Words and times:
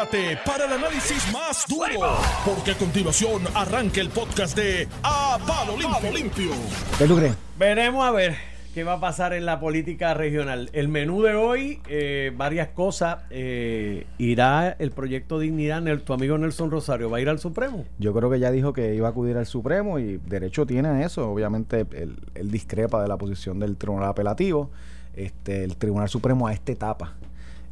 prepárate 0.00 0.38
para 0.46 0.66
el 0.66 0.72
análisis 0.72 1.32
más 1.32 1.64
duro, 1.68 2.16
porque 2.44 2.72
a 2.72 2.74
continuación 2.78 3.42
arranca 3.54 4.00
el 4.00 4.08
podcast 4.08 4.56
de 4.56 4.88
A 5.02 5.38
Palo 5.46 5.76
Limpio. 5.76 6.12
Limpio. 6.12 6.50
¿Qué 6.98 7.06
tú 7.06 7.16
crees? 7.16 7.34
Veremos 7.58 8.06
a 8.06 8.10
ver 8.10 8.36
qué 8.74 8.84
va 8.84 8.94
a 8.94 9.00
pasar 9.00 9.32
en 9.32 9.44
la 9.44 9.60
política 9.60 10.14
regional. 10.14 10.70
El 10.72 10.88
menú 10.88 11.22
de 11.22 11.34
hoy, 11.34 11.80
eh, 11.88 12.32
varias 12.36 12.68
cosas. 12.68 13.24
Eh, 13.30 14.06
¿Irá 14.18 14.76
el 14.78 14.90
proyecto 14.90 15.38
Dignidad, 15.38 15.82
tu 15.98 16.12
amigo 16.12 16.38
Nelson 16.38 16.70
Rosario, 16.70 17.10
va 17.10 17.18
a 17.18 17.20
ir 17.20 17.28
al 17.28 17.38
Supremo? 17.38 17.84
Yo 17.98 18.14
creo 18.14 18.30
que 18.30 18.38
ya 18.38 18.50
dijo 18.50 18.72
que 18.72 18.94
iba 18.94 19.08
a 19.08 19.10
acudir 19.10 19.36
al 19.36 19.46
Supremo 19.46 19.98
y 19.98 20.18
derecho 20.18 20.66
tiene 20.66 20.88
a 20.88 21.04
eso. 21.04 21.30
Obviamente 21.30 21.86
él, 21.92 22.16
él 22.34 22.50
discrepa 22.50 23.02
de 23.02 23.08
la 23.08 23.16
posición 23.16 23.58
del 23.58 23.76
Tribunal 23.76 24.08
Apelativo. 24.08 24.70
Este, 25.14 25.64
el 25.64 25.76
Tribunal 25.76 26.08
Supremo 26.08 26.46
a 26.46 26.52
esta 26.52 26.72
etapa 26.72 27.14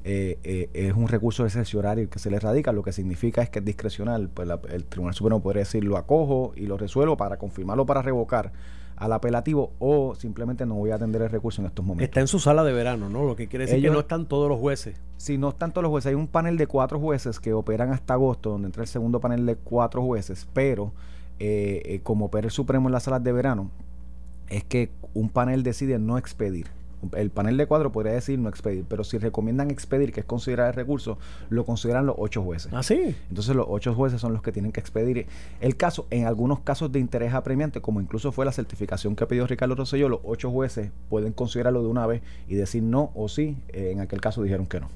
eh, 0.04 0.38
eh, 0.44 0.70
es 0.72 0.94
un 0.94 1.08
recurso 1.08 1.44
excepcionario 1.44 2.08
que 2.08 2.18
se 2.18 2.30
le 2.30 2.38
radica, 2.40 2.72
lo 2.72 2.82
que 2.82 2.92
significa 2.92 3.42
es 3.42 3.50
que 3.50 3.59
es 3.59 3.64
discrecional. 3.64 4.28
Pues 4.32 4.48
la- 4.48 4.60
el 4.70 4.84
Tribunal 4.84 5.14
Supremo 5.14 5.40
podría 5.42 5.60
decir 5.62 5.84
lo 5.84 5.96
acojo 5.96 6.52
y 6.56 6.66
lo 6.66 6.77
resuelvo 6.78 7.16
para 7.16 7.36
confirmarlo 7.36 7.84
para 7.86 8.00
revocar 8.02 8.52
al 8.96 9.12
apelativo 9.12 9.70
o 9.78 10.14
simplemente 10.16 10.66
no 10.66 10.74
voy 10.74 10.90
a 10.90 10.96
atender 10.96 11.23
el 11.23 11.30
recurso 11.30 11.60
en 11.62 11.66
estos 11.66 11.84
momentos. 11.84 12.04
Está 12.09 12.20
en 12.20 12.26
su 12.26 12.40
sala 12.40 12.64
de 12.64 12.73
verano, 12.73 13.09
¿no? 13.09 13.24
Lo 13.24 13.37
que 13.37 13.46
quiere 13.46 13.66
decir 13.66 13.78
Ellos- 13.78 13.90
que 13.90 13.95
no 13.95 14.00
están 14.00 14.26
todos 14.26 14.48
los 14.48 14.59
jueces. 14.59 14.96
Si 15.18 15.38
no 15.38 15.50
están 15.50 15.73
todos 15.73 15.82
los 15.84 15.90
jueces, 15.90 16.09
hay 16.10 16.15
un 16.16 16.26
panel 16.26 16.56
de 16.56 16.66
cuatro 16.66 16.98
jueces 16.98 17.38
que 17.38 17.52
operan 17.52 17.92
hasta 17.92 18.15
agosto, 18.15 18.51
donde 18.51 18.66
entra 18.66 18.82
el 18.82 18.88
segundo 18.88 19.20
panel 19.20 19.46
de 19.46 19.54
cuatro 19.56 20.02
jueces, 20.02 20.48
pero 20.52 20.92
eh, 21.38 21.82
eh, 21.84 22.01
como 22.02 22.24
opera 22.26 22.46
el 22.46 22.51
Supremo 22.51 22.88
en 22.88 22.92
las 22.92 23.04
salas 23.04 23.23
de 23.23 23.30
verano, 23.30 23.70
es 24.48 24.65
que 24.65 24.90
un 25.15 25.28
panel 25.28 25.62
decide 25.62 25.98
no 26.01 26.18
expedir. 26.18 26.66
El 27.15 27.30
panel 27.30 27.57
de 27.57 27.66
cuatro 27.66 27.93
podría 27.93 28.12
decir 28.12 28.38
no 28.38 28.48
expedir, 28.48 28.84
pero 28.88 29.05
si 29.05 29.19
recomiendan 29.19 29.70
expedir, 29.70 30.12
que 30.12 30.20
es 30.20 30.27
considerar 30.27 30.69
el 30.69 30.75
recurso, 30.75 31.19
lo 31.48 31.65
consideran 31.65 32.07
los 32.07 32.16
ocho 32.19 32.43
jueces. 32.43 32.73
¿Ah, 32.73 32.83
sí? 32.83 33.15
Entonces 33.29 33.55
los 33.55 33.66
ocho 33.69 33.95
jueces 33.95 34.21
son 34.21 34.33
los 34.33 34.43
que 34.43 34.52
tienen 34.52 34.73
que 34.73 34.80
expedir 34.80 35.27
el 35.60 35.77
caso. 35.77 36.07
En 36.10 36.27
algunos 36.27 36.60
casos 36.60 36.90
de 36.90 36.99
interés 36.99 37.35
apremiante, 37.35 37.80
como 37.80 38.01
incluso 38.01 38.32
fue 38.32 38.45
la 38.45 38.52
certificación 38.52 39.15
que 39.16 39.27
pidió 39.27 39.46
Ricardo 39.46 39.74
Rosselló, 39.74 40.09
los 40.09 40.21
ocho 40.24 40.51
jueces 40.51 40.90
pueden 41.09 41.32
considerarlo 41.32 41.82
de 41.82 41.88
una 41.88 42.07
vez 42.07 42.23
y 42.49 42.55
decir 42.55 42.82
no 42.82 43.10
o 43.15 43.29
sí. 43.29 43.57
Eh, 43.68 43.90
en 43.93 44.01
aquel 44.01 44.21
caso 44.21 44.43
dijeron 44.43 44.66
que 44.66 44.80
no. 44.80 44.88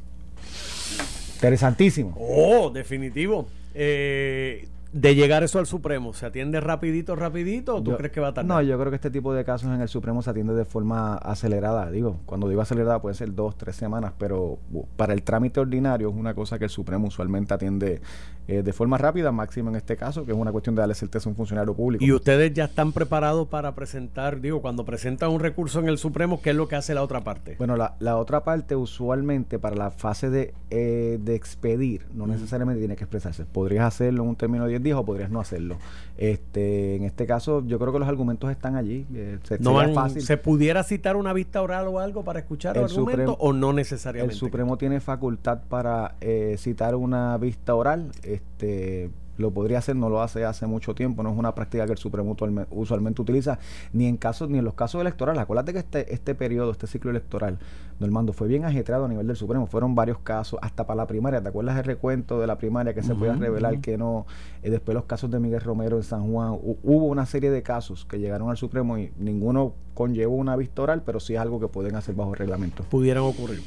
Interesantísimo. 1.34 2.16
Oh, 2.18 2.70
definitivo. 2.70 3.46
Eh, 3.74 4.68
de 4.92 5.14
llegar 5.14 5.42
eso 5.42 5.58
al 5.58 5.66
Supremo, 5.66 6.12
¿se 6.12 6.26
atiende 6.26 6.60
rapidito, 6.60 7.16
rapidito 7.16 7.76
o 7.76 7.82
tú 7.82 7.92
Yo- 7.92 7.96
crees 7.96 8.12
que 8.12 8.20
va 8.20 8.28
a 8.28 8.34
tardar? 8.34 8.56
No, 8.56 8.62
yo 8.62 8.78
creo 8.78 8.90
que 8.90 8.96
este 8.96 9.10
tipo 9.10 9.32
de 9.32 9.44
casos 9.44 9.70
en 9.74 9.80
el 9.80 9.88
Supremo 9.88 10.20
se 10.22 10.30
atiende 10.30 10.54
de 10.54 10.64
forma 10.66 11.14
acelerada. 11.14 11.90
Digo, 11.90 12.20
cuando 12.26 12.48
digo 12.48 12.60
acelerada 12.60 13.00
puede 13.00 13.14
ser 13.14 13.34
dos, 13.34 13.56
tres 13.56 13.74
semanas, 13.76 14.12
pero 14.18 14.58
bu- 14.72 14.86
para 14.96 15.14
el 15.14 15.22
trámite 15.22 15.60
ordinario 15.60 16.10
es 16.10 16.14
una 16.14 16.34
cosa 16.34 16.58
que 16.58 16.64
el 16.64 16.70
Supremo 16.70 17.08
usualmente 17.08 17.54
atiende 17.54 18.02
eh, 18.48 18.62
de 18.62 18.72
forma 18.72 18.98
rápida, 18.98 19.30
máximo 19.32 19.70
en 19.70 19.76
este 19.76 19.96
caso, 19.96 20.24
que 20.24 20.32
es 20.32 20.36
una 20.38 20.50
cuestión 20.52 20.74
de 20.74 20.80
darle 20.80 20.94
certeza 20.94 21.28
a 21.28 21.30
un 21.30 21.36
funcionario 21.36 21.74
público. 21.74 22.04
Y 22.04 22.12
ustedes 22.12 22.52
ya 22.52 22.64
están 22.64 22.92
preparados 22.92 23.48
para 23.48 23.74
presentar, 23.74 24.40
digo, 24.40 24.60
cuando 24.60 24.84
presentan 24.84 25.30
un 25.30 25.40
recurso 25.40 25.78
en 25.80 25.88
el 25.88 25.98
Supremo, 25.98 26.40
¿qué 26.42 26.50
es 26.50 26.56
lo 26.56 26.68
que 26.68 26.76
hace 26.76 26.94
la 26.94 27.02
otra 27.02 27.22
parte? 27.22 27.54
Bueno, 27.58 27.76
la, 27.76 27.94
la 28.00 28.16
otra 28.16 28.42
parte 28.44 28.74
usualmente 28.76 29.58
para 29.58 29.76
la 29.76 29.90
fase 29.90 30.30
de, 30.30 30.54
eh, 30.70 31.18
de 31.22 31.34
expedir 31.34 32.06
no 32.14 32.26
necesariamente 32.26 32.80
tiene 32.80 32.96
que 32.96 33.04
expresarse. 33.04 33.44
Podrías 33.44 33.84
hacerlo 33.86 34.22
en 34.24 34.28
un 34.30 34.36
término 34.36 34.64
de 34.64 34.70
10 34.70 34.82
días 34.82 34.98
o 34.98 35.04
podrías 35.04 35.30
no 35.30 35.40
hacerlo. 35.40 35.76
Este, 36.18 36.96
en 36.96 37.04
este 37.04 37.26
caso, 37.26 37.64
yo 37.66 37.78
creo 37.78 37.92
que 37.92 37.98
los 37.98 38.08
argumentos 38.08 38.50
están 38.50 38.76
allí. 38.76 39.06
eh, 39.14 39.38
se- 39.42 39.58
no 39.58 39.74
van- 39.74 39.92
fácil. 39.94 40.22
¿Se 40.22 40.36
pudiera 40.36 40.82
citar 40.82 41.16
una 41.16 41.32
vista 41.32 41.60
oral 41.62 41.86
o 41.88 41.98
algo 41.98 42.22
para 42.22 42.38
escuchar 42.38 42.76
El 42.76 42.84
argumentos 42.84 43.34
Supremo- 43.34 43.36
o 43.40 43.52
no 43.52 43.70
El 43.70 43.76
necesariamente? 43.76 44.36
Supremo 44.36 44.76
tiene 44.78 45.00
facultad 45.00 45.60
para 45.68 46.14
eh, 46.20 46.56
citar 46.58 46.94
una 46.94 47.36
vista 47.38 47.74
oral. 47.74 48.12
Este, 48.34 49.10
lo 49.38 49.50
podría 49.50 49.78
hacer, 49.78 49.96
no 49.96 50.10
lo 50.10 50.20
hace 50.20 50.44
hace 50.44 50.66
mucho 50.66 50.94
tiempo. 50.94 51.22
No 51.22 51.32
es 51.32 51.38
una 51.38 51.54
práctica 51.54 51.86
que 51.86 51.92
el 51.92 51.98
Supremo 51.98 52.36
usualme- 52.36 52.66
usualmente 52.70 53.22
utiliza, 53.22 53.58
ni 53.92 54.06
en 54.06 54.16
casos, 54.18 54.50
ni 54.50 54.58
en 54.58 54.64
los 54.64 54.74
casos 54.74 55.00
electorales. 55.00 55.40
Acuérdate 55.42 55.72
que 55.72 55.78
este, 55.78 56.12
este 56.12 56.34
periodo, 56.34 56.70
este 56.70 56.86
ciclo 56.86 57.10
electoral, 57.10 57.58
Normando, 57.98 58.32
fue 58.32 58.48
bien 58.48 58.64
ajetreado 58.64 59.04
a 59.04 59.08
nivel 59.08 59.26
del 59.28 59.36
Supremo. 59.36 59.66
Fueron 59.66 59.94
varios 59.94 60.18
casos, 60.18 60.58
hasta 60.62 60.86
para 60.86 60.96
la 60.98 61.06
primaria. 61.06 61.40
¿Te 61.40 61.48
acuerdas 61.48 61.76
el 61.78 61.84
recuento 61.84 62.40
de 62.40 62.46
la 62.48 62.58
primaria 62.58 62.94
que 62.94 63.02
se 63.02 63.14
podía 63.14 63.32
revelar 63.40 63.80
que 63.80 63.96
no? 63.96 64.26
Eh, 64.62 64.70
después 64.70 64.94
los 64.94 65.04
casos 65.04 65.30
de 65.30 65.38
Miguel 65.38 65.60
Romero 65.60 65.96
en 65.98 66.02
San 66.02 66.30
Juan. 66.30 66.50
Hu- 66.52 66.78
hubo 66.82 67.06
una 67.06 67.26
serie 67.26 67.50
de 67.50 67.62
casos 67.62 68.04
que 68.04 68.18
llegaron 68.18 68.50
al 68.50 68.56
Supremo 68.56 68.98
y 68.98 69.12
ninguno 69.18 69.74
conllevó 69.94 70.34
una 70.34 70.56
vista 70.56 70.82
oral, 70.82 71.02
pero 71.06 71.20
sí 71.20 71.34
es 71.34 71.40
algo 71.40 71.60
que 71.60 71.68
pueden 71.68 71.94
hacer 71.94 72.14
bajo 72.14 72.34
reglamento. 72.34 72.82
pudieran 72.90 73.22
ocurrir. 73.22 73.62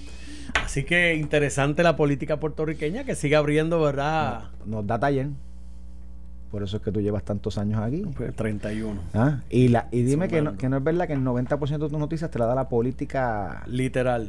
Así 0.75 0.83
que 0.83 1.15
interesante 1.15 1.83
la 1.83 1.95
política 1.95 2.37
puertorriqueña 2.37 3.05
que 3.05 3.15
sigue 3.15 3.37
abriendo, 3.37 3.79
¿verdad? 3.79 4.49
nos 4.65 4.85
da 4.85 4.99
taller. 4.99 5.27
Por 6.51 6.63
eso 6.63 6.75
es 6.75 6.83
que 6.83 6.91
tú 6.91 6.99
llevas 6.99 7.23
tantos 7.23 7.57
años 7.57 7.79
aquí. 7.81 8.03
Pues 8.17 8.35
31. 8.35 8.99
¿Ah? 9.13 9.39
Y, 9.49 9.69
la, 9.69 9.87
y 9.91 10.01
dime 10.01 10.27
que 10.27 10.41
no, 10.41 10.57
que 10.57 10.67
no 10.67 10.75
es 10.75 10.83
verdad 10.83 11.07
que 11.07 11.13
el 11.13 11.21
90% 11.21 11.69
de 11.69 11.77
tus 11.79 11.91
noticias 11.93 12.29
te 12.29 12.39
la 12.39 12.45
da 12.45 12.55
la 12.55 12.67
política 12.67 13.63
Literal. 13.67 14.27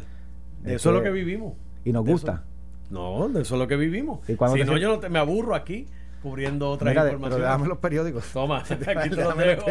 De 0.63 0.71
Es 0.71 0.83
eso 0.83 0.91
es 0.91 0.95
lo 0.99 1.03
que- 1.03 1.11
vivimos. 1.11 1.55
y 1.85 1.91
nos 1.91 2.05
De 2.05 2.13
gusta. 2.13 2.33
eso- 2.33 2.95
No, 2.95 3.29
de 3.29 3.43
eso 3.43 3.57
es 3.57 3.59
lo 3.61 3.67
que 3.67 3.75
vivimos. 3.77 4.21
¿Y 4.29 4.35
si 4.37 4.63
no, 4.65 4.77
yo 4.77 4.89
no 4.89 4.99
te- 5.01 5.09
me 5.09 5.19
aburro 5.19 5.57
aquí 5.57 5.89
cubriendo 6.23 6.71
otras 6.71 6.93
Mira, 6.93 7.03
de- 7.03 7.11
pero 7.11 7.17
informaciones. 7.19 7.49
déjame 7.49 7.69
los 7.69 7.79
periódicos. 7.79 8.25
Toma, 8.33 8.59
aquí 8.61 8.77
te 9.11 9.17
los 9.17 9.37
dejo. 9.37 9.67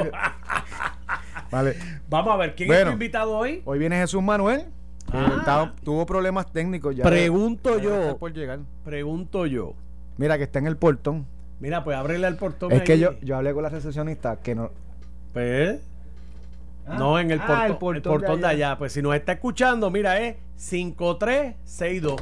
Vale. 1.51 1.77
Vamos 2.09 2.33
a 2.33 2.35
ver, 2.35 2.53
¿quién 2.53 2.69
es 2.73 2.83
tu 2.83 2.91
invitado 2.91 3.37
hoy? 3.37 3.61
Hoy 3.63 3.79
viene 3.79 3.95
Jesús 3.95 4.21
Manuel. 4.21 4.65
Que 5.11 5.17
Ah. 5.17 5.35
estaba- 5.39 5.73
tuvo 5.83 6.05
problemas 6.05 6.51
técnicos 6.51 6.95
ya. 6.95 7.03
Pregunto 7.03 7.77
Ya 7.77 7.83
yo. 7.83 7.95
está 8.01 8.15
por 8.17 8.33
llegar. 8.33 8.59
Pregunto 8.83 9.45
yo. 9.45 9.73
Mira 10.17 10.37
que 10.37 10.43
está 10.45 10.59
en 10.59 10.67
el 10.67 10.77
portón. 10.77 11.25
Mira, 11.59 11.83
pues 11.83 11.95
ábrele 11.97 12.27
al 12.27 12.35
portón. 12.37 12.71
Es 12.71 12.81
que 12.83 12.99
yo, 12.99 13.19
yo 13.21 13.37
hablé 13.37 13.53
con 13.53 13.63
la 13.63 13.69
recepcionista 13.69 14.37
que 14.37 14.55
no. 14.55 14.71
Pues. 15.33 15.79
Ah. 16.87 16.97
no, 16.99 17.17
en 17.19 17.31
el 17.31 17.39
Ah, 17.39 17.45
portón, 17.47 17.65
el 17.65 17.71
el 17.71 17.77
portón 17.77 18.21
portón, 18.21 18.41
de 18.41 18.47
allá. 18.47 18.77
Pues 18.77 18.93
si 18.93 19.01
nos 19.01 19.15
está 19.15 19.31
escuchando, 19.33 19.89
mira, 19.89 20.19
es 20.19 20.35
5362. 20.55 22.21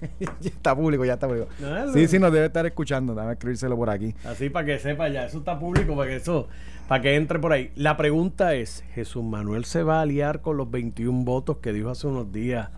ya 0.40 0.50
está 0.50 0.74
público, 0.74 1.04
ya 1.04 1.14
está 1.14 1.26
público. 1.26 1.48
No, 1.60 1.92
Sí, 1.92 2.08
sí, 2.08 2.18
nos 2.18 2.32
debe 2.32 2.46
estar 2.46 2.64
escuchando. 2.66 3.14
Dame 3.14 3.32
escribírselo 3.32 3.76
por 3.76 3.90
aquí. 3.90 4.14
Así 4.24 4.50
para 4.50 4.66
que 4.66 4.78
sepa 4.78 5.08
ya, 5.08 5.26
eso 5.26 5.38
está 5.38 5.58
público, 5.58 5.96
para 5.96 6.10
que 6.10 6.16
eso, 6.16 6.48
para 6.88 7.02
que 7.02 7.16
entre 7.16 7.38
por 7.38 7.52
ahí. 7.52 7.70
La 7.76 7.96
pregunta 7.96 8.54
es, 8.54 8.84
¿Jesús 8.94 9.22
Manuel 9.24 9.64
se 9.64 9.82
va 9.82 9.98
a 9.98 10.02
aliar 10.02 10.40
con 10.40 10.56
los 10.56 10.70
21 10.70 11.24
votos 11.24 11.58
que 11.58 11.72
dijo 11.72 11.90
hace 11.90 12.06
unos 12.06 12.32
días 12.32 12.70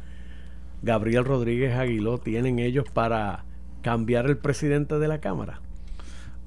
Gabriel 0.82 1.24
Rodríguez 1.24 1.74
Aguiló? 1.76 2.18
¿Tienen 2.18 2.58
ellos 2.58 2.86
para 2.92 3.44
cambiar 3.82 4.26
el 4.26 4.38
presidente 4.38 4.98
de 4.98 5.08
la 5.08 5.18
Cámara? 5.18 5.60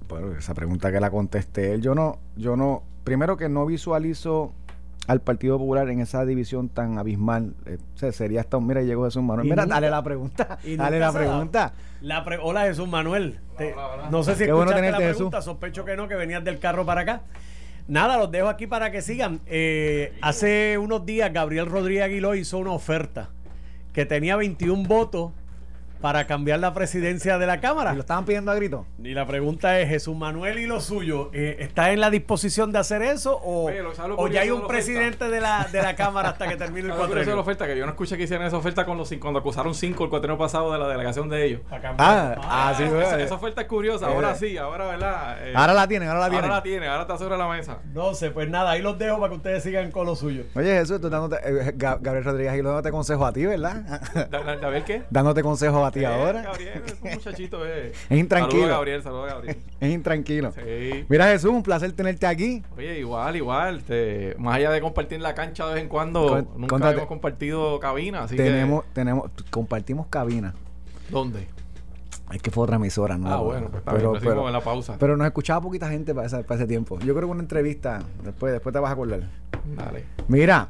Bueno, 0.07 0.33
esa 0.37 0.53
pregunta 0.53 0.91
que 0.91 0.99
la 0.99 1.09
contesté 1.09 1.73
él, 1.73 1.81
yo 1.81 1.95
no, 1.95 2.19
yo 2.35 2.55
no, 2.55 2.83
primero 3.03 3.37
que 3.37 3.49
no 3.49 3.65
visualizo 3.65 4.53
al 5.07 5.21
Partido 5.21 5.57
Popular 5.59 5.89
en 5.89 5.99
esa 5.99 6.25
división 6.25 6.69
tan 6.69 6.97
abismal. 6.97 7.53
eh, 7.65 7.77
o 7.93 7.97
sea, 7.97 8.11
sería 8.11 8.41
hasta 8.41 8.57
un, 8.57 8.67
mira, 8.67 8.81
llegó 8.81 9.05
Jesús 9.05 9.21
Manuel. 9.23 9.47
Mira, 9.49 9.63
nunca- 9.63 9.75
dale 9.75 9.89
la 9.89 10.03
pregunta. 10.03 10.57
Dale 10.77 10.99
la 10.99 11.11
se 11.11 11.17
ha 11.17 11.21
dado. 11.21 11.31
pregunta. 11.33 11.73
La 12.01 12.23
pre- 12.25 12.39
Hola 12.41 12.61
Jesús 12.63 12.87
Manuel. 12.87 13.39
Te- 13.57 13.75
No 14.11 14.23
sé 14.23 14.35
si 14.35 14.45
Qué 14.45 14.51
bueno 14.51 14.71
escuchaste 14.71 14.91
la 14.91 14.97
tenerte, 14.97 15.13
pregunta, 15.15 15.41
sospecho 15.41 15.85
que 15.85 15.95
no, 15.95 16.07
que 16.07 16.15
venías 16.15 16.43
del 16.43 16.59
carro 16.59 16.85
para 16.85 17.01
acá. 17.01 17.21
Nada, 17.87 18.17
los 18.17 18.31
dejo 18.31 18.47
aquí 18.47 18.65
para 18.67 18.91
que 18.91 19.01
sigan. 19.03 19.41
Eh, 19.45 20.13
hace 20.21 20.77
unos 20.79 21.05
días 21.05 21.31
Gabriel 21.31 21.67
Rodríguez 21.67 22.03
Aguiló 22.05 22.33
hizo 22.33 22.57
una 22.57 22.71
oferta 22.71 23.29
que 23.93 24.05
tenía 24.05 24.35
21 24.35 24.87
votos 24.87 25.31
para 26.05 26.27
cambiar 26.27 26.59
la 26.59 26.71
presidencia 26.75 27.39
de 27.39 27.47
la 27.47 27.59
Cámara. 27.59 27.91
Y 27.93 27.95
lo 27.95 28.01
estaban 28.01 28.25
pidiendo 28.25 28.51
a 28.51 28.55
grito. 28.55 28.85
Y 29.03 29.15
la 29.15 29.25
pregunta 29.25 29.79
es, 29.79 29.89
Jesús 29.89 30.15
Manuel 30.15 30.59
y 30.59 30.67
lo 30.67 30.79
suyo, 30.79 31.31
eh, 31.33 31.55
¿está 31.61 31.89
en 31.93 31.99
la 31.99 32.11
disposición 32.11 32.71
de 32.71 32.77
hacer 32.77 33.01
eso 33.01 33.35
o, 33.43 33.65
Oye, 33.69 33.81
lo- 33.81 33.95
¿sabes 33.95 34.11
lo 34.11 34.17
o 34.19 34.27
ya 34.27 34.41
hay 34.41 34.51
un 34.51 34.67
presidente 34.67 35.29
de 35.29 35.41
la, 35.41 35.67
de 35.71 35.81
la 35.81 35.95
Cámara 36.03 36.29
hasta 36.29 36.47
que 36.47 36.57
termine 36.57 36.89
el 36.89 36.93
¿Sabes 36.93 36.99
lo 36.99 37.07
de 37.07 37.09
la 37.09 37.15
cuatrenio? 37.25 37.41
oferta? 37.41 37.65
Que 37.65 37.75
yo 37.75 37.85
no 37.87 37.91
escuché 37.93 38.17
que 38.17 38.23
hicieran 38.25 38.45
esa 38.45 38.55
oferta 38.57 38.85
con 38.85 38.97
los, 38.99 39.11
cuando 39.19 39.39
acusaron 39.39 39.73
cinco 39.73 40.03
el 40.03 40.11
cuatreno 40.11 40.37
pasado 40.37 40.71
de 40.73 40.77
la 40.77 40.87
delegación 40.89 41.27
de 41.27 41.43
ellos. 41.43 41.61
Cambiar. 41.71 41.95
Ah, 41.97 42.35
ah, 42.69 42.73
sí, 42.77 42.83
esa, 42.83 43.19
esa 43.19 43.33
oferta 43.33 43.61
es 43.61 43.67
curiosa. 43.67 44.05
Ahora 44.05 44.35
sí, 44.35 44.59
ahora, 44.59 44.85
¿verdad? 44.85 45.37
Eh, 45.47 45.53
Ahora 45.55 45.73
la 45.73 45.87
tienen, 45.87 46.07
ahora 46.07 46.19
la 46.19 46.25
ahora 46.27 46.37
tienen. 46.37 46.51
la 46.55 46.61
tiene, 46.63 46.87
ahora 46.87 47.01
está 47.01 47.17
sobre 47.17 47.35
la 47.35 47.47
mesa. 47.47 47.79
No 47.95 48.13
sé, 48.13 48.29
pues 48.29 48.47
nada, 48.47 48.69
ahí 48.69 48.83
los 48.83 48.99
dejo 48.99 49.17
para 49.17 49.29
que 49.31 49.37
ustedes 49.37 49.63
sigan 49.63 49.89
con 49.89 50.05
lo 50.05 50.15
suyo. 50.15 50.43
Oye, 50.53 50.71
Jesús, 50.77 51.01
tú 51.01 51.09
dándote, 51.09 51.37
eh, 51.43 51.73
Ga- 51.75 51.97
Gabriel 51.99 52.25
Rodríguez 52.25 52.53
Aguiló 52.53 52.69
dándote 52.69 52.91
consejo 52.91 53.25
a 53.25 53.33
ti, 53.33 53.43
¿verdad? 53.47 53.81
Da- 54.29 54.43
da- 54.43 54.67
¿A 54.67 54.69
ver 54.69 54.83
qué? 54.83 55.01
dándote 55.09 55.41
consejo 55.41 55.83
a 55.83 55.89
ti 55.91 55.94
Eh, 56.01 56.05
ahora. 56.05 56.41
Gabriel, 56.41 56.81
es 56.85 56.95
un 57.01 57.11
muchachito. 57.11 57.65
Eh. 57.65 57.91
Es 58.09 58.17
intranquilo. 58.19 58.61
Saludos 58.61 58.77
Gabriel, 58.77 59.03
saludos 59.03 59.27
Gabriel. 59.27 59.57
Es 59.79 59.91
intranquilo. 59.93 60.51
Sí. 60.51 61.05
Mira, 61.09 61.25
Jesús, 61.27 61.51
un 61.51 61.63
placer 61.63 61.91
tenerte 61.93 62.25
aquí. 62.27 62.63
Oye, 62.77 62.99
igual, 62.99 63.35
igual. 63.35 63.77
este, 63.77 64.35
más 64.39 64.55
allá 64.55 64.71
de 64.71 64.81
compartir 64.81 65.21
la 65.21 65.33
cancha 65.35 65.67
de 65.67 65.73
vez 65.75 65.83
en 65.83 65.89
cuando, 65.89 66.27
Con- 66.27 66.49
nunca 66.57 66.67
contate- 66.75 66.95
hemos 66.97 67.07
compartido 67.07 67.79
cabina. 67.79 68.23
Así 68.23 68.35
tenemos, 68.35 68.85
tenemos, 68.93 69.29
compartimos 69.49 70.07
cabina. 70.07 70.53
¿Dónde? 71.09 71.47
Es 72.31 72.41
que 72.41 72.49
fue 72.49 72.63
otra 72.63 72.77
emisora, 72.77 73.17
¿no? 73.19 73.29
Ah, 73.31 73.37
bueno, 73.39 73.69
pues 73.69 73.83
bien, 73.85 74.03
lo 74.03 74.17
hicimos 74.17 74.47
en 74.47 74.53
la 74.53 74.61
pausa. 74.61 74.95
pero 74.99 75.15
nos 75.15 75.27
escuchaba 75.27 75.61
poquita 75.61 75.89
gente 75.89 76.13
para, 76.15 76.25
esa- 76.25 76.41
para 76.41 76.55
ese 76.55 76.67
tiempo. 76.67 76.97
Yo 76.99 77.13
creo 77.13 77.27
que 77.27 77.31
una 77.33 77.41
entrevista, 77.43 78.01
después, 78.23 78.51
después 78.51 78.73
te 78.73 78.79
vas 78.79 78.89
a 78.89 78.93
acordar. 78.93 79.21
Dale. 79.75 80.05
Mira, 80.27 80.69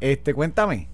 este, 0.00 0.34
cuéntame. 0.34 0.88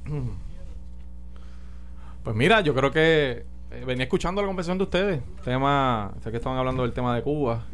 Pues 2.22 2.36
mira, 2.36 2.60
yo 2.60 2.74
creo 2.74 2.90
que 2.90 3.44
eh, 3.74 3.84
venía 3.86 4.04
escuchando 4.04 4.42
la 4.42 4.46
conversación 4.46 4.78
de 4.78 4.84
ustedes. 4.84 5.22
Tema, 5.44 6.12
sé 6.22 6.30
que 6.30 6.36
estaban 6.36 6.58
hablando 6.58 6.82
del 6.82 6.92
tema 6.92 7.14
de 7.14 7.22
Cuba. 7.22 7.64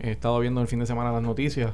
He 0.00 0.10
estado 0.10 0.38
viendo 0.40 0.60
el 0.60 0.66
fin 0.66 0.80
de 0.80 0.86
semana 0.86 1.12
las 1.12 1.22
noticias. 1.22 1.72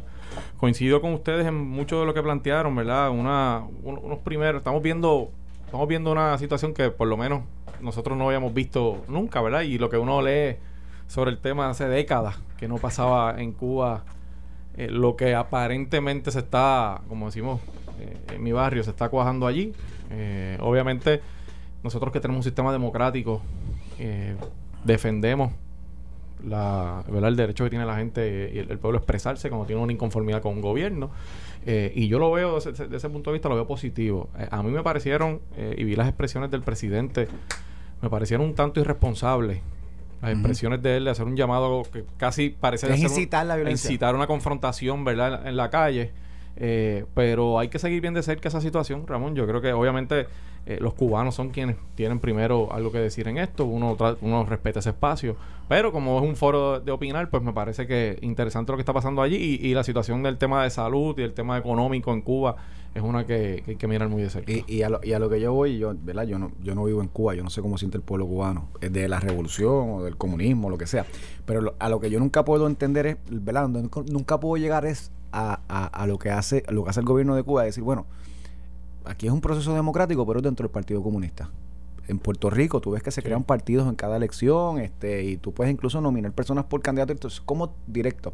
Coincido 0.58 1.00
con 1.00 1.12
ustedes 1.14 1.46
en 1.46 1.54
mucho 1.54 2.00
de 2.00 2.06
lo 2.06 2.12
que 2.12 2.22
plantearon, 2.22 2.74
¿verdad? 2.74 3.10
Una, 3.10 3.64
unos 3.82 4.18
primeros, 4.18 4.60
estamos 4.60 4.82
viendo, 4.82 5.30
estamos 5.64 5.88
viendo 5.88 6.12
una 6.12 6.36
situación 6.36 6.74
que 6.74 6.90
por 6.90 7.08
lo 7.08 7.16
menos 7.16 7.42
nosotros 7.80 8.18
no 8.18 8.26
habíamos 8.26 8.52
visto 8.52 9.02
nunca, 9.08 9.40
¿verdad? 9.40 9.62
Y 9.62 9.78
lo 9.78 9.88
que 9.88 9.96
uno 9.96 10.20
lee 10.20 10.56
sobre 11.06 11.30
el 11.30 11.38
tema 11.38 11.70
hace 11.70 11.88
décadas 11.88 12.36
que 12.58 12.68
no 12.68 12.76
pasaba 12.76 13.40
en 13.40 13.52
Cuba, 13.52 14.04
eh, 14.76 14.88
lo 14.90 15.16
que 15.16 15.34
aparentemente 15.34 16.30
se 16.30 16.40
está, 16.40 17.00
como 17.08 17.26
decimos 17.26 17.60
eh, 18.00 18.34
en 18.34 18.42
mi 18.42 18.52
barrio, 18.52 18.82
se 18.82 18.90
está 18.90 19.08
cuajando 19.08 19.46
allí. 19.46 19.72
Obviamente, 20.60 21.20
nosotros 21.86 22.12
que 22.12 22.20
tenemos 22.20 22.40
un 22.40 22.44
sistema 22.44 22.72
democrático, 22.72 23.40
defendemos 24.84 25.52
la, 26.44 27.02
¿verdad? 27.08 27.30
el 27.30 27.36
derecho 27.36 27.64
que 27.64 27.70
tiene 27.70 27.86
la 27.86 27.96
gente 27.96 28.52
y 28.54 28.58
el, 28.58 28.78
pueblo 28.78 28.98
a 28.98 29.00
expresarse 29.00 29.48
cuando 29.48 29.66
tiene 29.66 29.80
una 29.80 29.92
inconformidad 29.92 30.42
con 30.42 30.52
un 30.52 30.60
gobierno. 30.60 31.10
y 31.64 32.08
yo 32.08 32.18
lo 32.18 32.30
veo 32.30 32.60
desde, 32.60 32.94
ese 32.94 33.08
punto 33.08 33.30
de 33.30 33.34
vista, 33.34 33.48
lo 33.48 33.54
veo 33.54 33.66
positivo. 33.66 34.28
a 34.50 34.62
mí 34.62 34.70
me 34.70 34.82
parecieron, 34.82 35.40
y 35.76 35.84
vi 35.84 35.96
las 35.96 36.08
expresiones 36.08 36.50
del 36.50 36.62
presidente, 36.62 37.28
me 38.02 38.10
parecieron 38.10 38.46
un 38.46 38.54
tanto 38.54 38.80
irresponsables 38.80 39.60
las 40.22 40.32
expresiones 40.32 40.82
de 40.82 40.96
él 40.96 41.04
de 41.04 41.10
hacer 41.10 41.26
un 41.26 41.36
llamado 41.36 41.82
que 41.92 42.04
casi 42.16 42.50
parece 42.50 42.94
incitar 42.96 43.46
la 43.46 43.56
violencia 43.56 43.88
incitar 43.88 44.14
una 44.14 44.26
confrontación 44.26 45.04
verdad 45.04 45.46
en 45.46 45.56
la 45.56 45.70
calle 45.70 46.12
eh, 46.56 47.04
pero 47.14 47.58
hay 47.58 47.68
que 47.68 47.78
seguir 47.78 48.00
bien 48.00 48.14
de 48.14 48.22
cerca 48.22 48.48
esa 48.48 48.60
situación 48.60 49.06
Ramón 49.06 49.34
yo 49.34 49.46
creo 49.46 49.60
que 49.60 49.72
obviamente 49.72 50.26
eh, 50.66 50.78
los 50.80 50.94
cubanos 50.94 51.34
son 51.34 51.50
quienes 51.50 51.76
tienen 51.94 52.18
primero 52.18 52.72
algo 52.72 52.92
que 52.92 52.98
decir 52.98 53.28
en 53.28 53.38
esto 53.38 53.64
uno 53.64 53.96
uno 54.20 54.44
respeta 54.44 54.80
ese 54.80 54.90
espacio 54.90 55.36
pero 55.68 55.92
como 55.92 56.18
es 56.18 56.24
un 56.24 56.36
foro 56.36 56.80
de, 56.80 56.92
opinar 56.92 57.30
pues 57.30 57.42
me 57.42 57.52
parece 57.52 57.86
que 57.86 58.18
interesante 58.22 58.72
lo 58.72 58.76
que 58.76 58.82
está 58.82 58.92
pasando 58.92 59.22
allí 59.22 59.36
y, 59.36 59.66
y 59.66 59.74
la 59.74 59.84
situación 59.84 60.22
del 60.22 60.38
tema 60.38 60.64
de 60.64 60.70
salud 60.70 61.18
y 61.18 61.22
el 61.22 61.34
tema 61.34 61.56
económico 61.56 62.12
en 62.12 62.22
Cuba 62.22 62.56
es 62.96 63.02
una 63.02 63.26
que, 63.26 63.62
hay 63.66 63.76
que 63.76 63.86
mirar 63.86 64.08
muy 64.08 64.22
de 64.22 64.30
cerca. 64.30 64.50
Y, 64.66 64.82
a 64.82 64.88
lo, 64.88 65.00
y, 65.02 65.12
a 65.12 65.18
lo, 65.18 65.28
que 65.28 65.38
yo 65.38 65.52
voy, 65.52 65.76
yo, 65.76 65.94
¿verdad? 65.94 66.24
Yo 66.24 66.38
no, 66.38 66.52
yo 66.62 66.74
no 66.74 66.84
vivo 66.84 67.02
en 67.02 67.08
Cuba, 67.08 67.34
yo 67.34 67.44
no 67.44 67.50
sé 67.50 67.60
cómo 67.60 67.76
siente 67.76 67.98
el 67.98 68.02
pueblo 68.02 68.26
cubano, 68.26 68.70
de 68.80 69.06
la 69.06 69.20
revolución 69.20 69.90
o 69.90 70.02
del 70.02 70.16
comunismo, 70.16 70.70
lo 70.70 70.78
que 70.78 70.86
sea. 70.86 71.04
Pero 71.44 71.74
a 71.78 71.88
lo 71.90 72.00
que 72.00 72.08
yo 72.08 72.18
nunca 72.18 72.46
puedo 72.46 72.66
entender 72.66 73.06
es, 73.06 73.16
¿verdad? 73.28 73.68
Nunca, 73.68 74.40
puedo 74.40 74.56
llegar 74.56 74.86
es 74.86 75.12
a, 75.30 75.60
a, 75.68 76.06
lo 76.06 76.18
que 76.18 76.30
hace, 76.30 76.64
lo 76.70 76.84
que 76.84 76.90
hace 76.90 77.00
el 77.00 77.06
gobierno 77.06 77.36
de 77.36 77.42
Cuba, 77.42 77.64
decir, 77.64 77.84
bueno, 77.84 78.06
aquí 79.06 79.26
es 79.26 79.32
un 79.32 79.40
proceso 79.40 79.74
democrático, 79.74 80.26
pero 80.26 80.40
dentro 80.40 80.64
del 80.64 80.72
Partido 80.72 81.02
Comunista. 81.02 81.50
En 82.08 82.18
Puerto 82.18 82.50
Rico 82.50 82.80
tú 82.80 82.92
ves 82.92 83.02
que 83.02 83.10
se 83.10 83.22
crean 83.22 83.42
partidos 83.42 83.88
en 83.88 83.96
cada 83.96 84.16
elección 84.16 84.78
este 84.78 85.24
y 85.24 85.38
tú 85.38 85.52
puedes 85.52 85.72
incluso 85.72 86.00
nominar 86.00 86.32
personas 86.32 86.64
por 86.64 86.80
candidato. 86.80 87.12
Entonces 87.12 87.40
como 87.40 87.74
directo. 87.86 88.32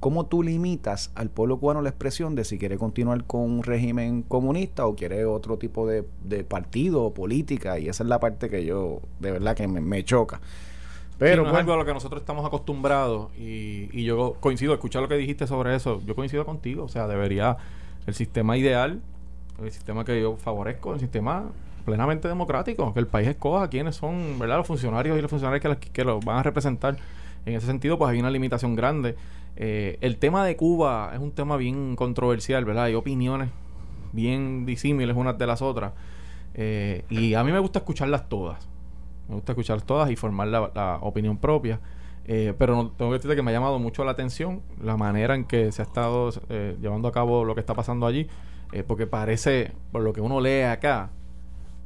Cómo 0.00 0.26
tú 0.26 0.42
limitas 0.42 1.10
al 1.14 1.30
pueblo 1.30 1.58
cubano 1.58 1.80
la 1.80 1.88
expresión 1.88 2.34
de 2.34 2.44
si 2.44 2.58
quiere 2.58 2.76
continuar 2.76 3.24
con 3.24 3.40
un 3.40 3.62
régimen 3.62 4.20
comunista 4.22 4.84
o 4.84 4.94
quiere 4.94 5.24
otro 5.24 5.56
tipo 5.56 5.86
de, 5.86 6.04
partido 6.44 7.04
o 7.04 7.14
política 7.14 7.78
y 7.78 7.88
esa 7.88 8.02
es 8.02 8.08
la 8.10 8.20
parte 8.20 8.50
que 8.50 8.66
yo 8.66 9.00
de 9.20 9.32
verdad 9.32 9.56
que 9.56 9.66
me, 9.66 10.04
choca. 10.04 10.42
Pero 11.16 11.48
es 11.48 11.54
algo 11.54 11.72
a 11.72 11.76
lo 11.76 11.86
que 11.86 11.94
nosotros 11.94 12.20
estamos 12.20 12.44
acostumbrados 12.44 13.34
y, 13.38 13.88
y 13.92 14.04
yo 14.04 14.34
coincido 14.40 14.74
escuchar 14.74 15.00
lo 15.00 15.08
que 15.08 15.16
dijiste 15.16 15.46
sobre 15.46 15.74
eso 15.74 16.02
yo 16.04 16.14
coincido 16.16 16.44
contigo 16.44 16.84
o 16.84 16.88
sea 16.88 17.06
debería 17.06 17.56
el 18.06 18.14
sistema 18.14 18.58
ideal 18.58 19.00
el 19.62 19.70
sistema 19.70 20.04
que 20.04 20.20
yo 20.20 20.36
favorezco 20.36 20.94
el 20.94 21.00
sistema 21.00 21.44
plenamente 21.84 22.28
democrático, 22.28 22.94
que 22.94 23.00
el 23.00 23.06
país 23.06 23.28
escoja 23.28 23.68
quiénes 23.68 23.96
son, 23.96 24.38
¿verdad? 24.38 24.56
Los 24.56 24.66
funcionarios 24.66 25.18
y 25.18 25.22
los 25.22 25.30
funcionarios 25.30 25.78
que, 25.78 25.90
que 25.90 26.04
los 26.04 26.24
van 26.24 26.38
a 26.38 26.42
representar. 26.42 26.96
En 27.46 27.54
ese 27.54 27.66
sentido, 27.66 27.98
pues 27.98 28.10
hay 28.10 28.18
una 28.18 28.30
limitación 28.30 28.74
grande. 28.74 29.16
Eh, 29.56 29.98
el 30.00 30.16
tema 30.16 30.44
de 30.44 30.56
Cuba 30.56 31.12
es 31.14 31.20
un 31.20 31.32
tema 31.32 31.56
bien 31.56 31.96
controversial, 31.96 32.64
¿verdad? 32.64 32.84
Hay 32.84 32.94
opiniones 32.94 33.50
bien 34.12 34.66
disímiles 34.66 35.16
unas 35.16 35.38
de 35.38 35.46
las 35.46 35.62
otras. 35.62 35.92
Eh, 36.54 37.04
y 37.10 37.34
a 37.34 37.44
mí 37.44 37.52
me 37.52 37.58
gusta 37.58 37.80
escucharlas 37.80 38.28
todas. 38.28 38.66
Me 39.28 39.34
gusta 39.36 39.52
escucharlas 39.52 39.86
todas 39.86 40.10
y 40.10 40.16
formar 40.16 40.48
la, 40.48 40.98
opinión 41.02 41.38
propia. 41.38 41.80
Eh, 42.26 42.54
pero 42.58 42.74
no, 42.74 42.90
tengo 42.90 43.10
que 43.10 43.18
decirte 43.18 43.36
que 43.36 43.42
me 43.42 43.50
ha 43.50 43.54
llamado 43.54 43.78
mucho 43.78 44.02
la 44.04 44.12
atención 44.12 44.62
la 44.82 44.96
manera 44.96 45.34
en 45.34 45.44
que 45.44 45.70
se 45.72 45.82
ha 45.82 45.84
estado 45.84 46.30
llevando 46.80 47.08
a 47.08 47.12
cabo 47.12 47.44
lo 47.44 47.54
que 47.54 47.60
está 47.60 47.74
pasando 47.74 48.06
allí. 48.06 48.28
Porque 48.82 49.06
parece, 49.06 49.72
por 49.92 50.02
lo 50.02 50.12
que 50.12 50.20
uno 50.20 50.40
lee 50.40 50.62
acá, 50.62 51.10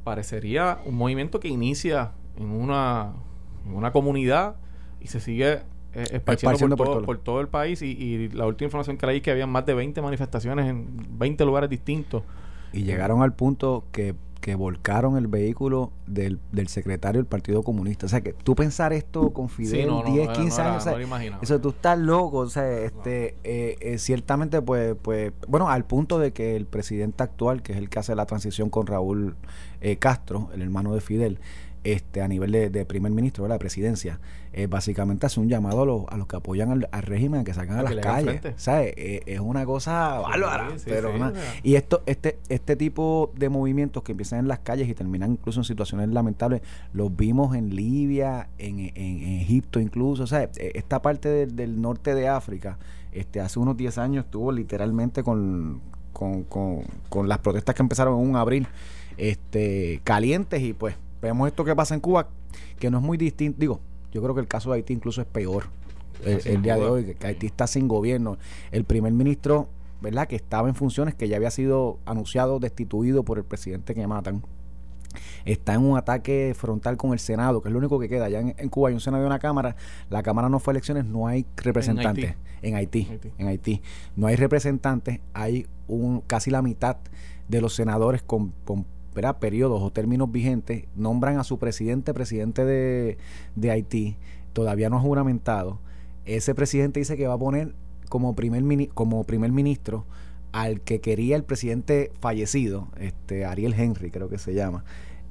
parecería 0.03 0.79
un 0.85 0.95
movimiento 0.95 1.39
que 1.39 1.47
inicia 1.47 2.11
en 2.37 2.49
una, 2.49 3.11
en 3.65 3.75
una 3.75 3.91
comunidad 3.91 4.55
y 4.99 5.07
se 5.07 5.19
sigue 5.19 5.59
eh, 5.93 6.05
esparciendo, 6.11 6.75
por, 6.75 7.17
todo, 7.19 7.41
el 7.41 7.47
país 7.47 7.81
y, 7.81 8.29
la 8.29 8.45
última 8.45 8.67
información 8.67 8.97
que 8.97 9.05
leí 9.07 9.17
es 9.17 9.23
que 9.23 9.31
había 9.31 9.47
más 9.47 9.65
de 9.65 9.73
20 9.73 10.01
manifestaciones 10.01 10.67
en 10.67 10.87
20 11.17 11.45
lugares 11.45 11.69
distintos. 11.69 12.23
Y 12.73 12.83
llegaron 12.83 13.23
al 13.23 13.33
punto 13.33 13.85
que 13.91 14.13
que 14.41 14.55
volcaron 14.55 15.17
el 15.17 15.27
vehículo 15.27 15.91
del, 16.07 16.39
del, 16.51 16.67
secretario 16.67 17.19
del 17.19 17.27
Partido 17.27 17.63
Comunista. 17.63 18.05
O 18.05 18.09
sea, 18.09 18.21
que 18.21 18.33
tú 18.33 18.55
pensar 18.55 18.93
esto 18.93 19.31
con 19.31 19.49
Fidel 19.49 19.89
10, 20.05 20.29
15 20.29 20.61
años, 20.61 20.87
eso 21.41 21.59
tú 21.59 21.69
estás 21.69 21.99
loco. 21.99 22.37
O 22.37 22.49
sea, 22.49 22.69
este, 22.79 23.35
eh, 23.43 23.77
eh, 23.81 23.97
ciertamente, 23.97 24.61
pues, 24.61 24.95
pues, 25.01 25.33
bueno, 25.47 25.69
al 25.69 25.85
punto 25.85 26.19
de 26.19 26.31
que 26.31 26.55
el 26.55 26.65
presidente 26.65 27.23
actual, 27.23 27.61
que 27.61 27.73
es 27.73 27.77
el 27.77 27.89
que 27.89 27.99
hace 27.99 28.15
la 28.15 28.25
transición 28.25 28.69
con 28.69 28.87
Raúl 28.87 29.35
eh, 29.81 29.97
Castro, 29.97 30.49
el 30.53 30.61
hermano 30.61 30.93
de 30.93 31.01
Fidel, 31.01 31.39
este, 31.83 32.21
a 32.21 32.27
nivel 32.27 32.51
de, 32.51 32.85
primer 32.85 33.11
ministro 33.11 33.43
de 33.43 33.49
la 33.49 33.57
presidencia, 33.57 34.19
eh, 34.51 34.67
básicamente 34.67 35.25
hace 35.25 35.39
un 35.39 35.47
llamado 35.47 35.83
a 35.83 35.85
los, 35.85 36.03
a 36.09 36.17
los 36.17 36.27
que 36.27 36.35
apoyan 36.35 36.71
al, 36.91 37.03
régimen 37.03 37.41
a 37.41 37.43
que 37.43 37.53
salgan 37.53 37.79
a, 37.79 37.83
las 37.83 37.95
calles. 37.95 38.41
¿Sabes? 38.57 38.93
Eh, 38.97 39.21
es 39.25 39.39
una 39.39 39.65
cosa 39.65 40.19
bárbara. 40.19 40.69
pero 40.85 41.13
y 41.63 41.75
esto, 41.75 42.01
este, 42.05 42.39
este 42.49 42.75
tipo 42.75 43.31
de 43.35 43.49
movimientos 43.49 44.03
que 44.03 44.11
empiezan 44.11 44.39
en 44.39 44.47
las 44.47 44.59
calles 44.59 44.89
y 44.89 44.93
terminan 44.93 45.31
incluso 45.31 45.59
en 45.61 45.63
situaciones 45.63 46.09
lamentables, 46.09 46.61
los 46.93 47.15
vimos 47.15 47.55
en 47.55 47.75
Libia, 47.75 48.49
en, 48.57 48.79
en, 48.79 49.39
Egipto 49.41 49.79
incluso. 49.79 50.27
¿sabes? 50.27 50.49
E, 50.57 50.71
esta 50.75 51.01
parte 51.01 51.47
del 51.47 51.81
norte 51.81 52.15
de 52.15 52.27
África, 52.27 52.77
este, 53.11 53.39
hace 53.39 53.59
unos 53.59 53.77
10 53.77 53.97
años 53.97 54.25
estuvo 54.25 54.51
literalmente 54.51 55.23
con, 55.23 55.81
con, 56.13 56.43
con, 56.43 56.81
con 57.09 57.27
las 57.27 57.39
protestas 57.39 57.75
que 57.75 57.81
empezaron 57.81 58.19
en 58.19 58.29
un 58.29 58.35
abril 58.35 58.67
este, 59.19 60.01
calientes 60.03 60.61
y 60.61 60.73
pues 60.73 60.95
vemos 61.21 61.47
esto 61.47 61.63
que 61.65 61.75
pasa 61.75 61.93
en 61.95 62.01
Cuba, 62.01 62.27
que 62.79 62.89
no 62.89 62.99
es 62.99 63.03
muy 63.03 63.17
distinto. 63.17 63.59
Digo, 63.59 63.79
yo 64.11 64.21
creo 64.21 64.33
que 64.35 64.41
el 64.41 64.47
caso 64.47 64.71
de 64.71 64.77
Haití 64.77 64.93
incluso 64.93 65.21
es 65.21 65.27
peor 65.27 65.65
el, 66.23 66.61
día 66.61 66.75
de 66.75 66.85
hoy, 66.85 67.15
que 67.15 67.27
Haití 67.27 67.47
está 67.47 67.67
sin 67.67 67.87
gobierno. 67.87 68.37
El 68.71 68.83
primer 68.83 69.13
ministro, 69.13 69.69
¿verdad?, 70.01 70.27
que 70.27 70.35
estaba 70.35 70.67
en 70.67 70.75
funciones, 70.75 71.15
que 71.15 71.27
ya 71.27 71.37
había 71.37 71.51
sido 71.51 71.99
anunciado, 72.05 72.59
destituido 72.59 73.23
por 73.23 73.37
el 73.37 73.43
presidente 73.43 73.95
que 73.95 74.05
matan. 74.07 74.43
Está 75.45 75.73
en 75.73 75.81
un 75.81 75.97
ataque 75.97 76.53
frontal 76.55 76.97
con 76.97 77.13
el 77.13 77.19
Senado, 77.19 77.61
que 77.61 77.69
es 77.69 77.73
lo 77.73 77.79
único 77.79 77.99
que 77.99 78.07
queda. 78.09 78.25
Allá 78.25 78.41
en, 78.41 78.69
Cuba 78.69 78.89
hay 78.89 78.93
un 78.93 79.01
Senado 79.01 79.23
y 79.23 79.25
una 79.25 79.39
Cámara. 79.39 79.75
La 80.09 80.21
Cámara 80.21 80.49
no 80.49 80.59
fue 80.59 80.71
a 80.71 80.73
elecciones, 80.73 81.05
no 81.05 81.27
hay 81.27 81.45
representantes. 81.57 82.35
En 82.61 82.75
Haití. 82.75 83.07
En 83.37 83.47
Haití. 83.47 83.81
No 84.15 84.27
hay 84.27 84.35
representantes. 84.35 85.19
Hay 85.33 85.65
un 85.87 86.21
casi 86.21 86.51
la 86.51 86.61
mitad 86.61 86.97
de 87.47 87.61
los 87.61 87.73
senadores 87.73 88.21
con 88.21 88.53
periodos 89.39 89.81
o 89.81 89.91
términos 89.91 90.31
vigentes, 90.31 90.85
nombran 90.95 91.37
a 91.37 91.43
su 91.43 91.59
presidente, 91.59 92.13
presidente 92.13 92.65
de, 92.65 93.17
Haití, 93.71 94.17
todavía 94.53 94.89
no 94.89 94.97
ha 94.97 95.01
juramentado. 95.01 95.79
Ese 96.25 96.55
presidente 96.55 96.99
dice 96.99 97.17
que 97.17 97.27
va 97.27 97.33
a 97.35 97.39
poner 97.39 97.73
como 98.09 98.35
primer, 98.35 98.89
como 98.89 99.23
primer 99.23 99.51
ministro 99.51 100.05
al 100.51 100.81
que 100.81 100.99
quería 100.99 101.35
el 101.35 101.43
presidente 101.43 102.11
fallecido, 102.19 102.87
este 102.99 103.45
Ariel 103.45 103.73
Henry, 103.73 104.09
creo 104.09 104.29
que 104.29 104.37
se 104.37 104.53
llama. 104.53 104.83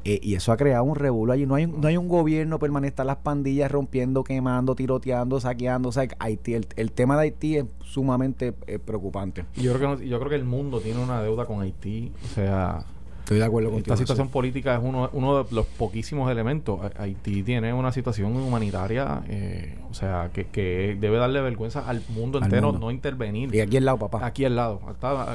Eh, 0.05 0.21
y 0.23 0.35
eso 0.35 0.53
ha 0.53 0.57
creado 0.57 0.85
un 0.85 0.95
revuelo 0.95 1.33
allí. 1.33 1.45
No 1.45 1.57
hay, 1.57 1.67
no 1.67 1.87
hay 1.87 1.97
un 1.97 2.09
gobierno 2.09 2.59
permanente, 2.59 2.93
están 2.93 3.09
las 3.09 3.19
pandillas 3.19 3.71
rompiendo, 3.71 4.25
quemando, 4.25 4.75
tiroteando, 4.75 5.41
saqueando. 5.41 5.89
O 5.89 5.93
sea, 5.93 6.09
Haití, 6.19 6.55
el, 6.55 6.93
tema 6.93 7.17
de 7.17 7.23
Haití 7.23 7.57
es 7.57 7.67
sumamente 7.83 8.55
eh, 8.67 8.79
preocupante. 8.79 9.45
Yo 9.57 9.75
creo, 9.75 9.99
que 9.99 10.09
yo 10.09 10.19
creo 10.19 10.31
que 10.31 10.37
el 10.37 10.45
mundo 10.45 10.81
tiene 10.81 11.03
una 11.03 11.21
deuda 11.21 11.47
con 11.47 11.61
Haití. 11.61 12.13
O 12.25 12.29
sea, 12.29 12.87
Estoy 13.29 13.41
de 13.41 13.45
acuerdo 13.45 13.71
contigo. 13.71 13.93
Esta 13.93 14.03
situación 14.03 14.31
política 14.31 14.75
es 14.75 14.81
uno, 14.83 15.11
uno 15.13 15.45
de 15.45 15.55
los 15.55 15.67
poquísimos 15.67 16.33
elementos. 16.33 16.81
Haití 16.97 17.43
tiene 17.43 17.75
una 17.75 17.93
situación 17.93 18.35
humanitaria, 18.35 19.23
eh, 19.29 19.77
o 19.91 19.93
sea, 19.93 20.31
que, 20.33 20.47
que, 20.47 20.97
debe 20.99 21.19
darle 21.19 21.43
vergüenza 21.43 21.87
al 21.87 22.03
mundo 22.09 22.39
entero 22.43 22.73
no 22.73 22.91
intervenir. 22.91 23.55
Y 23.55 23.61
aquí 23.61 23.77
al 23.77 23.85
lado, 23.85 23.99
papá. 23.99 24.25
Aquí 24.25 24.47
al 24.47 24.57
lado. 24.57 24.81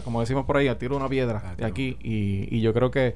como 0.03 0.21
decimos 0.21 0.45
por 0.45 0.57
ahí, 0.57 0.69
a 0.69 0.79
tiro 0.79 0.97
una 0.97 1.07
piedra 1.07 1.43
ah, 1.45 1.55
de 1.55 1.65
aquí. 1.65 1.95
Y, 2.01 2.47
y, 2.50 2.62
yo 2.62 2.73
creo 2.73 2.89
que 2.89 3.13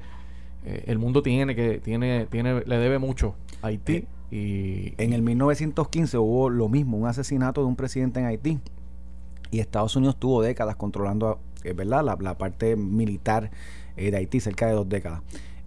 eh, 0.64 0.84
el 0.86 1.00
mundo 1.00 1.24
tiene 1.24 1.56
que 1.56 1.80
tiene 1.80 2.26
tiene 2.26 2.62
le 2.64 2.78
debe 2.78 3.00
mucho 3.00 3.34
a 3.62 3.66
Haití. 3.66 4.06
Eh, 4.30 4.94
y, 4.96 5.02
en 5.02 5.12
el 5.12 5.22
1915 5.22 6.18
hubo 6.18 6.50
lo 6.50 6.68
mismo, 6.68 6.98
un 6.98 7.08
asesinato 7.08 7.62
de 7.62 7.66
un 7.66 7.74
presidente 7.74 8.20
en 8.20 8.26
Haití. 8.26 8.60
Y 9.50 9.58
Estados 9.58 9.96
Unidos 9.96 10.16
tuvo 10.20 10.40
décadas 10.40 10.76
controlando, 10.76 11.40
¿verdad? 11.62 12.04
La, 12.04 12.16
la 12.20 12.38
parte 12.38 12.76
militar 12.76 13.50
eh, 13.96 14.10
de 14.10 14.16
Haití, 14.16 14.40
cerca 14.40 14.66
de 14.66 14.72
dos 14.72 14.88
décadas. 14.88 15.22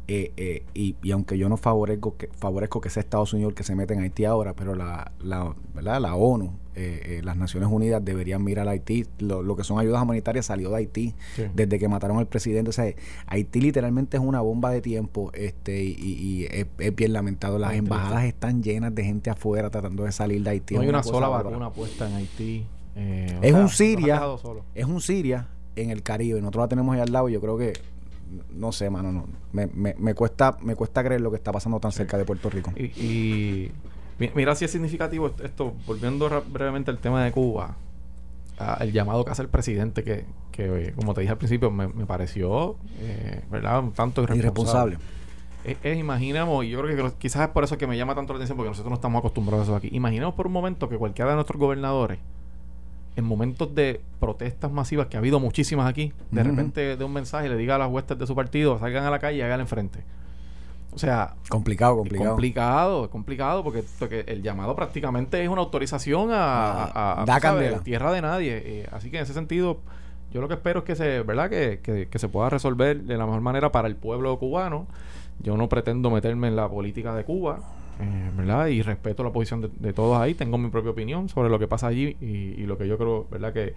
eh, 0.07 0.33
eh, 0.35 0.63
y, 0.73 0.95
y, 1.01 1.11
aunque 1.11 1.37
yo 1.37 1.47
no 1.47 1.55
favorezco 1.55 2.17
que, 2.17 2.27
favorezco 2.27 2.81
que 2.81 2.89
sea 2.89 3.01
Estados 3.01 3.33
Unidos 3.33 3.51
el 3.51 3.55
que 3.55 3.63
se 3.63 3.75
mete 3.75 3.93
en 3.93 4.01
Haití 4.01 4.25
ahora, 4.25 4.53
pero 4.53 4.75
la, 4.75 5.11
la, 5.23 5.55
¿verdad? 5.73 6.01
la 6.01 6.15
ONU, 6.15 6.51
eh, 6.75 7.21
las 7.23 7.37
Naciones 7.37 7.69
Unidas 7.71 8.03
deberían 8.03 8.43
mirar 8.43 8.67
a 8.67 8.71
Haití. 8.71 9.05
Lo, 9.19 9.41
lo, 9.41 9.55
que 9.55 9.63
son 9.63 9.79
ayudas 9.79 10.01
humanitarias 10.01 10.47
salió 10.47 10.69
de 10.69 10.77
Haití 10.77 11.13
sí. 11.35 11.43
desde 11.53 11.79
que 11.79 11.87
mataron 11.87 12.17
al 12.17 12.27
presidente. 12.27 12.69
O 12.69 12.73
sea, 12.73 12.93
Haití 13.27 13.61
literalmente 13.61 14.17
es 14.17 14.23
una 14.23 14.41
bomba 14.41 14.71
de 14.71 14.81
tiempo 14.81 15.31
este 15.33 15.81
y, 15.83 15.95
y 15.97 16.45
es, 16.45 16.67
es, 16.77 16.95
bien 16.95 17.13
lamentado. 17.13 17.57
Las 17.57 17.75
embajadas 17.75 18.21
triste. 18.21 18.27
están 18.29 18.63
llenas 18.63 18.93
de 18.93 19.03
gente 19.05 19.29
afuera 19.29 19.69
tratando 19.69 20.03
de 20.03 20.11
salir 20.11 20.43
de 20.43 20.49
Haití. 20.49 20.75
No 20.75 20.81
hay 20.81 20.89
una, 20.89 20.97
una 20.99 21.03
sola 21.03 21.27
vacuna 21.29 21.71
puesta 21.71 22.09
en 22.09 22.15
Haití. 22.15 22.65
es 22.95 23.39
sea, 23.51 23.61
un 23.61 23.69
Siria. 23.69 24.21
Es 24.75 24.85
un 24.85 24.99
Siria 24.99 25.47
en 25.75 25.89
el 25.89 26.03
Caribe. 26.03 26.39
Nosotros 26.39 26.63
la 26.63 26.67
tenemos 26.67 26.95
ahí 26.95 27.01
al 27.01 27.11
lado 27.11 27.29
y 27.29 27.33
yo 27.33 27.41
creo 27.41 27.57
que 27.57 27.73
no 28.53 28.71
sé, 28.71 28.89
mano, 28.89 29.11
no. 29.11 29.25
Me, 29.51 29.67
me, 29.67 29.95
me, 29.97 30.13
cuesta, 30.13 30.57
me 30.61 30.75
cuesta 30.75 31.03
creer 31.03 31.21
lo 31.21 31.31
que 31.31 31.37
está 31.37 31.51
pasando 31.51 31.79
tan 31.79 31.91
cerca 31.91 32.17
de 32.17 32.25
Puerto 32.25 32.49
Rico. 32.49 32.71
Y, 32.75 32.85
y 32.85 33.71
mira 34.35 34.55
si 34.55 34.65
es 34.65 34.71
significativo 34.71 35.31
esto, 35.43 35.73
volviendo 35.85 36.29
brevemente 36.49 36.91
al 36.91 36.99
tema 36.99 37.23
de 37.23 37.31
Cuba, 37.31 37.75
el 38.79 38.91
llamado 38.91 39.25
que 39.25 39.31
hace 39.31 39.41
el 39.41 39.49
presidente, 39.49 40.03
que, 40.03 40.25
que 40.51 40.93
como 40.95 41.13
te 41.13 41.21
dije 41.21 41.31
al 41.31 41.37
principio, 41.37 41.71
me, 41.71 41.87
me 41.87 42.05
pareció, 42.05 42.75
eh, 42.99 43.41
¿verdad? 43.49 43.79
Un 43.79 43.91
tanto 43.91 44.21
irresponsable. 44.23 44.93
irresponsable. 44.93 44.97
Es, 45.63 45.77
es, 45.83 45.97
imaginamos, 45.97 46.65
y 46.65 46.69
yo 46.69 46.81
creo 46.81 47.09
que 47.09 47.17
quizás 47.17 47.47
es 47.47 47.49
por 47.49 47.63
eso 47.63 47.77
que 47.77 47.87
me 47.87 47.97
llama 47.97 48.15
tanto 48.15 48.33
la 48.33 48.37
atención, 48.37 48.57
porque 48.57 48.69
nosotros 48.69 48.89
no 48.89 48.95
estamos 48.95 49.19
acostumbrados 49.19 49.67
a 49.67 49.71
eso 49.71 49.75
aquí. 49.75 49.89
Imaginemos 49.91 50.35
por 50.35 50.47
un 50.47 50.53
momento 50.53 50.87
que 50.89 50.97
cualquiera 50.97 51.31
de 51.31 51.35
nuestros 51.35 51.59
gobernadores 51.59 52.19
en 53.15 53.25
momentos 53.25 53.73
de 53.75 54.01
protestas 54.19 54.71
masivas, 54.71 55.07
que 55.07 55.17
ha 55.17 55.19
habido 55.19 55.39
muchísimas 55.39 55.87
aquí, 55.87 56.13
de 56.31 56.41
uh 56.41 56.43
-huh. 56.43 56.47
repente 56.47 56.97
de 56.97 57.03
un 57.03 57.13
mensaje 57.13 57.49
le 57.49 57.57
diga 57.57 57.75
a 57.75 57.77
las 57.77 57.89
huestes 57.91 58.17
de 58.17 58.25
su 58.25 58.35
partido, 58.35 58.79
salgan 58.79 59.03
a 59.03 59.09
la 59.09 59.19
calle 59.19 59.37
y 59.39 59.41
hagan 59.41 59.59
enfrente. 59.59 60.03
O 60.93 60.97
sea, 60.99 61.35
complicado, 61.49 61.95
complicado. 61.97 62.29
Complicado, 62.31 63.09
complicado, 63.09 63.63
porque, 63.63 63.83
porque, 63.97 64.25
el 64.27 64.43
llamado 64.43 64.75
prácticamente 64.75 65.41
es 65.41 65.47
una 65.47 65.61
autorización 65.61 66.31
a, 66.31 66.83
a, 66.83 67.21
a 67.21 67.25
da 67.25 67.39
¿sabes? 67.39 67.81
tierra 67.83 68.11
de 68.11 68.21
nadie. 68.21 68.61
Eh, 68.65 68.89
así 68.91 69.09
que 69.09 69.17
en 69.17 69.23
ese 69.23 69.33
sentido, 69.33 69.79
yo 70.33 70.41
lo 70.41 70.49
que 70.49 70.55
espero 70.55 70.79
es 70.79 70.85
que 70.85 70.95
se, 70.95 71.21
¿verdad? 71.21 71.49
Que, 71.49 71.79
que, 71.81 72.07
que 72.09 72.19
se 72.19 72.27
pueda 72.27 72.49
resolver 72.49 73.01
de 73.03 73.17
la 73.17 73.25
mejor 73.25 73.41
manera 73.41 73.71
para 73.71 73.87
el 73.87 73.95
pueblo 73.95 74.37
cubano. 74.37 74.85
Yo 75.39 75.55
no 75.55 75.69
pretendo 75.69 76.11
meterme 76.11 76.49
en 76.49 76.57
la 76.57 76.67
política 76.67 77.15
de 77.15 77.23
Cuba. 77.23 77.59
Eh, 78.01 78.31
¿verdad? 78.35 78.67
Y 78.67 78.81
respeto 78.81 79.23
la 79.23 79.31
posición 79.31 79.61
de, 79.61 79.69
de, 79.79 79.93
todos 79.93 80.19
ahí. 80.19 80.33
Tengo 80.33 80.57
mi 80.57 80.69
propia 80.69 80.91
opinión 80.91 81.29
sobre 81.29 81.49
lo 81.49 81.59
que 81.59 81.67
pasa 81.67 81.87
allí 81.87 82.17
y, 82.19 82.59
y 82.59 82.65
lo 82.65 82.77
que 82.77 82.87
yo 82.87 82.97
creo, 82.97 83.27
¿verdad? 83.29 83.53
Que, 83.53 83.75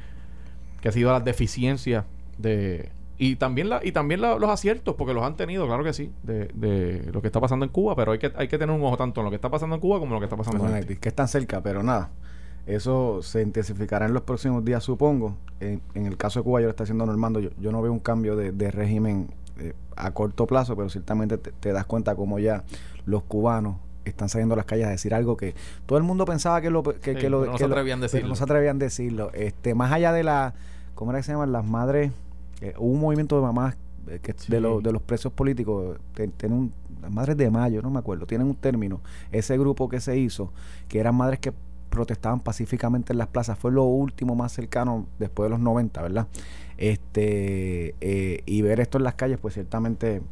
que 0.81 0.89
ha 0.89 0.93
sido 0.93 1.13
las 1.13 1.25
deficiencias 1.25 2.05
de... 2.39 2.91
Y 3.17 3.37
también, 3.37 3.69
la, 3.69 3.81
y 3.85 3.93
también 3.93 4.21
la, 4.21 4.39
los 4.39 4.51
aciertos, 4.51 4.97
porque 4.97 5.15
los 5.15 5.23
han 5.23 5.37
tenido, 5.37 5.67
claro 5.67 5.85
que 5.85 5.93
sí, 5.93 6.11
de, 6.25 6.49
de, 6.55 7.13
lo 7.13 7.21
que 7.21 7.29
está 7.29 7.41
pasando 7.41 7.65
en 7.65 7.71
Cuba, 7.71 7.95
pero 7.95 8.11
hay 8.11 8.19
que, 8.19 8.33
hay 8.35 8.49
que 8.49 8.59
tener 8.59 8.75
un 8.75 8.83
ojo 8.83 8.97
tanto 8.97 9.21
en 9.21 9.27
lo 9.27 9.31
que 9.31 9.37
está 9.37 9.51
pasando 9.51 9.77
en 9.77 9.81
Cuba 9.81 10.01
como 10.01 10.11
en 10.11 10.15
lo 10.15 10.21
que 10.21 10.25
está 10.25 10.37
pasando 10.37 10.59
bueno, 10.59 10.75
en 10.75 10.83
Haití. 10.83 10.97
Que 10.97 11.11
están 11.11 11.29
cerca, 11.29 11.63
pero 11.63 11.83
nada. 11.83 12.11
Eso 12.67 13.23
se 13.23 13.43
intensificará 13.43 14.07
en 14.07 14.15
los 14.15 14.23
próximos 14.23 14.65
días, 14.65 14.83
supongo. 14.83 15.37
En, 15.61 15.81
en 15.95 16.07
el 16.07 16.17
caso 16.17 16.41
de 16.41 16.45
Cuba, 16.45 16.61
yo 16.61 16.67
lo 16.67 16.71
está 16.71 16.85
haciendo 16.85 17.07
Normando, 17.07 17.39
yo, 17.39 17.51
yo 17.61 17.71
no 17.71 17.83
veo 17.83 17.93
un 17.93 18.01
cambio 18.01 18.35
de, 18.37 18.51
de 18.51 18.71
régimen 18.71 19.29
eh, 19.61 19.75
a 19.97 20.11
corto 20.11 20.47
plazo, 20.47 20.75
pero 20.75 20.89
ciertamente 20.89 21.39
te, 21.39 21.53
te 21.53 21.73
das 21.73 21.85
cuenta 21.85 22.17
como 22.17 22.41
ya 22.41 22.65
los 23.07 23.23
cubanos 23.23 23.77
están 24.05 24.29
saliendo 24.29 24.55
a 24.55 24.57
las 24.57 24.67
calles 24.67 24.87
a 24.87 24.91
decir 24.91 25.15
algo 25.15 25.37
que 25.37 25.55
todo 25.87 25.99
el 25.99 26.05
mundo 26.05 26.25
pensaba 26.25 26.61
que 26.61 26.71
lo 26.71 26.83
que, 26.83 27.15
sí, 27.15 27.15
que 27.15 27.31
lo 27.31 27.47
no 27.47 27.59
se 27.59 27.65
atrevían 27.65 27.99
a 27.99 28.03
decirlo. 28.03 28.29
no 28.29 28.35
se 28.37 28.45
atrevían 28.45 28.77
a 28.77 28.79
decirlo 28.79 29.31
este 29.33 29.75
más 29.75 29.93
allá 29.93 30.13
de 30.13 30.23
la 30.23 30.55
cómo 30.95 31.11
era 31.11 31.21
que 31.21 31.25
se 31.25 31.33
llaman 31.33 31.53
las 31.53 31.65
madres 31.65 32.13
eh, 32.61 32.75
hubo 32.79 32.93
un 32.93 33.01
movimiento 33.01 33.37
de 33.37 33.43
mamás 33.43 33.77
eh, 34.09 34.21
que 34.23 34.35
sí. 34.37 34.51
de, 34.53 34.61
lo, 34.61 34.81
de 34.81 34.93
los 34.93 35.03
presos 35.03 35.33
políticos 35.33 35.99
tienen 36.15 36.59
un 36.59 36.73
las 37.05 37.13
madres 37.13 37.37
de 37.37 37.51
mayo 37.51 37.83
no 37.83 37.91
me 37.91 37.99
acuerdo 37.99 38.27
tienen 38.27 38.47
un 38.47 38.57
término 38.57 39.01
ese 39.31 39.59
grupo 39.59 39.89
que 39.89 40.01
se 40.01 40.17
hizo 40.17 40.53
que 40.89 40.99
eran 40.99 41.15
madres 41.15 41.39
que 41.39 41.53
protestaban 41.91 42.41
pacíficamente 42.41 43.13
en 43.13 43.19
las 43.19 43.29
plazas 43.29 43.59
fue 43.59 43.71
lo 43.71 43.85
último 43.85 44.35
más 44.35 44.53
cercano 44.53 45.07
después 45.19 45.47
de 45.47 45.51
los 45.51 45.61
90 45.61 46.03
verdad 46.03 46.27
este 46.79 47.95
eh, 48.01 48.43
y 48.47 48.63
ver 48.63 48.81
esto 48.81 48.99
en 48.99 49.05
las 49.05 49.15
calles 49.15 49.39
pues 49.39 49.55
ciertamente 49.55 50.23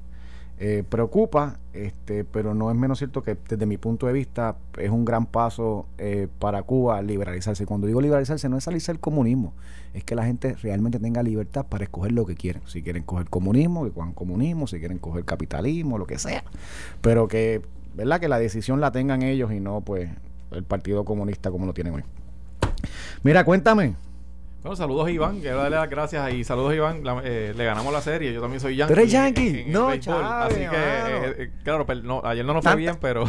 eh, 0.65 0.85
preocupa, 0.89 1.59
este, 1.73 2.23
pero 2.23 2.55
no 2.55 2.71
es 2.71 2.77
menos 2.77 2.99
cierto 2.99 3.25
que 3.25 3.37
desde 3.49 3.67
mi 3.67 3.79
punto 3.79 4.07
de 4.07 4.13
vista 4.13 4.55
es 4.79 4.91
un 4.91 5.05
gran 5.05 5.27
paso 5.27 5.87
eh, 5.99 6.29
para 6.39 6.63
Cuba 6.63 7.03
liberalizarse. 7.03 7.67
Cuando 7.67 7.89
digo 7.89 8.01
liberalizarse 8.01 8.49
no 8.49 8.57
es 8.59 8.63
salirse 8.63 8.93
del 8.93 9.01
comunismo, 9.01 9.55
es 9.93 10.05
que 10.05 10.15
la 10.15 10.25
gente 10.25 10.55
realmente 10.63 11.01
tenga 11.01 11.25
libertad 11.25 11.67
para 11.69 11.83
escoger 11.83 12.13
lo 12.13 12.25
que 12.27 12.37
quieren. 12.37 12.63
Si 12.67 12.81
quieren 12.81 13.03
coger 13.03 13.29
comunismo, 13.29 13.83
que 13.83 13.91
cojan 13.91 14.13
comunismo, 14.13 14.69
si 14.69 14.79
quieren 14.79 14.99
coger 14.99 15.25
capitalismo, 15.25 15.99
lo 15.99 16.07
que 16.07 16.21
sea. 16.21 16.45
Pero 17.01 17.27
que, 17.27 17.61
¿verdad? 17.97 18.21
Que 18.21 18.29
la 18.29 18.39
decisión 18.39 18.81
la 18.81 18.93
tengan 18.93 19.23
ellos 19.23 19.53
y 19.53 19.59
no 19.59 19.81
pues 19.81 20.11
el 20.53 20.63
Partido 20.63 21.05
Comunista 21.05 21.51
como 21.51 21.67
lo 21.67 21.75
tienen 21.75 21.95
hoy. 21.95 22.05
Mira, 23.25 23.45
cuéntame. 23.45 23.97
Bueno, 24.63 24.77
saludos 24.77 25.09
a 25.09 25.11
Iván, 25.11 25.41
quiero 25.41 25.57
darle 25.57 25.77
las 25.77 25.91
gracias 25.91 26.35
y 26.35 26.45
saludos 26.45 26.71
a 26.71 26.75
Iván, 26.77 27.03
la, 27.03 27.21
eh, 27.25 27.53
le 27.57 27.65
ganamos 27.65 27.93
la 27.93 28.01
serie, 28.01 28.33
yo 28.33 28.41
también 28.41 28.61
soy 28.61 28.77
Yankee. 28.77 28.95
¿Tú 28.95 29.01
eres 29.01 29.13
Yankee? 29.13 29.49
En, 29.49 29.57
en 29.57 29.73
no, 29.73 29.89
Así 29.89 30.55
que, 30.55 30.67
eh, 30.67 31.35
eh, 31.37 31.51
claro, 31.65 31.85
pero 31.85 32.01
no, 32.03 32.23
ayer 32.25 32.45
no 32.45 32.55
nos 32.55 32.63
fue 32.63 32.77
bien, 32.77 32.97
pero... 33.01 33.25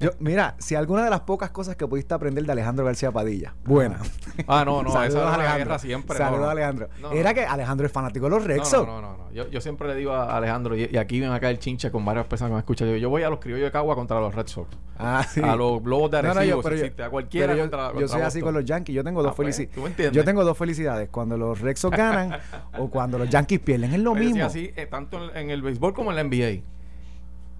Yo, 0.00 0.10
mira, 0.18 0.56
si 0.58 0.74
alguna 0.74 1.04
de 1.04 1.10
las 1.10 1.20
pocas 1.20 1.50
cosas 1.50 1.76
que 1.76 1.86
pudiste 1.86 2.14
aprender 2.14 2.44
de 2.44 2.52
Alejandro 2.52 2.84
García 2.84 3.12
Padilla, 3.12 3.54
buena. 3.64 3.98
Ah, 4.48 4.64
no, 4.64 4.82
no, 4.82 4.90
esa 4.90 5.06
es 5.06 5.14
la 5.14 5.56
guerra 5.56 5.78
siempre. 5.78 6.18
Saludos 6.18 6.42
no, 6.42 6.48
a 6.48 6.50
Alejandro. 6.50 6.88
No, 7.00 7.12
Era 7.12 7.32
que 7.32 7.44
Alejandro 7.44 7.86
es 7.86 7.92
fanático 7.92 8.26
de 8.26 8.30
los 8.30 8.44
Rexos. 8.44 8.84
No, 8.84 9.00
no, 9.00 9.12
no, 9.12 9.16
no. 9.16 9.32
Yo, 9.32 9.48
yo, 9.48 9.60
siempre 9.60 9.86
le 9.86 9.94
digo 9.94 10.12
a 10.12 10.36
Alejandro, 10.36 10.76
y, 10.76 10.88
y, 10.90 10.96
aquí 10.96 11.20
ven 11.20 11.30
acá 11.30 11.50
el 11.50 11.60
chinche 11.60 11.92
con 11.92 12.04
varias 12.04 12.26
personas 12.26 12.50
que 12.50 12.54
me 12.54 12.58
escuchan. 12.58 12.88
Yo, 12.88 12.96
yo 12.96 13.10
voy 13.10 13.22
a 13.22 13.30
los 13.30 13.38
criollos 13.38 13.66
de 13.66 13.70
Cagua 13.70 13.94
contra 13.94 14.18
los 14.18 14.34
Red 14.34 14.48
Sox. 14.48 14.76
Ah, 14.98 15.24
sí. 15.28 15.40
A 15.40 15.54
los 15.54 15.80
globos 15.82 16.10
de 16.10 16.18
Arecibo, 16.18 16.34
no, 16.34 16.40
no, 16.40 16.46
yo, 16.46 16.62
pero 16.62 16.74
existe, 16.74 17.02
a 17.04 17.10
cualquiera 17.10 17.54
yo, 17.54 17.62
contra, 17.62 17.86
contra 17.86 18.00
Yo 18.00 18.08
soy 18.08 18.22
así 18.22 18.40
con 18.40 18.54
los 18.54 18.64
Yankees. 18.64 18.94
Yo 18.94 19.04
tengo 19.04 19.22
dos 19.22 19.32
ah, 19.32 19.36
pues, 19.36 19.56
felicidades. 19.56 20.12
Yo 20.12 20.24
tengo 20.24 20.44
dos 20.44 20.58
felicidades. 20.58 21.08
Cuando 21.10 21.36
los 21.36 21.60
Red 21.60 21.76
Sox 21.76 21.96
ganan 21.96 22.40
o 22.78 22.90
cuando 22.90 23.18
los 23.18 23.28
Yankees 23.28 23.60
pierden. 23.60 23.94
Es 23.94 24.00
lo 24.00 24.14
pero 24.14 24.24
mismo. 24.24 24.44
así, 24.44 24.72
eh, 24.74 24.86
tanto 24.86 25.30
en, 25.30 25.36
en 25.36 25.50
el 25.50 25.62
béisbol 25.62 25.94
como 25.94 26.10
en 26.10 26.16
la 26.16 26.24
NBA. 26.24 26.73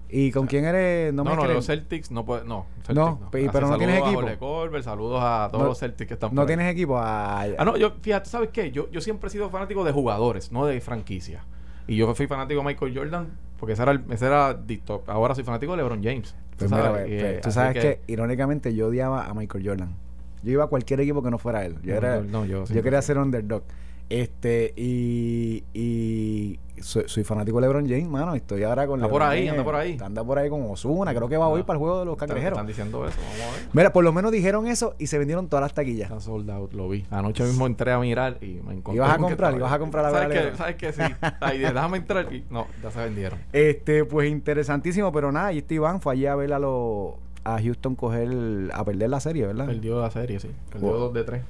¿Y 0.09 0.31
con 0.31 0.47
quién 0.47 0.65
eres? 0.65 1.13
No, 1.13 1.23
no, 1.23 1.35
no 1.35 1.45
los 1.45 1.65
Celtics 1.65 2.11
no 2.11 2.25
puede, 2.25 2.45
no. 2.45 2.67
Celtics, 2.85 2.95
no, 2.95 3.19
no. 3.21 3.29
pero 3.31 3.67
no 3.67 3.77
tienes 3.77 4.01
equipo. 4.01 4.21
A 4.21 4.37
Colbert, 4.37 4.83
saludos 4.83 5.21
a 5.23 5.49
todos 5.51 5.63
no, 5.63 5.69
los 5.69 5.79
Celtics 5.79 6.07
que 6.07 6.13
están 6.13 6.33
No 6.33 6.45
tienes 6.45 6.71
equipo. 6.71 6.97
A... 6.97 7.41
Ah, 7.41 7.65
no, 7.65 7.75
yo, 7.77 7.93
fíjate, 8.01 8.29
¿sabes 8.29 8.49
qué? 8.49 8.71
Yo, 8.71 8.89
yo 8.91 9.01
siempre 9.01 9.27
he 9.27 9.31
sido 9.31 9.49
fanático 9.49 9.83
de 9.83 9.91
jugadores, 9.91 10.51
no 10.51 10.65
de 10.65 10.79
franquicias. 10.81 11.43
Y 11.87 11.95
yo 11.95 12.13
fui 12.15 12.27
fanático 12.27 12.61
de 12.61 12.67
Michael 12.67 12.95
Jordan 12.95 13.45
porque 13.59 13.73
ese 13.73 13.83
era, 13.83 13.91
el, 13.93 14.03
ese 14.09 14.25
era. 14.25 14.59
Ahora 15.07 15.35
soy 15.35 15.43
fanático 15.43 15.71
de 15.73 15.77
LeBron 15.77 16.03
James. 16.03 16.35
Pues 16.57 16.69
¿tú 16.69 16.75
mira, 16.75 16.87
sabes? 16.87 17.07
Pues, 17.07 17.21
pues, 17.21 17.41
tú 17.41 17.51
sabes 17.51 17.73
que, 17.73 17.79
que, 17.81 18.01
irónicamente, 18.07 18.75
yo 18.75 18.87
odiaba 18.87 19.25
a 19.25 19.33
Michael 19.33 19.67
Jordan. 19.67 19.95
Yo 20.43 20.51
iba 20.51 20.65
a 20.65 20.67
cualquier 20.67 20.99
equipo 21.01 21.23
que 21.23 21.31
no 21.31 21.37
fuera 21.37 21.65
él. 21.65 21.77
Yo, 21.83 21.95
era, 21.95 22.23
yo 22.23 22.83
quería 22.83 23.01
ser 23.01 23.17
underdog. 23.17 23.63
Este, 24.09 24.73
y, 24.75 25.63
y 25.73 26.59
soy, 26.81 27.05
soy, 27.07 27.23
fanático 27.23 27.59
de 27.59 27.67
LeBron 27.67 27.87
James, 27.87 28.07
mano. 28.07 28.35
Estoy 28.35 28.63
ahora 28.63 28.85
con 28.85 28.99
Anda 28.99 29.09
por 29.09 29.23
ahí, 29.23 29.47
anda 29.47 29.63
por 29.63 29.75
ahí. 29.75 29.97
Anda 29.99 30.23
por 30.23 30.37
ahí 30.37 30.49
con 30.49 30.69
Osuna. 30.69 31.13
Creo 31.15 31.27
que 31.27 31.37
va 31.37 31.47
hoy 31.47 31.61
ah, 31.61 31.65
para 31.65 31.77
el 31.77 31.79
juego 31.79 31.99
de 31.99 32.05
los 32.05 32.17
cangrejeros. 32.17 32.57
Están 32.57 32.67
diciendo 32.67 33.07
eso, 33.07 33.17
vamos 33.17 33.41
a 33.41 33.57
ver. 33.57 33.69
Mira, 33.73 33.93
por 33.93 34.03
lo 34.03 34.13
menos 34.13 34.31
dijeron 34.31 34.67
eso 34.67 34.95
y 34.99 35.07
se 35.07 35.17
vendieron 35.17 35.47
todas 35.47 35.63
las 35.63 35.73
taquillas. 35.73 36.11
Está 36.11 36.21
sold 36.21 36.49
out, 36.51 36.73
lo 36.73 36.87
vi. 36.87 37.05
Anoche 37.09 37.43
mismo 37.43 37.65
entré 37.65 37.91
a 37.91 37.99
mirar 37.99 38.37
y 38.41 38.61
me 38.65 38.75
encontré. 38.75 38.97
¿Ibas 38.97 39.11
a 39.11 39.17
comprar? 39.17 39.55
¿Ibas 39.55 39.71
a 39.71 39.79
comprar 39.79 40.03
la 40.03 40.11
¿Sabes 40.11 40.51
que, 40.51 40.57
¿Sabes 40.57 40.75
que 40.75 40.93
Sí. 40.93 41.01
Ahí, 41.41 41.59
déjame 41.59 41.97
entrar 41.97 42.31
y 42.31 42.45
no, 42.49 42.67
ya 42.83 42.91
se 42.91 42.99
vendieron. 42.99 43.39
Este, 43.51 44.05
pues 44.05 44.29
interesantísimo, 44.29 45.11
pero 45.11 45.31
nada, 45.31 45.51
y 45.51 45.59
este 45.59 45.75
Iván 45.75 45.99
fue 45.99 46.13
allá 46.13 46.33
a 46.33 46.35
ver 46.35 46.53
a 46.53 46.59
los 46.59 47.15
a 47.43 47.61
Houston 47.61 47.95
coger 47.95 48.71
a 48.73 48.83
perder 48.83 49.09
la 49.09 49.19
serie, 49.19 49.45
¿verdad? 49.45 49.67
Perdió 49.67 50.01
la 50.01 50.11
serie, 50.11 50.39
sí. 50.39 50.49
Perdió 50.71 50.91
2 50.91 50.99
wow. 50.99 51.13
de 51.13 51.23
3. 51.23 51.43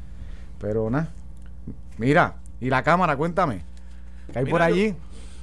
Pero 0.60 0.90
nada. 0.90 1.10
Mira, 1.98 2.36
y 2.60 2.70
la 2.70 2.84
cámara, 2.84 3.16
cuéntame. 3.16 3.62
¿Qué 4.32 4.40
hay 4.40 4.46
mira, 4.46 4.54
por 4.54 4.62
allí? 4.62 4.90
Yo, 4.90 4.96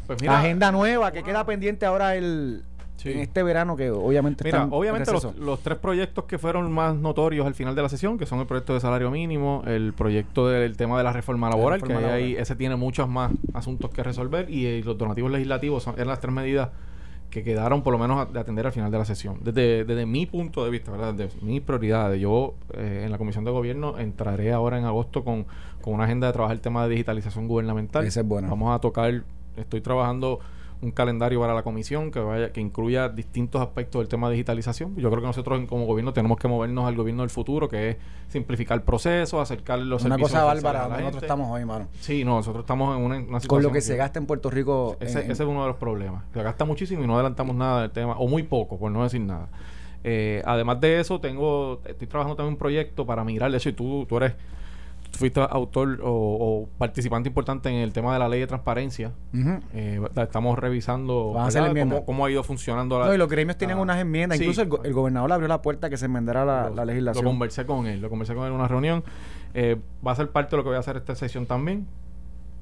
pues 0.07 0.21
mira, 0.21 0.39
agenda 0.39 0.73
nueva 0.73 1.13
que 1.13 1.23
queda 1.23 1.47
pendiente 1.47 1.87
ahora 1.87 2.17
el 2.17 2.65
sí. 2.97 3.11
en 3.11 3.21
este 3.21 3.43
verano 3.43 3.77
que 3.77 3.91
obviamente 3.91 4.45
Mira, 4.45 4.67
obviamente 4.71 5.13
los, 5.13 5.37
los, 5.37 5.61
tres 5.61 5.79
proyectos 5.79 6.25
que 6.25 6.39
fueron 6.39 6.71
más 6.73 6.97
notorios 6.97 7.47
al 7.47 7.55
final 7.55 7.75
de 7.75 7.83
la 7.83 7.89
sesión, 7.89 8.19
que 8.19 8.27
son 8.27 8.41
el 8.41 8.47
proyecto 8.47 8.75
de 8.75 8.81
salario 8.81 9.11
mínimo, 9.11 9.63
el 9.67 9.93
proyecto 9.93 10.49
del 10.49 10.77
tema 10.77 10.99
de 10.99 11.05
la 11.05 11.13
reforma 11.13 11.49
laboral, 11.49 11.81
la 11.81 11.87
reforma 11.87 12.01
que 12.01 12.07
laboral. 12.07 12.25
Ahí, 12.25 12.37
ese 12.37 12.57
tiene 12.57 12.77
muchos 12.77 13.09
más 13.09 13.33
asuntos 13.55 13.91
que 13.91 14.03
resolver 14.03 14.51
y, 14.51 14.67
y 14.67 14.83
los 14.83 14.99
donativos 14.99 15.31
legislativos 15.31 15.83
son, 15.83 15.95
eran 15.95 16.09
las 16.09 16.21
tres 16.21 16.35
medidas 16.35 16.71
que 17.33 17.43
quedaron 17.43 17.83
por 17.83 17.93
lo 17.93 17.99
menos 17.99 18.31
de 18.31 18.39
atender 18.39 18.67
al 18.67 18.73
final 18.73 18.93
de 18.93 18.99
la 18.99 19.05
sesión. 19.07 19.39
Desde, 19.43 19.85
desde 19.85 20.05
mi 20.05 20.27
punto 20.27 20.65
de 20.65 20.71
vista, 20.71 20.93
¿verdad? 20.93 21.15
Desde 21.15 21.41
mis 21.41 21.63
prioridades. 21.63 22.21
Yo 22.21 22.55
eh, 22.75 23.03
en 23.05 23.11
la 23.11 23.17
Comisión 23.17 23.45
de 23.45 23.51
Gobierno 23.51 23.99
entraré 23.99 24.53
ahora 24.53 24.79
en 24.79 24.85
agosto 24.85 25.25
con, 25.25 25.47
con 25.83 25.93
una 25.95 26.05
agenda 26.05 26.29
de 26.29 26.33
trabajar 26.33 26.55
el 26.57 26.63
tema 26.63 26.85
de 26.85 26.91
digitalización 26.91 27.47
gubernamental. 27.49 28.07
Ese 28.07 28.21
es 28.21 28.27
bueno. 28.27 28.49
Vamos 28.49 28.75
a 28.75 28.79
tocar, 28.81 29.23
estoy 29.57 29.81
trabajando 29.83 30.39
un 30.81 30.91
calendario 30.91 31.39
para 31.39 31.55
la 31.55 31.63
comisión 31.63 32.11
que 32.11 32.19
vaya 32.19 32.51
que 32.51 32.61
incluya 32.61 33.09
distintos 33.09 33.61
aspectos 33.63 34.01
del 34.01 34.09
tema 34.09 34.27
de 34.29 34.33
digitalización. 34.35 34.97
Yo 34.97 35.11
creo 35.11 35.21
que 35.21 35.29
nosotros 35.29 35.61
como 35.69 35.87
gobierno 35.87 36.13
tenemos 36.13 36.39
que 36.39 36.49
movernos 36.49 36.87
al 36.89 36.97
gobierno 36.97 37.23
del 37.23 37.31
futuro, 37.31 37.69
que 37.69 37.91
es 37.91 37.97
simplificar 38.31 38.83
procesos, 38.83 39.41
acercar 39.41 39.79
los 39.79 40.03
Una 40.05 40.17
servicios 40.17 40.31
cosa 40.33 40.53
esenciales 40.53 40.65
a 40.65 40.67
bárbara, 40.73 40.89
nosotros 40.89 41.11
gente. 41.13 41.27
estamos 41.27 41.51
hoy, 41.53 41.65
mano. 41.65 41.87
Sí, 42.01 42.25
no, 42.25 42.35
nosotros 42.35 42.65
estamos 42.65 42.97
en 42.99 43.05
una, 43.05 43.15
una 43.15 43.25
situación... 43.39 43.49
Con 43.49 43.63
lo 43.63 43.71
que 43.71 43.81
se 43.81 43.95
gasta 43.97 44.19
en 44.19 44.27
Puerto 44.27 44.51
Rico. 44.51 44.97
Ese, 44.99 45.21
en- 45.25 45.31
ese 45.31 45.45
es 45.45 45.49
uno 45.49 45.63
de 45.63 45.69
los 45.69 45.77
problemas. 45.77 46.25
Se 46.35 46.43
gasta 46.43 46.65
muchísimo 46.65 47.05
y 47.05 47.07
no 47.07 47.15
adelantamos 47.15 47.55
nada 47.55 47.83
del 47.83 47.93
tema, 47.93 48.19
o 48.19 48.27
muy 48.27 48.43
poco, 48.43 48.77
por 48.77 48.91
no 48.91 49.05
decir 49.05 49.21
nada. 49.21 49.51
Eh, 50.03 50.43
además 50.45 50.81
de 50.81 50.99
eso, 50.99 51.21
tengo, 51.21 51.81
estoy 51.85 52.09
trabajando 52.09 52.35
también 52.35 52.55
un 52.55 52.59
proyecto 52.59 53.07
para 53.07 53.23
migrar, 53.23 53.53
de 53.53 53.59
hecho, 53.59 53.69
y 53.69 53.73
tú, 53.73 54.05
tú 54.09 54.17
eres, 54.17 54.33
fuiste 55.17 55.41
autor 55.41 56.01
o, 56.03 56.09
o 56.11 56.69
participante 56.79 57.29
importante 57.29 57.69
en 57.69 57.77
el 57.77 57.93
tema 57.93 58.13
de 58.15 58.19
la 58.19 58.29
ley 58.29 58.41
de 58.41 58.47
transparencia. 58.47 59.13
Eh, 59.75 60.01
estamos 60.17 60.59
revisando 60.59 61.35
a 61.39 61.51
cómo, 61.97 62.05
cómo 62.07 62.27
ha 62.27 62.31
ido 62.31 62.43
funcionando 62.43 62.99
la 62.99 63.07
No, 63.07 63.15
y 63.15 63.19
los 63.19 63.29
gremios 63.29 63.57
tienen 63.59 63.77
la- 63.77 63.83
unas 63.83 63.99
enmiendas. 64.01 64.39
Sí. 64.39 64.45
Incluso 64.45 64.63
el, 64.63 64.69
go- 64.69 64.83
el 64.85 64.93
gobernador 64.93 65.33
abrió 65.33 65.49
la 65.49 65.61
puerta 65.63 65.91
que 65.91 65.97
se 65.97 66.09
la, 66.45 66.69
Lo- 66.71 66.75
la 66.77 66.85
legislación. 66.85 67.25
Lo 67.25 67.31
conversé 67.31 67.67
con 67.67 67.87
él, 67.87 68.01
lo 68.01 68.09
conversé 68.11 68.35
con 68.35 68.45
él 68.45 68.51
en 68.51 68.55
una 68.59 68.69
reunión. 68.69 69.05
Eh, 69.55 69.77
va 70.07 70.13
a 70.13 70.17
ser 70.17 70.31
parte 70.31 70.53
de 70.53 70.57
lo 70.59 70.63
que 70.63 70.69
voy 70.71 70.77
a 70.77 70.81
hacer 70.81 70.97
esta 70.97 71.15
sesión 71.15 71.47
también. 71.47 71.87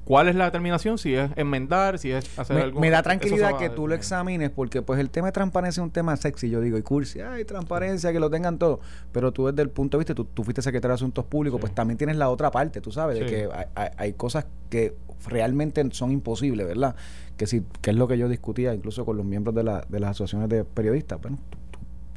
¿Cuál 0.05 0.29
es 0.29 0.35
la 0.35 0.47
determinación? 0.47 0.99
Si 0.99 1.15
es 1.15 1.31
enmendar, 1.37 1.99
si 1.99 2.11
es 2.11 2.37
hacer 2.39 2.57
me, 2.57 2.63
algo. 2.63 2.81
me 2.81 2.91
da 2.91 3.03
tranquilidad 3.03 3.59
que 3.59 3.71
tú 3.71 3.87
lo 3.87 3.95
examines 3.95 4.51
porque 4.51 4.83
pues 4.83 4.99
el 4.99 5.09
tema 5.11 5.29
de 5.29 5.33
transparencia 5.33 5.81
es 5.81 5.85
un 5.85 5.93
tema 5.93 6.17
sexy, 6.17 6.51
yo 6.51 6.61
digo, 6.61 6.77
y 6.79 6.83
cursi, 6.83 7.21
ay, 7.21 7.45
transparencia, 7.45 8.13
que 8.13 8.19
lo 8.19 8.29
tengan 8.31 8.59
todo, 8.59 8.81
pero 9.13 9.31
tú 9.33 9.47
desde 9.47 9.63
el 9.63 9.71
punto 9.71 9.97
de 9.97 10.01
vista, 10.01 10.15
tú, 10.15 10.25
tú 10.25 10.43
fuiste 10.43 10.63
secretario 10.63 10.93
de 10.93 10.97
Asuntos 10.97 11.25
Públicos, 11.27 11.59
Sí. 11.59 11.61
pues 11.61 11.75
también 11.75 11.97
tienes 11.99 12.17
la 12.17 12.29
otra 12.29 12.51
parte, 12.51 12.81
tú 12.81 12.91
sabes, 12.91 13.21
de 13.21 13.27
que 13.27 13.49
hay, 13.55 13.67
hay- 13.77 13.91
hay 13.97 14.13
cosas 14.15 14.47
que 14.69 14.95
realmente 15.29 15.85
son 15.93 16.11
imposibles, 16.11 16.67
¿verdad? 16.67 16.97
Que 17.37 17.47
si, 17.47 17.63
que 17.81 17.91
es 17.91 17.97
lo 17.97 18.09
que 18.09 18.19
yo 18.19 18.29
discutía 18.29 18.75
incluso 18.75 19.05
con 19.05 19.17
los 19.17 19.25
miembros 19.27 19.55
de, 19.55 19.63
la, 19.63 19.85
de 19.89 20.01
las 20.01 20.11
asociaciones 20.13 20.49
de 20.49 20.65
periodistas, 20.65 21.21
bueno, 21.21 21.39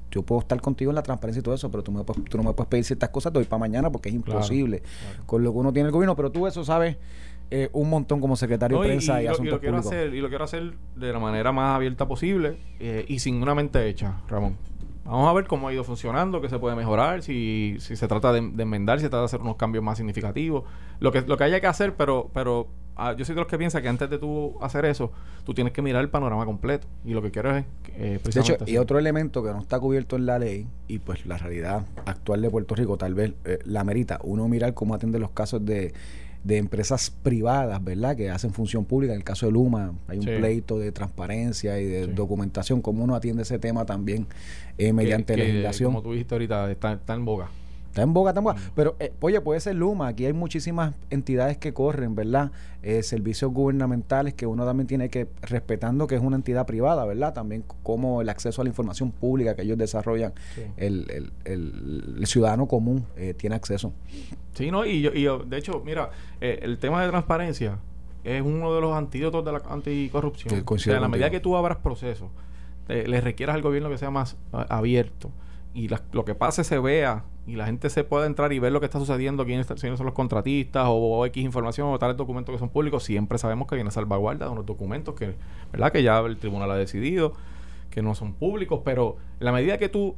yo 0.09 0.21
puedo 0.23 0.41
estar 0.41 0.59
contigo 0.61 0.91
en 0.91 0.95
la 0.95 1.03
transparencia 1.03 1.39
y 1.39 1.43
todo 1.43 1.55
eso, 1.55 1.69
pero 1.71 1.83
tú, 1.83 1.91
me 1.91 2.03
tú 2.03 2.37
no 2.37 2.43
me 2.43 2.53
puedes 2.53 2.69
pedir 2.69 2.85
ciertas 2.85 3.09
cosas 3.09 3.33
de 3.33 3.39
hoy 3.39 3.45
para 3.45 3.59
mañana 3.59 3.91
porque 3.91 4.09
es 4.09 4.15
Claro, 4.15 4.31
imposible 4.39 4.79
claro. 4.81 5.23
con 5.25 5.43
lo 5.43 5.51
que 5.51 5.57
uno 5.57 5.73
tiene 5.73 5.87
el 5.87 5.91
gobierno, 5.91 6.15
pero 6.15 6.31
tú 6.31 6.45
eso 6.47 6.63
sabes 6.63 6.97
eh, 7.55 7.69
un 7.73 7.87
montón 7.89 8.19
como 8.19 8.35
secretario 8.35 8.77
No, 8.77 8.81
de 8.83 8.87
y- 8.87 8.91
prensa 8.91 9.21
y, 9.21 9.25
y, 9.25 9.27
lo, 9.27 9.31
y 9.31 9.33
asuntos 9.33 9.53
lo 9.53 9.59
quiero 9.59 9.75
públicos. 9.77 9.91
hacer 9.93 10.13
y 10.15 10.21
lo 10.21 10.29
quiero 10.29 10.43
hacer 10.45 10.73
de 10.95 11.13
la 11.13 11.19
manera 11.19 11.51
más 11.51 11.75
abierta 11.75 12.07
posible 12.07 12.57
eh, 12.79 13.05
y 13.07 13.19
sin 13.19 13.41
una 13.43 13.53
mente 13.53 13.87
hecha 13.87 14.21
Ramón 14.27 14.57
vamos 15.05 15.29
a 15.29 15.33
ver 15.33 15.45
cómo 15.47 15.67
ha 15.67 15.73
ido 15.73 15.83
funcionando 15.83 16.41
qué 16.41 16.49
se 16.49 16.57
puede 16.57 16.75
mejorar 16.75 17.21
si, 17.21 17.75
si 17.79 17.95
se 17.95 18.07
trata 18.07 18.31
de, 18.33 18.41
de 18.41 18.63
enmendar 18.63 18.97
si 18.99 19.03
se 19.03 19.09
trata 19.09 19.19
de 19.21 19.25
hacer 19.25 19.41
unos 19.41 19.57
cambios 19.57 19.83
más 19.83 19.97
significativos 19.97 20.63
lo 20.99 21.11
que 21.11 21.21
lo 21.21 21.37
que 21.37 21.43
haya 21.43 21.59
que 21.61 21.67
hacer 21.67 21.93
pero 21.95 22.31
pero 22.33 22.69
ah, 22.95 23.13
yo 23.13 23.25
soy 23.25 23.35
de 23.35 23.41
los 23.41 23.47
que 23.49 23.57
piensa 23.57 23.81
que 23.81 23.89
antes 23.89 24.09
de 24.09 24.17
tú 24.17 24.57
hacer 24.61 24.85
eso 24.85 25.11
tú 25.45 25.53
tienes 25.53 25.73
que 25.73 25.81
mirar 25.81 26.01
el 26.01 26.09
panorama 26.09 26.45
completo 26.45 26.87
y 27.05 27.11
lo 27.13 27.21
que 27.21 27.31
quiero 27.31 27.55
es 27.55 27.65
eh, 27.97 28.19
De 28.23 28.39
hecho, 28.39 28.55
y 28.65 28.77
otro 28.77 28.97
elemento 28.97 29.43
que 29.43 29.49
no 29.51 29.59
está 29.59 29.77
cubierto 29.79 30.15
en 30.15 30.25
la 30.25 30.39
ley, 30.39 30.65
y 30.87 30.99
pues 30.99 31.25
la 31.27 31.37
realidad 31.37 31.85
actual 32.05 32.41
de 32.41 32.49
Puerto 32.49 32.73
Rico 32.73 32.95
tal 32.97 33.13
vez 33.13 33.33
eh, 33.45 33.59
la 33.65 33.83
merita, 33.83 34.19
uno 34.23 34.47
mirar 34.47 34.73
cómo 34.73 34.95
atiende 34.95 35.19
los 35.19 35.31
casos 35.31 35.63
de, 35.65 35.93
de 36.43 36.57
empresas 36.57 37.09
privadas, 37.09 37.81
¿verdad? 37.83 38.15
Que 38.17 38.29
hacen 38.29 38.51
función 38.51 38.83
pública. 38.85 39.13
En 39.13 39.19
el 39.19 39.23
caso 39.23 39.45
de 39.45 39.53
Luma, 39.53 39.93
hay 40.07 40.17
un 40.17 40.23
Sí. 40.25 40.31
pleito 40.37 40.77
de 40.77 40.91
transparencia 40.91 41.79
y 41.79 41.85
de 41.85 42.05
Sí. 42.05 42.11
documentación, 42.11 42.81
cómo 42.81 43.03
uno 43.03 43.15
atiende 43.15 43.43
ese 43.43 43.59
tema 43.59 43.85
también 43.85 44.27
eh, 44.77 44.91
mediante 44.91 45.35
que, 45.35 45.43
legislación. 45.43 45.91
como 45.91 46.01
tú 46.01 46.11
dijiste 46.13 46.33
ahorita 46.35 46.69
está, 46.71 46.93
está 46.93 47.13
en 47.13 47.25
boga 47.25 47.49
Está 47.93 48.01
en 48.01 48.11
boga, 48.11 48.31
está 48.31 48.39
en 48.39 48.45
boga. 48.45 48.55
Pero, 48.75 48.95
eh, 48.99 49.13
oye, 49.19 49.39
puede 49.39 49.59
ser 49.59 49.75
Luma. 49.75 50.07
Aquí 50.07 50.25
hay 50.25 50.33
muchísimas 50.33 50.95
entidades 51.11 51.59
que 51.59 51.73
corren, 51.75 52.15
¿verdad? 52.15 52.51
Eh, 52.81 53.03
servicios 53.03 53.51
gubernamentales 53.53 54.33
que 54.33 54.47
uno 54.47 54.65
también 54.65 54.87
tiene 54.87 55.09
que, 55.09 55.27
respetando 55.43 56.07
que 56.07 56.15
es 56.15 56.21
una 56.21 56.35
entidad 56.35 56.65
privada, 56.65 57.05
¿verdad? 57.05 57.35
También 57.35 57.63
como 57.83 58.23
el 58.23 58.29
acceso 58.29 58.61
a 58.61 58.63
la 58.65 58.69
información 58.69 59.11
pública 59.11 59.55
que 59.55 59.61
ellos 59.61 59.77
desarrollan, 59.77 60.33
Sí. 60.55 60.63
el, 60.77 61.05
el- 61.11 61.31
el- 61.45 62.15
el 62.17 62.25
ciudadano 62.25 62.67
común 62.67 63.05
eh, 63.15 63.35
tiene 63.35 63.55
acceso. 63.55 63.93
Sí, 64.55 64.71
no, 64.71 64.87
y 64.87 65.01
yo, 65.01 65.11
y 65.13 65.21
yo, 65.21 65.43
de 65.43 65.55
hecho, 65.59 65.83
mira, 65.85 66.09
eh, 66.41 66.61
el 66.63 66.79
tema 66.79 67.03
de 67.03 67.09
transparencia 67.09 67.77
es 68.23 68.41
uno 68.41 68.73
de 68.73 68.81
los 68.81 68.95
antídotos 68.97 69.45
de 69.45 69.51
la 69.51 69.61
anticorrupción. 69.69 70.63
O 70.65 70.77
sea, 70.79 70.95
en 70.95 71.01
la 71.03 71.09
medida 71.09 71.29
que 71.29 71.39
tú 71.39 71.55
abras 71.55 71.77
procesos, 71.77 72.29
le 72.87 73.21
requieras 73.21 73.53
al 73.55 73.61
gobierno 73.61 73.89
que 73.89 73.99
sea 73.99 74.09
más 74.09 74.35
abierto 74.51 75.29
y 75.73 75.89
lo 76.11 76.25
que 76.25 76.35
pase 76.35 76.63
se 76.63 76.77
vea 76.79 77.23
y 77.47 77.55
la 77.55 77.65
gente 77.65 77.89
se 77.89 78.03
pueda 78.03 78.25
entrar 78.25 78.53
y 78.53 78.59
ver 78.59 78.71
lo 78.71 78.79
que 78.79 78.85
está 78.85 78.99
sucediendo, 78.99 79.45
quiénes, 79.45 79.67
quiénes 79.67 79.97
son 79.97 80.05
los 80.05 80.13
contratistas 80.13 80.85
o, 80.87 80.93
o 80.93 81.25
X 81.25 81.43
información 81.43 81.87
o 81.87 81.99
tales 81.99 82.15
documentos 82.15 82.53
que 82.53 82.59
son 82.59 82.69
públicos, 82.69 83.03
siempre 83.03 83.37
sabemos 83.37 83.67
que 83.67 83.75
hay 83.75 83.81
una 83.81 83.91
salvaguarda 83.91 84.45
de 84.45 84.51
unos 84.51 84.65
documentos 84.65 85.15
que, 85.15 85.35
¿verdad? 85.71 85.91
Que 85.91 86.03
ya 86.03 86.19
el 86.19 86.37
tribunal 86.37 86.71
ha 86.71 86.75
decidido 86.75 87.33
que 87.89 88.01
no 88.01 88.15
son 88.15 88.33
públicos, 88.33 88.81
pero 88.83 89.17
en 89.39 89.45
la 89.45 89.51
medida 89.51 89.77
que 89.77 89.89
tú 89.89 90.15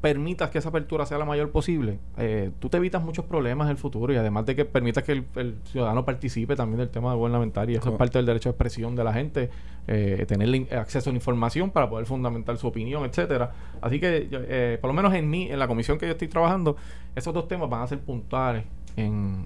permitas 0.00 0.48
que 0.50 0.58
esa 0.58 0.70
apertura 0.70 1.04
sea 1.04 1.18
la 1.18 1.26
mayor 1.26 1.50
posible, 1.50 1.98
eh, 2.16 2.50
tú 2.58 2.70
te 2.70 2.78
evitas 2.78 3.02
muchos 3.02 3.26
problemas 3.26 3.66
en 3.66 3.72
el 3.72 3.76
futuro 3.76 4.12
y 4.12 4.16
además 4.16 4.46
de 4.46 4.56
que 4.56 4.64
permitas 4.64 5.04
que 5.04 5.12
el, 5.12 5.24
el 5.36 5.56
ciudadano 5.64 6.06
participe 6.06 6.56
también 6.56 6.78
del 6.78 6.88
tema 6.88 7.12
gubernamental 7.14 7.68
y 7.68 7.74
eso 7.74 7.90
es 7.90 7.96
parte 7.98 8.16
del 8.18 8.24
derecho 8.26 8.48
de 8.48 8.52
expresión 8.52 8.96
de 8.96 9.04
la 9.04 9.12
gente, 9.12 9.50
eh, 9.86 10.24
tener 10.26 10.72
acceso 10.74 11.10
a 11.10 11.12
la 11.12 11.18
información 11.18 11.70
para 11.70 11.90
poder 11.90 12.06
fundamentar 12.06 12.56
su 12.56 12.66
opinión, 12.66 13.04
etcétera. 13.04 13.52
Así 13.82 14.00
que, 14.00 14.28
eh, 14.32 14.78
por 14.80 14.88
lo 14.88 14.94
menos 14.94 15.12
en 15.12 15.28
mí, 15.28 15.48
en 15.50 15.58
la 15.58 15.68
comisión 15.68 15.98
que 15.98 16.06
yo 16.06 16.12
estoy 16.12 16.28
trabajando, 16.28 16.76
esos 17.14 17.34
dos 17.34 17.46
temas 17.46 17.68
van 17.68 17.82
a 17.82 17.86
ser 17.86 17.98
puntuales 18.00 18.64
en 18.96 19.44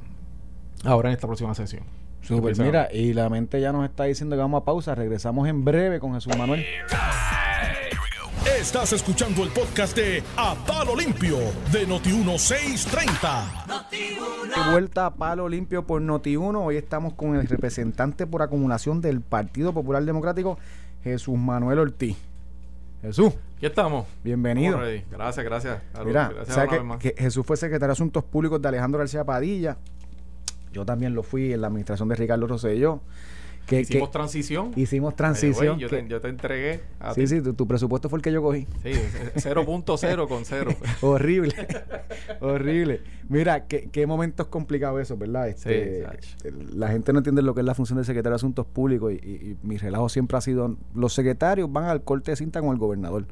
ahora 0.85 1.09
en 1.09 1.15
esta 1.15 1.27
próxima 1.27 1.53
sesión. 1.55 1.83
Súper, 2.23 2.53
Empieza- 2.53 2.63
mira, 2.65 2.89
y 2.93 3.13
la 3.13 3.29
mente 3.29 3.61
ya 3.61 3.73
nos 3.73 3.85
está 3.85 4.05
diciendo 4.05 4.37
que 4.37 4.41
vamos 4.41 4.63
a 4.63 4.65
pausa. 4.65 4.95
Regresamos 4.95 5.47
en 5.49 5.65
breve 5.65 5.99
con 6.01 6.15
Jesús 6.15 6.35
Manuel. 6.39 6.65
Estás 8.47 8.93
escuchando 8.93 9.43
el 9.43 9.51
podcast 9.51 9.97
de 9.97 10.23
A 10.37 10.55
Palo 10.67 10.95
Limpio 10.95 11.39
de 11.73 11.89
Noti1630. 11.89 13.81
De 13.91 14.71
vuelta 14.73 15.07
a 15.07 15.15
Palo 15.15 15.49
Limpio 15.49 15.87
por 15.87 16.03
Noti1. 16.03 16.63
Hoy 16.63 16.77
estamos 16.77 17.15
con 17.15 17.37
el 17.37 17.47
representante 17.47 18.27
por 18.27 18.43
acumulación 18.43 19.01
del 19.01 19.21
Partido 19.23 19.73
Popular 19.73 20.05
Democrático, 20.05 20.59
Jesús 21.03 21.39
Manuel 21.39 21.79
Ortiz. 21.79 22.17
Jesús, 23.03 23.33
Aquí 23.57 23.67
estamos. 23.67 24.07
bienvenido. 24.23 24.85
Estamos. 24.85 25.11
Gracias, 25.19 25.45
gracias. 25.45 25.83
Salud. 25.93 26.07
Mira, 26.07 26.29
gracias 26.35 26.55
¿sabes 26.55 26.69
una 26.69 26.71
que, 26.71 26.77
vez 26.79 26.87
más. 26.87 26.99
que 26.99 27.15
Jesús 27.17 27.47
fue 27.47 27.57
secretario 27.57 27.89
de 27.89 27.93
Asuntos 27.93 28.25
Públicos 28.25 28.61
de 28.61 28.69
Alejandro 28.69 28.99
García 28.99 29.25
Padilla. 29.25 29.77
Yo 30.73 30.85
también 30.85 31.15
lo 31.15 31.23
fui 31.23 31.53
en 31.53 31.61
la 31.63 31.69
administración 31.69 32.09
de 32.09 32.17
Ricardo 32.17 32.47
Rosselló. 32.47 33.01
Que, 33.67 33.81
Hicimos 33.81 34.09
que 34.09 34.13
transición. 34.13 34.73
hicimos 34.77 35.17
transición. 35.17 35.79
yo, 35.79 35.89
que- 35.89 36.03
te, 36.03 36.09
yo 36.09 36.21
te 36.21 36.29
entregué 36.29 36.83
a 37.01 37.15
sí, 37.15 37.23
ti. 37.23 37.27
sí, 37.29 37.41
tu, 37.41 37.55
tu 37.55 37.67
presupuesto 37.67 38.11
fue 38.11 38.19
el 38.19 38.23
que 38.23 38.31
yo 38.31 38.43
cogí. 38.43 38.67
Sí, 38.83 38.91
0.0 39.37 40.29
con 40.29 40.45
0. 40.45 40.71
horrible, 41.01 41.55
horrible. 42.41 43.01
Mira, 43.29 43.67
qué, 43.67 43.89
qué 43.91 44.07
momentos 44.07 44.49
complicados 44.49 45.01
eso, 45.01 45.17
¿verdad? 45.17 45.49
Este, 45.49 46.03
Sach. 46.03 46.53
la 46.75 46.89
gente 46.89 47.13
no 47.13 47.21
entiende 47.21 47.43
lo 47.43 47.55
que 47.55 47.61
es 47.61 47.67
la 47.67 47.75
función 47.75 47.97
del 47.97 48.05
secretario 48.05 48.33
de 48.33 48.37
Asuntos 48.37 48.67
Públicos 48.67 49.13
y, 49.13 49.17
y- 49.17 49.35
y 49.53 49.57
mi 49.67 49.79
relajo 49.79 50.09
siempre 50.09 50.37
ha 50.37 50.41
sido, 50.41 50.77
los 50.95 51.15
secretarios 51.15 51.73
van 51.73 51.85
al 51.85 52.03
corte 52.03 52.33
de 52.33 52.37
cinta 52.37 52.61
con 52.61 52.71
el 52.71 52.79
gobernador. 52.79 53.27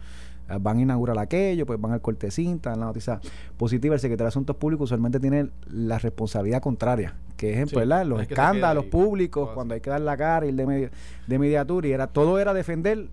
Ah, 0.53 0.59
Van 0.61 0.79
a 0.79 0.81
inaugurar 0.83 1.19
aquello, 1.19 1.65
pues 1.67 1.81
van 1.81 1.93
al 1.93 2.01
corte 2.01 2.31
cinta, 2.31 2.77
la 2.77 2.85
noticia 2.87 3.21
positiva. 3.57 3.95
El 3.95 4.01
secretario 4.01 4.27
de 4.27 4.29
Asuntos 4.29 4.57
Públicos 4.57 4.85
usualmente 4.89 5.19
tiene 5.19 5.49
la 5.71 5.99
responsabilidad 5.99 6.61
contraria, 6.61 7.15
que 7.37 7.63
es, 7.63 7.71
Sí, 7.71 7.77
¿verdad? 7.77 8.05
Los 8.07 8.21
es 8.23 8.29
escándalos 8.29 8.85
ahí, 8.85 8.91
públicos, 8.91 9.51
cuando 9.55 9.75
hay 9.75 9.81
que 9.81 9.91
dar 9.91 10.01
la 10.01 10.17
cara, 10.17 10.47
ir 10.47 10.55
de, 10.55 10.67
medi- 10.67 10.91
de 11.27 11.39
mediatura, 11.39 11.89
y 11.89 11.93
era, 11.93 12.07
todo 12.07 12.39
era 12.39 12.53
defender 12.55 13.09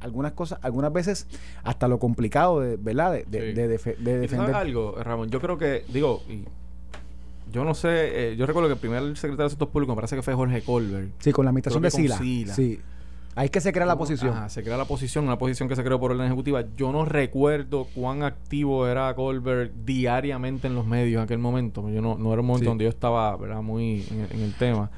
algunas 0.00 0.32
cosas, 0.32 0.58
algunas 0.62 0.92
veces 0.92 1.28
hasta 1.62 1.86
lo 1.86 1.98
complicado, 2.00 2.58
de, 2.60 2.76
¿verdad? 2.76 3.12
De, 3.12 3.24
de, 3.26 3.40
Sí. 3.50 3.52
de 3.54 3.78
defe- 3.78 3.96
de 3.98 4.12
¿Y 4.12 4.14
tú 4.16 4.20
defender. 4.22 4.54
algo, 4.56 4.96
Ramón? 5.00 5.30
Yo 5.30 5.40
creo 5.40 5.56
que, 5.58 5.84
digo, 5.92 6.22
y 6.28 6.44
yo 7.52 7.64
no 7.64 7.74
sé, 7.74 8.32
eh, 8.32 8.36
yo 8.36 8.46
recuerdo 8.46 8.68
que 8.68 8.74
el 8.74 8.80
primer 8.80 9.02
secretario 9.16 9.36
de 9.36 9.44
Asuntos 9.44 9.68
Públicos 9.68 9.94
me 9.94 9.96
parece 9.96 10.16
que 10.16 10.22
fue 10.22 10.34
Jorge 10.34 10.62
Colbert. 10.62 11.10
Sí, 11.20 11.30
con 11.32 11.44
la 11.44 11.50
administración 11.50 11.82
de 11.82 11.90
Sila. 11.90 12.18
Sila. 12.18 12.54
Sí. 12.54 12.80
Ahí 13.34 13.46
es 13.46 13.50
que 13.50 13.60
se 13.62 13.72
crea 13.72 13.86
la 13.86 13.96
posición. 13.96 14.30
Ajá, 14.36 14.48
se 14.50 14.62
crea 14.62 14.76
la 14.76 14.84
posición, 14.84 15.24
una 15.24 15.38
posición 15.38 15.68
que 15.68 15.74
se 15.76 15.82
creó 15.82 15.98
por 15.98 16.10
orden 16.12 16.26
ejecutiva. 16.26 16.64
Yo 16.76 16.92
no 16.92 17.04
recuerdo 17.06 17.86
cuán 17.94 18.22
activo 18.22 18.86
era 18.86 19.14
Colbert 19.14 19.72
diariamente 19.86 20.66
en 20.66 20.74
los 20.74 20.86
medios 20.86 21.18
en 21.20 21.24
aquel 21.24 21.38
momento. 21.38 21.88
Yo 21.88 22.02
no, 22.02 22.16
no 22.18 22.32
era 22.32 22.40
un 22.40 22.46
momento 22.46 22.64
Sí. 22.64 22.68
donde 22.68 22.84
yo 22.84 22.90
estaba 22.90 23.34
¿verdad? 23.38 23.62
muy 23.62 24.06
en, 24.10 24.26
en 24.30 24.40
el 24.42 24.54
tema. 24.54 24.90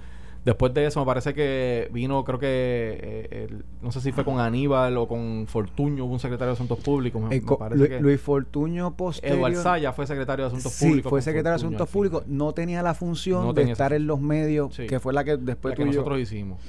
Después 0.44 0.74
de 0.74 0.84
eso, 0.84 1.00
me 1.00 1.06
parece 1.06 1.32
que 1.32 1.88
vino, 1.90 2.22
creo 2.22 2.38
que, 2.38 2.48
eh, 2.50 3.46
el- 3.48 3.64
no 3.80 3.90
sé 3.92 4.00
si 4.02 4.12
fue 4.12 4.24
con 4.24 4.40
Aníbal 4.40 4.94
o 4.98 5.08
con 5.08 5.46
Fortuño, 5.48 6.04
un 6.04 6.18
secretario 6.20 6.48
de 6.48 6.52
Asuntos 6.54 6.80
Públicos. 6.80 7.22
Me, 7.22 7.36
Eh, 7.36 7.40
me 7.40 7.46
co- 7.46 7.56
parece 7.56 7.80
Lu- 7.82 7.88
que 7.88 8.00
Luis 8.00 8.20
Fortuño 8.20 8.94
posterior. 8.94 9.38
Eduard 9.38 9.54
Saya 9.62 9.92
fue 9.94 10.06
secretario 10.06 10.44
de 10.44 10.48
Asuntos 10.48 10.72
sí, 10.72 10.86
Públicos. 10.88 11.08
fue 11.08 11.22
secretario 11.22 11.52
de 11.52 11.64
Asuntos 11.64 11.88
Públicos. 11.88 12.24
No 12.26 12.52
tenía 12.52 12.82
la 12.82 12.92
función 12.92 13.42
No 13.46 13.52
de 13.54 13.70
estar 13.70 13.94
en 13.94 14.06
los 14.06 14.20
medios, 14.20 14.74
Sí. 14.74 14.86
que 14.86 15.00
fue 15.00 15.14
la 15.14 15.24
que 15.24 15.38
después 15.38 15.72
La 15.72 15.76
que 15.76 15.84
tú 15.84 15.90
yo- 15.92 15.96
nosotros 16.00 16.20
hicimos. 16.20 16.60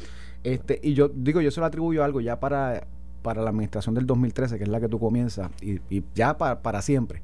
Este, 0.46 0.80
y 0.84 0.94
yo 0.94 1.10
digo, 1.10 1.42
yo 1.42 1.52
se 1.52 1.60
lo 1.60 1.66
atribuyo 1.66 2.04
algo 2.04 2.22
ya 2.22 2.40
para, 2.40 2.86
para 3.22 3.42
la 3.42 3.50
administración 3.50 3.96
del 3.96 4.06
2013, 4.06 4.58
que 4.58 4.64
es 4.64 4.70
la 4.70 4.80
que 4.80 4.88
tú 4.88 5.00
comienzas, 5.00 5.50
y, 5.62 5.80
y 5.90 6.04
ya 6.14 6.38
pa- 6.38 6.62
para 6.62 6.82
siempre. 6.82 7.22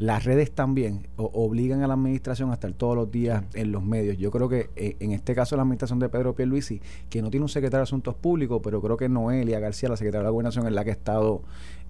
Las 0.00 0.24
redes 0.24 0.50
también 0.50 1.08
obligan 1.16 1.82
a 1.82 1.86
la 1.86 1.92
administración 1.92 2.50
a 2.50 2.54
estar 2.54 2.72
todos 2.72 2.96
los 2.96 3.10
días 3.10 3.44
en 3.52 3.70
los 3.70 3.82
medios. 3.82 4.16
Yo 4.16 4.30
creo 4.30 4.48
que 4.48 4.70
eh, 4.74 4.96
en 4.98 5.12
este 5.12 5.34
caso 5.34 5.56
la 5.56 5.62
administración 5.62 5.98
de 5.98 6.08
Pedro 6.08 6.34
Pierluisi, 6.34 6.80
que 7.10 7.20
no 7.20 7.30
tiene 7.30 7.44
un 7.44 7.50
secretario 7.50 7.80
de 7.80 7.82
Asuntos 7.82 8.14
Públicos, 8.14 8.62
pero 8.64 8.80
creo 8.80 8.96
que 8.96 9.10
Noelia 9.10 9.60
García, 9.60 9.90
la 9.90 9.98
secretaria 9.98 10.20
de 10.20 10.24
la 10.24 10.30
Gobernación, 10.30 10.66
es 10.66 10.72
la 10.72 10.84
que 10.84 10.90
ha 10.90 10.94
estado 10.94 11.42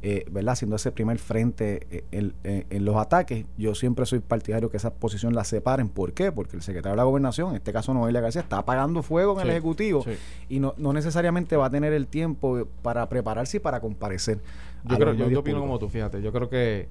eh, 0.02 0.24
¿verdad? 0.28 0.54
haciendo 0.54 0.74
ese 0.74 0.90
primer 0.90 1.20
frente 1.20 1.86
eh, 2.10 2.64
en, 2.68 2.84
los 2.84 2.96
ataques. 2.96 3.46
Yo 3.56 3.76
siempre 3.76 4.04
soy 4.06 4.18
partidario 4.18 4.70
que 4.70 4.78
esa 4.78 4.92
posición 4.92 5.32
la 5.32 5.44
separen. 5.44 5.88
¿Por 5.88 6.12
qué? 6.12 6.32
Porque 6.32 6.56
el 6.56 6.62
secretario 6.62 6.94
de 6.94 6.96
la 6.96 7.04
Gobernación, 7.04 7.50
en 7.50 7.56
este 7.58 7.72
caso 7.72 7.94
Noelia 7.94 8.20
García, 8.20 8.42
está 8.42 8.58
apagando 8.58 9.04
fuego 9.04 9.40
en 9.40 9.46
el 9.46 9.50
Ejecutivo 9.50 10.04
y 10.48 10.58
no, 10.58 10.74
no 10.78 10.92
necesariamente 10.92 11.56
va 11.56 11.66
a 11.66 11.70
tener 11.70 11.92
el 11.92 12.08
tiempo 12.08 12.66
para 12.82 13.08
prepararse 13.08 13.58
y 13.58 13.60
para 13.60 13.78
comparecer. 13.78 14.40
Yo, 14.82 14.96
creo, 14.96 15.14
yo, 15.14 15.38
opino 15.38 15.60
como 15.60 15.78
tú, 15.78 15.88
fíjate. 15.88 16.20
Yo 16.20 16.32
creo 16.32 16.48
que 16.48 16.88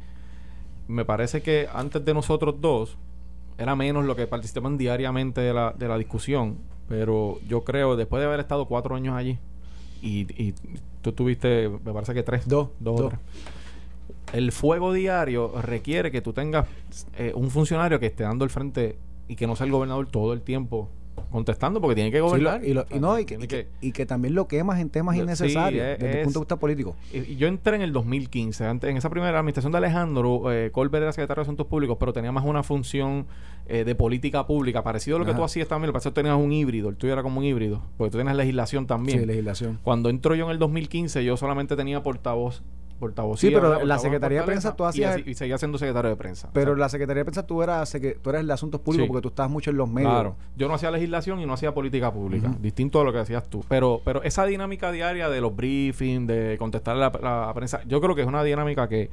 me 0.89 1.05
parece 1.05 1.41
que 1.41 1.69
antes 1.71 2.03
de 2.03 2.13
nosotros 2.15 2.55
dos 2.59 2.97
era 3.59 3.75
menos 3.75 4.05
lo 4.05 4.15
que 4.15 4.25
participaban 4.25 4.77
diariamente 4.77 5.39
de 5.39 5.53
la, 5.53 5.71
de 5.77 5.87
la 5.87 5.97
discusión, 5.97 6.57
pero 6.87 7.39
yo 7.47 7.63
creo, 7.63 7.95
después 7.95 8.19
de 8.19 8.25
haber 8.25 8.39
estado 8.39 8.65
cuatro 8.65 8.95
años 8.95 9.15
allí, 9.15 9.37
y, 10.01 10.21
y 10.41 10.55
tú 11.01 11.11
tuviste, 11.11 11.69
me 11.69 11.93
parece 11.93 12.13
que 12.15 12.23
tres, 12.23 12.47
dos, 12.47 12.69
dos, 12.79 13.13
El 14.33 14.51
fuego 14.51 14.91
diario 14.91 15.61
requiere 15.61 16.09
que 16.09 16.21
tú 16.21 16.33
tengas 16.33 16.67
eh, 17.17 17.33
un 17.35 17.51
funcionario 17.51 17.99
que 17.99 18.07
esté 18.07 18.23
dando 18.23 18.43
el 18.43 18.49
frente 18.49 18.97
y 19.27 19.35
que 19.35 19.45
no 19.45 19.55
sea 19.55 19.67
el 19.67 19.71
gobernador 19.71 20.07
todo 20.07 20.33
el 20.33 20.41
tiempo 20.41 20.89
contestando 21.29 21.79
porque 21.81 21.95
tiene 21.95 22.11
que 22.11 22.21
gobernar. 22.21 22.61
y, 22.65 22.73
no, 22.99 23.19
y, 23.19 23.25
que, 23.25 23.67
y, 23.81 23.91
que, 23.91 24.05
también 24.05 24.35
lo 24.35 24.47
quemas 24.47 24.79
en 24.79 24.89
temas 24.89 25.15
innecesarios 25.15 25.99
desde 25.99 26.19
el 26.19 26.23
punto 26.25 26.39
de 26.39 26.43
vista 26.43 26.55
político. 26.57 26.95
Y, 27.13 27.35
yo 27.35 27.47
entré 27.47 27.75
en 27.75 27.81
el 27.81 27.93
2015, 27.93 28.65
antes, 28.65 28.89
en 28.89 28.97
esa 28.97 29.09
primera 29.09 29.37
administración 29.37 29.71
de 29.71 29.77
Alejandro, 29.77 30.51
eh, 30.51 30.71
Colbert 30.71 31.03
era 31.03 31.13
secretario 31.13 31.41
de 31.41 31.45
Asuntos 31.45 31.67
Públicos, 31.67 31.97
pero 31.99 32.13
tenía 32.13 32.31
más 32.31 32.45
una 32.45 32.63
función 32.63 33.27
eh, 33.67 33.83
de 33.83 33.95
política 33.95 34.47
pública, 34.47 34.83
parecido 34.83 35.17
a 35.17 35.19
lo 35.19 35.25
que 35.25 35.33
tú 35.33 35.43
hacías 35.43 35.67
también, 35.67 35.87
lo 35.87 35.93
que 35.93 35.97
pasa 35.97 36.09
es 36.09 36.13
que 36.13 36.21
tenías 36.21 36.37
un 36.37 36.51
híbrido, 36.51 36.89
el 36.89 36.95
tuyo 36.95 37.13
era 37.13 37.21
como 37.21 37.39
un 37.39 37.45
híbrido, 37.45 37.83
porque 37.97 38.11
tú 38.11 38.17
tienes 38.17 38.35
legislación 38.35 38.87
también. 38.87 39.19
Sí, 39.19 39.25
legislación. 39.25 39.79
Cuando 39.83 40.09
entro 40.09 40.35
yo 40.35 40.45
en 40.45 40.51
el 40.51 40.59
2015, 40.59 41.23
yo 41.23 41.37
solamente 41.37 41.75
tenía 41.75 42.01
portavoz 42.01 42.63
Sí, 43.37 43.49
pero 43.51 43.85
la 43.85 43.97
Secretaría 43.99 44.41
de 44.41 44.45
Prensa 44.45 44.75
tú 44.75 44.85
hacías... 44.85 45.19
Y, 45.25 45.33
seguía 45.33 45.57
siendo 45.57 45.77
secretario 45.77 46.09
de 46.09 46.17
prensa. 46.17 46.49
Pero 46.53 46.75
la 46.75 46.89
Secretaría 46.89 47.21
de 47.21 47.25
Prensa 47.25 47.45
tú 47.45 47.63
eras, 47.63 47.95
tú 48.21 48.29
eras 48.29 48.41
el 48.41 48.47
de 48.47 48.53
Asuntos 48.53 48.81
Públicos 48.81 49.07
porque 49.07 49.21
tú 49.21 49.29
estabas 49.29 49.51
mucho 49.51 49.71
en 49.71 49.77
los 49.77 49.89
medios. 49.89 50.11
Claro. 50.11 50.35
Yo 50.57 50.67
no 50.67 50.73
hacía 50.73 50.91
legislación 50.91 51.39
y 51.39 51.45
no 51.45 51.53
hacía 51.53 51.73
política 51.73 52.11
pública. 52.11 52.53
Distinto 52.59 52.99
a 52.99 53.03
lo 53.03 53.13
que 53.13 53.19
hacías 53.19 53.49
tú. 53.49 53.63
Pero, 53.69 54.01
pero 54.03 54.23
esa 54.23 54.45
dinámica 54.45 54.91
diaria 54.91 55.29
de 55.29 55.41
los 55.41 55.55
briefings, 55.55 56.27
de 56.27 56.57
contestar 56.57 56.97
a 56.97 56.99
la, 56.99 57.53
prensa, 57.53 57.81
yo 57.87 58.01
creo 58.01 58.15
que 58.15 58.21
es 58.21 58.27
una 58.27 58.43
dinámica 58.43 58.89
que, 58.89 59.09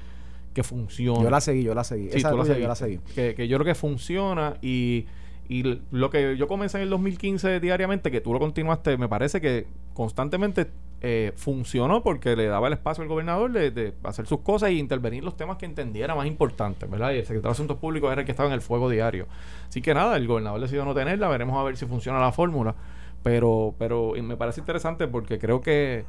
que 0.53 0.63
funciona. 0.63 1.23
Yo 1.23 1.31
la 1.31 1.41
seguí, 1.41 1.63
yo 1.63 1.75
la 1.75 1.85
seguí. 1.85 2.09
esa 2.13 2.31
tú 2.31 2.39
la 2.39 2.59
yo 2.59 2.69
la 2.69 2.75
seguí. 2.75 2.99
Que, 3.15 3.35
que 3.35 3.47
yo 3.49 3.57
creo 3.59 3.67
que 3.67 3.75
funciona 3.75 4.57
y... 4.63 5.07
Y 5.49 5.63
lo 5.93 6.11
que 6.11 6.37
yo 6.37 6.49
comencé 6.49 6.79
en 6.79 6.83
el 6.83 6.91
2015 6.91 7.61
diariamente, 7.61 8.11
que 8.11 8.21
tú 8.21 8.33
lo 8.33 8.41
continuaste, 8.41 8.97
me 8.97 9.09
parece 9.09 9.41
que 9.41 9.69
constantemente 9.95 10.67
eh, 11.09 11.33
funcionó 11.37 12.03
porque 12.03 12.35
le 12.35 12.47
daba 12.49 12.67
el 12.67 12.73
espacio 12.73 13.03
al 13.03 13.09
gobernador 13.09 13.53
de, 13.53 13.95
hacer 14.03 14.27
sus 14.27 14.41
cosas 14.41 14.71
y 14.71 14.81
intervenir 14.81 15.23
los 15.23 15.37
temas 15.37 15.57
que 15.57 15.65
entendiera 15.65 16.17
más 16.17 16.27
importantes, 16.27 16.91
¿verdad? 16.91 17.13
Y 17.13 17.19
el 17.19 17.23
secretario 17.23 17.51
de 17.51 17.53
Asuntos 17.53 17.77
Públicos 17.77 18.11
era 18.11 18.23
el 18.23 18.25
que 18.25 18.33
estaba 18.33 18.49
en 18.49 18.55
el 18.55 18.61
fuego 18.61 18.91
diario. 18.91 19.29
Así 19.69 19.81
que 19.81 19.95
nada, 19.95 20.17
el 20.17 20.27
gobernador 20.27 20.61
decidió 20.61 20.85
no 20.85 20.95
tenerla, 20.95 21.29
veremos 21.29 21.57
a 21.57 21.63
ver 21.63 21.77
si 21.77 21.87
funciona 21.87 22.19
la 22.19 22.33
fórmula. 22.33 22.75
Pero, 23.23 23.77
pero 23.79 24.15
me 24.21 24.37
parece 24.37 24.61
interesante 24.61 25.07
porque 25.07 25.39
creo 25.39 25.61
que 25.61 26.05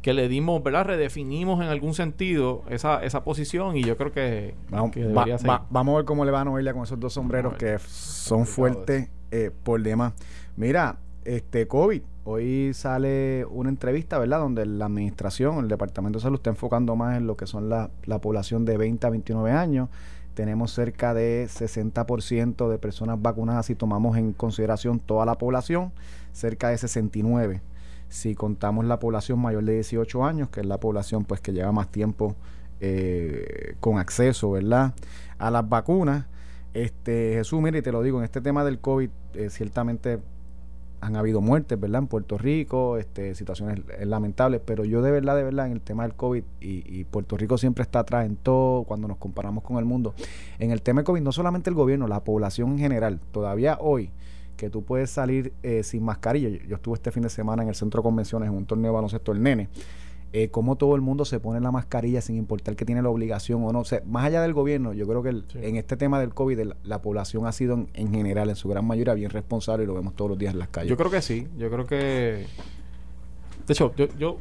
que 0.00 0.14
le 0.14 0.28
dimos, 0.28 0.62
¿verdad? 0.62 0.86
Redefinimos 0.86 1.60
en 1.62 1.68
algún 1.68 1.92
sentido 1.92 2.62
esa, 2.70 3.04
esa 3.04 3.24
posición 3.24 3.76
y 3.76 3.82
yo 3.82 3.96
creo 3.96 4.12
que, 4.12 4.54
vamos, 4.70 4.92
vamos 5.68 5.92
a 5.92 5.96
ver 5.96 6.04
cómo 6.06 6.24
le 6.24 6.30
va 6.30 6.40
a 6.40 6.44
Noelia 6.44 6.72
con 6.72 6.84
esos 6.84 6.98
dos 7.00 7.12
sombreros 7.12 7.56
que 7.56 7.78
son 7.80 8.46
fuertes 8.46 9.10
eh, 9.30 9.50
por 9.64 9.82
demás. 9.82 10.14
Mira, 10.56 10.98
este 11.24 11.66
COVID, 11.66 12.02
hoy 12.30 12.74
sale 12.74 13.46
una 13.46 13.70
entrevista, 13.70 14.18
¿verdad? 14.18 14.40
Donde 14.40 14.66
la 14.66 14.84
administración, 14.84 15.60
el 15.60 15.68
Departamento 15.68 16.18
de 16.18 16.22
Salud 16.22 16.36
está 16.36 16.50
enfocando 16.50 16.94
más 16.94 17.16
en 17.16 17.26
lo 17.26 17.36
que 17.36 17.46
son 17.46 17.70
la, 17.70 17.90
la 18.04 18.20
población 18.20 18.66
de 18.66 18.76
20 18.76 19.06
a 19.06 19.10
29 19.10 19.50
años. 19.50 19.88
Tenemos 20.34 20.72
cerca 20.72 21.14
de 21.14 21.46
60% 21.48 22.68
de 22.68 22.78
personas 22.78 23.20
vacunadas 23.20 23.66
si 23.66 23.74
tomamos 23.74 24.18
en 24.18 24.34
consideración 24.34 25.00
toda 25.00 25.24
la 25.24 25.36
población, 25.36 25.92
cerca 26.32 26.68
de 26.68 26.78
69 26.78 27.62
si 28.08 28.34
contamos 28.34 28.86
la 28.86 28.98
población 28.98 29.38
mayor 29.38 29.64
de 29.64 29.74
18 29.74 30.24
años, 30.24 30.48
que 30.48 30.60
es 30.60 30.66
la 30.66 30.80
población 30.80 31.24
pues 31.24 31.40
que 31.40 31.52
lleva 31.52 31.72
más 31.72 31.88
tiempo 31.88 32.36
eh, 32.80 33.76
con 33.80 33.98
acceso, 33.98 34.52
¿verdad? 34.52 34.94
A 35.38 35.50
las 35.50 35.68
vacunas. 35.68 36.24
Este, 36.72 37.34
Jesús, 37.34 37.60
mire, 37.60 37.78
y 37.78 37.82
te 37.82 37.92
lo 37.92 38.02
digo, 38.02 38.18
en 38.18 38.24
este 38.24 38.40
tema 38.40 38.64
del 38.64 38.78
COVID, 38.78 39.10
eh, 39.34 39.50
ciertamente 39.50 40.20
han 41.00 41.16
habido 41.16 41.40
muertes, 41.40 41.78
¿verdad? 41.78 42.02
En 42.02 42.06
Puerto 42.08 42.38
Rico, 42.38 42.96
este, 42.96 43.34
situaciones 43.34 43.80
lamentables, 44.04 44.60
pero 44.64 44.84
yo 44.84 45.02
de 45.02 45.10
verdad, 45.10 45.36
de 45.36 45.44
verdad, 45.44 45.66
en 45.66 45.72
el 45.72 45.80
tema 45.80 46.02
del 46.02 46.14
COVID, 46.14 46.42
y, 46.60 47.00
y, 47.00 47.04
Puerto 47.04 47.36
Rico 47.36 47.58
siempre 47.58 47.82
está 47.82 48.00
atrás 48.00 48.26
en 48.26 48.36
todo 48.36 48.84
cuando 48.84 49.08
nos 49.08 49.18
comparamos 49.18 49.62
con 49.64 49.78
el 49.78 49.84
mundo, 49.84 50.14
en 50.58 50.70
el 50.70 50.82
tema 50.82 51.00
del 51.00 51.06
COVID, 51.06 51.20
no 51.20 51.32
solamente 51.32 51.70
el 51.70 51.74
gobierno, 51.74 52.08
la 52.08 52.24
población 52.24 52.72
en 52.72 52.78
general, 52.78 53.20
todavía 53.32 53.78
hoy, 53.80 54.10
que 54.58 54.68
tú 54.68 54.82
puedes 54.82 55.08
salir 55.08 55.54
eh, 55.62 55.82
sin 55.82 56.02
mascarilla. 56.02 56.50
Yo, 56.66 56.76
estuve 56.76 56.96
este 56.96 57.10
fin 57.10 57.22
de 57.22 57.30
semana 57.30 57.62
en 57.62 57.70
el 57.70 57.74
centro 57.74 58.02
de 58.02 58.04
convenciones 58.04 58.50
en 58.50 58.54
un 58.54 58.66
torneo 58.66 58.90
de 58.90 58.94
baloncesto 58.94 59.32
el 59.32 59.42
nene. 59.42 59.70
Eh, 60.34 60.48
cómo 60.50 60.76
todo 60.76 60.94
el 60.94 61.00
mundo 61.00 61.24
se 61.24 61.40
pone 61.40 61.58
la 61.60 61.70
mascarilla 61.70 62.20
sin 62.20 62.36
importar 62.36 62.76
que 62.76 62.84
tiene 62.84 63.00
la 63.00 63.08
obligación 63.08 63.64
o 63.64 63.72
no. 63.72 63.80
O 63.80 63.84
sea, 63.84 64.02
más 64.06 64.26
allá 64.26 64.42
del 64.42 64.52
gobierno, 64.52 64.92
yo 64.92 65.06
creo 65.06 65.22
que 65.22 65.30
en 65.66 65.76
este 65.76 65.96
tema 65.96 66.20
del 66.20 66.34
COVID 66.34 66.72
la, 66.84 67.00
población 67.00 67.46
ha 67.46 67.52
sido 67.52 67.86
en, 67.94 68.12
general, 68.12 68.50
en 68.50 68.56
su 68.56 68.68
gran 68.68 68.86
mayoría, 68.86 69.14
bien 69.14 69.30
responsable 69.30 69.84
y 69.84 69.86
lo 69.86 69.94
vemos 69.94 70.14
todos 70.14 70.30
los 70.30 70.38
días 70.38 70.52
en 70.52 70.58
las 70.58 70.68
calles. 70.68 70.90
Yo 70.90 70.96
creo 70.98 71.10
que 71.10 71.22
sí. 71.22 71.48
Yo 71.56 71.70
creo 71.70 71.86
que... 71.86 72.46
De 73.66 73.72
hecho, 73.72 73.94
yo, 73.96 74.06
yo 74.18 74.38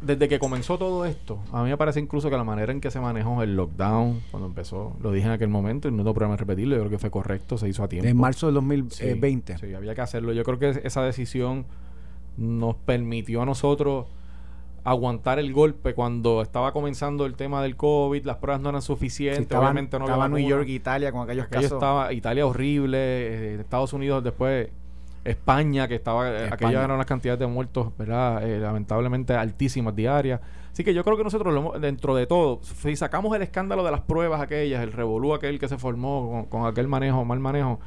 desde 0.00 0.28
que 0.28 0.38
comenzó 0.38 0.78
todo 0.78 1.04
esto, 1.04 1.38
a 1.52 1.62
mí 1.62 1.70
me 1.70 1.76
parece 1.76 2.00
incluso 2.00 2.30
que 2.30 2.36
la 2.36 2.44
manera 2.44 2.72
en 2.72 2.80
que 2.80 2.90
se 2.90 3.00
manejó 3.00 3.42
el 3.42 3.54
lockdown, 3.56 4.22
cuando 4.30 4.46
empezó, 4.46 4.96
lo 5.00 5.12
dije 5.12 5.26
en 5.26 5.32
aquel 5.32 5.48
momento 5.48 5.88
y 5.88 5.90
no 5.90 5.98
tengo 5.98 6.14
problema 6.14 6.34
en 6.34 6.38
repetirlo, 6.38 6.76
yo 6.76 6.82
creo 6.82 6.90
que 6.90 6.98
fue 6.98 7.10
correcto, 7.10 7.58
se 7.58 7.68
hizo 7.68 7.82
a 7.82 7.88
tiempo. 7.88 8.08
En 8.08 8.16
marzo 8.16 8.46
del 8.46 8.54
2020. 8.54 9.58
Sí, 9.58 9.74
había 9.74 9.94
que 9.94 10.00
hacerlo. 10.00 10.32
Yo 10.32 10.42
creo 10.44 10.58
que 10.58 10.80
esa 10.84 11.02
decisión 11.02 11.66
nos 12.36 12.76
permitió 12.76 13.42
a 13.42 13.46
nosotros 13.46 14.06
aguantar 14.84 15.38
el 15.38 15.52
golpe 15.52 15.94
cuando 15.94 16.42
estaba 16.42 16.72
comenzando 16.72 17.26
el 17.26 17.34
tema 17.34 17.62
del 17.62 17.76
COVID, 17.76 18.24
las 18.24 18.36
pruebas 18.36 18.62
no 18.62 18.70
eran 18.70 18.82
suficientes, 18.82 19.56
obviamente 19.56 19.98
no 19.98 20.06
estaba 20.06 20.28
New 20.28 20.46
York, 20.46 20.68
Italia 20.68 21.12
con 21.12 21.22
aquellos 21.22 21.46
casos. 21.48 21.72
Estaba 21.72 22.12
Italia 22.12 22.46
horrible, 22.46 22.98
eh, 22.98 23.60
Estados 23.60 23.92
Unidos 23.92 24.24
después 24.24 24.68
España, 25.24 25.86
que 25.86 25.96
estaba, 25.96 26.30
eh, 26.30 26.48
aquellas 26.50 26.84
eran 26.84 26.96
las 26.96 27.06
cantidades 27.06 27.40
de 27.40 27.46
muertos, 27.46 27.96
¿verdad? 27.98 28.46
Eh, 28.46 28.58
lamentablemente 28.58 29.34
altísimas 29.34 29.94
diarias. 29.94 30.40
Así 30.72 30.84
que 30.84 30.94
yo 30.94 31.04
creo 31.04 31.16
que 31.16 31.24
nosotros, 31.24 31.52
lo 31.52 31.78
dentro 31.78 32.14
de 32.14 32.26
todo, 32.26 32.60
si 32.62 32.96
sacamos 32.96 33.34
el 33.36 33.42
escándalo 33.42 33.84
de 33.84 33.90
las 33.90 34.00
pruebas 34.00 34.40
aquellas, 34.40 34.82
el 34.82 34.92
revolú 34.92 35.34
aquel 35.34 35.58
que 35.58 35.68
se 35.68 35.76
formó 35.76 36.46
con, 36.48 36.66
aquel 36.66 36.88
manejo, 36.88 37.24
mal 37.24 37.40
manejo, 37.40 37.80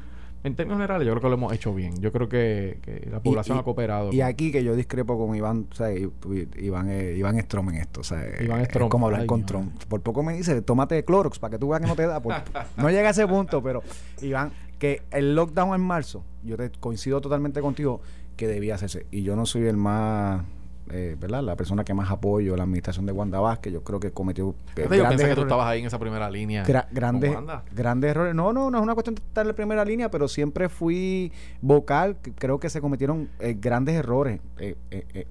en 0.44 0.54
términos 0.54 0.76
generales, 0.76 1.06
yo 1.06 1.12
creo 1.12 1.22
que 1.22 1.28
lo 1.28 1.34
hemos 1.34 1.52
hecho 1.54 1.74
bien. 1.74 1.98
Yo 2.00 2.12
creo 2.12 2.28
que, 2.28 3.06
la 3.10 3.20
población 3.20 3.58
ha 3.58 3.62
cooperado. 3.62 4.12
Y 4.12 4.20
aquí 4.20 4.52
que 4.52 4.62
yo 4.62 4.76
discrepo 4.76 5.18
con 5.18 5.34
Iván, 5.34 5.66
o 5.72 5.74
sea, 5.74 5.90
Iván, 5.90 6.90
eh, 6.90 7.14
Iván 7.16 7.40
Strom 7.40 7.70
en 7.70 7.76
esto. 7.76 8.02
O 8.02 8.04
sea, 8.04 8.22
Iván 8.42 8.60
es 8.60 8.68
como 8.90 9.06
hablar 9.06 9.24
con 9.24 9.46
Trump. 9.46 9.72
Por 9.88 10.02
poco 10.02 10.22
me 10.22 10.34
dice, 10.34 10.60
tómate 10.60 11.02
Clorox 11.02 11.38
para 11.38 11.52
que 11.52 11.58
tú 11.58 11.70
veas 11.70 11.80
que 11.80 11.86
no 11.88 11.96
te 11.96 12.06
da. 12.06 12.20
no 12.76 12.90
llega 12.90 13.08
a 13.08 13.10
ese 13.12 13.26
punto, 13.26 13.62
pero 13.62 13.82
Iván, 14.20 14.52
que 14.78 15.00
el 15.12 15.34
lockdown 15.34 15.74
en 15.74 15.80
marzo, 15.80 16.22
yo 16.42 16.58
te 16.58 16.70
coincido 16.78 17.22
totalmente 17.22 17.62
contigo 17.62 18.02
que 18.36 18.46
debía 18.46 18.74
hacerse. 18.74 19.06
Y 19.10 19.22
yo 19.22 19.36
no 19.36 19.46
soy 19.46 19.62
el 19.62 19.78
más 19.78 20.42
eh, 20.90 21.16
¿verdad? 21.18 21.42
La 21.42 21.56
persona 21.56 21.84
que 21.84 21.94
más 21.94 22.10
apoyo 22.10 22.56
la 22.56 22.64
administración 22.64 23.06
de 23.06 23.12
Wanda 23.12 23.40
Vázquez, 23.40 23.72
yo 23.72 23.82
creo 23.82 24.00
que 24.00 24.12
cometió 24.12 24.54
eh, 24.76 24.86
yo 24.90 25.08
pensé 25.08 25.28
que 25.28 25.34
tú 25.34 25.42
estabas 25.42 25.66
ahí 25.66 25.80
en 25.80 25.86
esa 25.86 25.98
primera 25.98 26.30
línea. 26.30 26.64
grandes, 26.90 27.36
grandes 27.74 28.10
errores. 28.10 28.34
No, 28.34 28.52
no, 28.52 28.70
no 28.70 28.78
es 28.78 28.82
una 28.82 28.94
cuestión 28.94 29.14
de 29.14 29.22
estar 29.22 29.42
en 29.42 29.48
la 29.48 29.54
primera 29.54 29.84
línea, 29.84 30.10
pero 30.10 30.28
siempre 30.28 30.68
fui 30.68 31.32
vocal. 31.60 32.16
Creo 32.36 32.58
que 32.60 32.68
se 32.68 32.80
cometieron 32.80 33.28
eh, 33.40 33.56
grandes 33.58 33.94
errores 33.94 34.40
eh, 34.58 34.76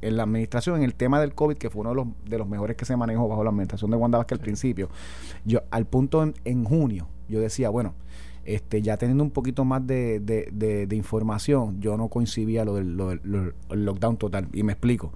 en 0.02 0.18
la 0.18 0.24
administración, 0.24 0.78
en 0.78 0.84
el 0.84 0.96
tema 0.96 1.20
del 1.20 1.34
COVID, 1.34 1.58
que 1.58 1.70
fue 1.70 1.82
uno 1.82 1.89
de 1.92 1.96
los, 1.96 2.08
de 2.26 2.38
los 2.38 2.48
mejores 2.48 2.76
que 2.76 2.86
se 2.86 2.98
manejó 2.98 3.28
bajo 3.28 3.44
la 3.44 3.50
administración 3.50 3.92
de 3.92 3.98
Wanda 3.98 4.18
Vázquez 4.18 4.38
al 4.38 4.44
principio. 4.44 4.89
Yo, 5.46 5.62
al 5.72 5.86
punto 5.86 6.24
en, 6.24 6.34
en 6.46 6.63
junio, 6.63 7.08
yo 7.28 7.39
decía, 7.39 7.70
bueno, 7.70 7.94
este, 8.46 8.82
ya 8.82 8.98
teniendo 8.98 9.24
un 9.24 9.32
poquito 9.32 9.63
más 9.63 9.86
de, 9.88 10.20
de, 10.20 10.96
información, 10.96 11.80
yo 11.80 11.96
no 11.96 12.10
coincidía 12.10 12.66
lo 12.66 12.76
del, 12.76 12.98
lockdown 13.70 14.18
total. 14.18 14.50
Y 14.54 14.63
me 14.63 14.74
explico. 14.74 15.13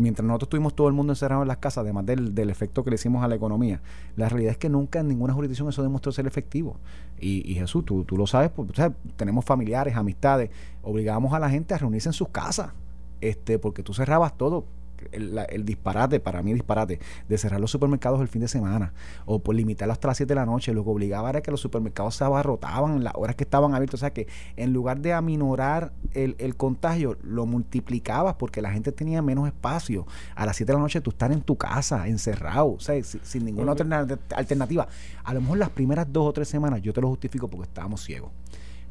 Mientras 0.00 0.26
nosotros 0.26 0.48
tuvimos 0.48 0.74
todo 0.74 0.88
el 0.88 0.94
mundo 0.94 1.12
encerrado 1.12 1.42
en 1.42 1.48
las 1.48 1.58
casas, 1.58 1.82
además 1.82 2.06
del, 2.06 2.34
del, 2.34 2.50
efecto 2.50 2.82
que 2.82 2.90
le 2.90 2.96
hicimos 2.96 3.22
a 3.22 3.28
la 3.28 3.34
economía, 3.34 3.80
la 4.16 4.28
realidad 4.28 4.52
es 4.52 4.58
que 4.58 4.68
nunca 4.68 5.00
en 5.00 5.08
ninguna 5.08 5.34
jurisdicción 5.34 5.68
eso 5.68 5.82
demostró 5.82 6.12
ser 6.12 6.26
efectivo. 6.26 6.76
Y, 7.20 7.54
Jesús, 7.54 7.84
tú, 7.84 8.04
tú 8.04 8.16
lo 8.16 8.26
sabes, 8.26 8.50
pues, 8.50 8.70
tenemos 9.16 9.44
familiares, 9.44 9.96
amistades, 9.96 10.50
obligábamos 10.82 11.34
a 11.34 11.38
la 11.38 11.50
gente 11.50 11.74
a 11.74 11.78
reunirse 11.78 12.08
en 12.08 12.14
sus 12.14 12.28
casas, 12.28 12.72
este, 13.20 13.58
porque 13.58 13.82
tú 13.82 13.92
cerrabas 13.92 14.36
todo 14.36 14.64
el, 15.12 15.64
disparate, 15.64 16.20
para 16.20 16.42
mí 16.42 16.52
disparate, 16.52 17.00
de 17.28 17.38
cerrar 17.38 17.60
los 17.60 17.70
supermercados 17.70 18.20
el 18.20 18.28
fin 18.28 18.42
de 18.42 18.48
semana 18.48 18.92
o 19.26 19.38
por 19.38 19.54
limitarlo 19.54 19.92
hasta 19.92 20.08
las 20.08 20.16
7 20.16 20.28
de 20.28 20.34
la 20.34 20.46
noche, 20.46 20.72
lo 20.72 20.84
que 20.84 20.90
obligaba 20.90 21.30
era 21.30 21.40
que 21.40 21.50
los 21.50 21.60
supermercados 21.60 22.16
se 22.16 22.24
abarrotaban 22.24 22.96
en 22.96 23.04
las 23.04 23.14
horas 23.16 23.36
que 23.36 23.44
estaban 23.44 23.74
abiertos. 23.74 24.00
O 24.00 24.02
sea 24.02 24.12
que 24.12 24.26
en 24.56 24.72
lugar 24.72 25.00
de 25.00 25.12
aminorar 25.12 25.92
el, 26.12 26.36
el 26.38 26.56
contagio, 26.56 27.16
lo 27.22 27.46
multiplicabas 27.46 28.34
porque 28.34 28.62
la 28.62 28.72
gente 28.72 28.92
tenía 28.92 29.22
menos 29.22 29.46
espacio. 29.46 30.06
A 30.34 30.46
las 30.46 30.56
7 30.56 30.72
de 30.72 30.78
la 30.78 30.82
noche 30.82 31.00
tú 31.00 31.10
estás 31.10 31.30
en 31.30 31.42
tu 31.42 31.56
casa, 31.56 32.06
encerrado, 32.08 32.72
o 32.72 32.80
sea, 32.80 33.02
sin, 33.02 33.44
ninguna 33.44 33.72
alternativa. 33.72 34.88
A 35.24 35.34
lo 35.34 35.40
mejor 35.40 35.58
las 35.58 35.70
primeras 35.70 36.12
dos 36.12 36.26
o 36.26 36.32
tres 36.32 36.48
semanas 36.48 36.82
yo 36.82 36.92
te 36.92 37.00
lo 37.00 37.08
justifico 37.08 37.48
porque 37.48 37.68
estábamos 37.68 38.04
ciegos. 38.04 38.30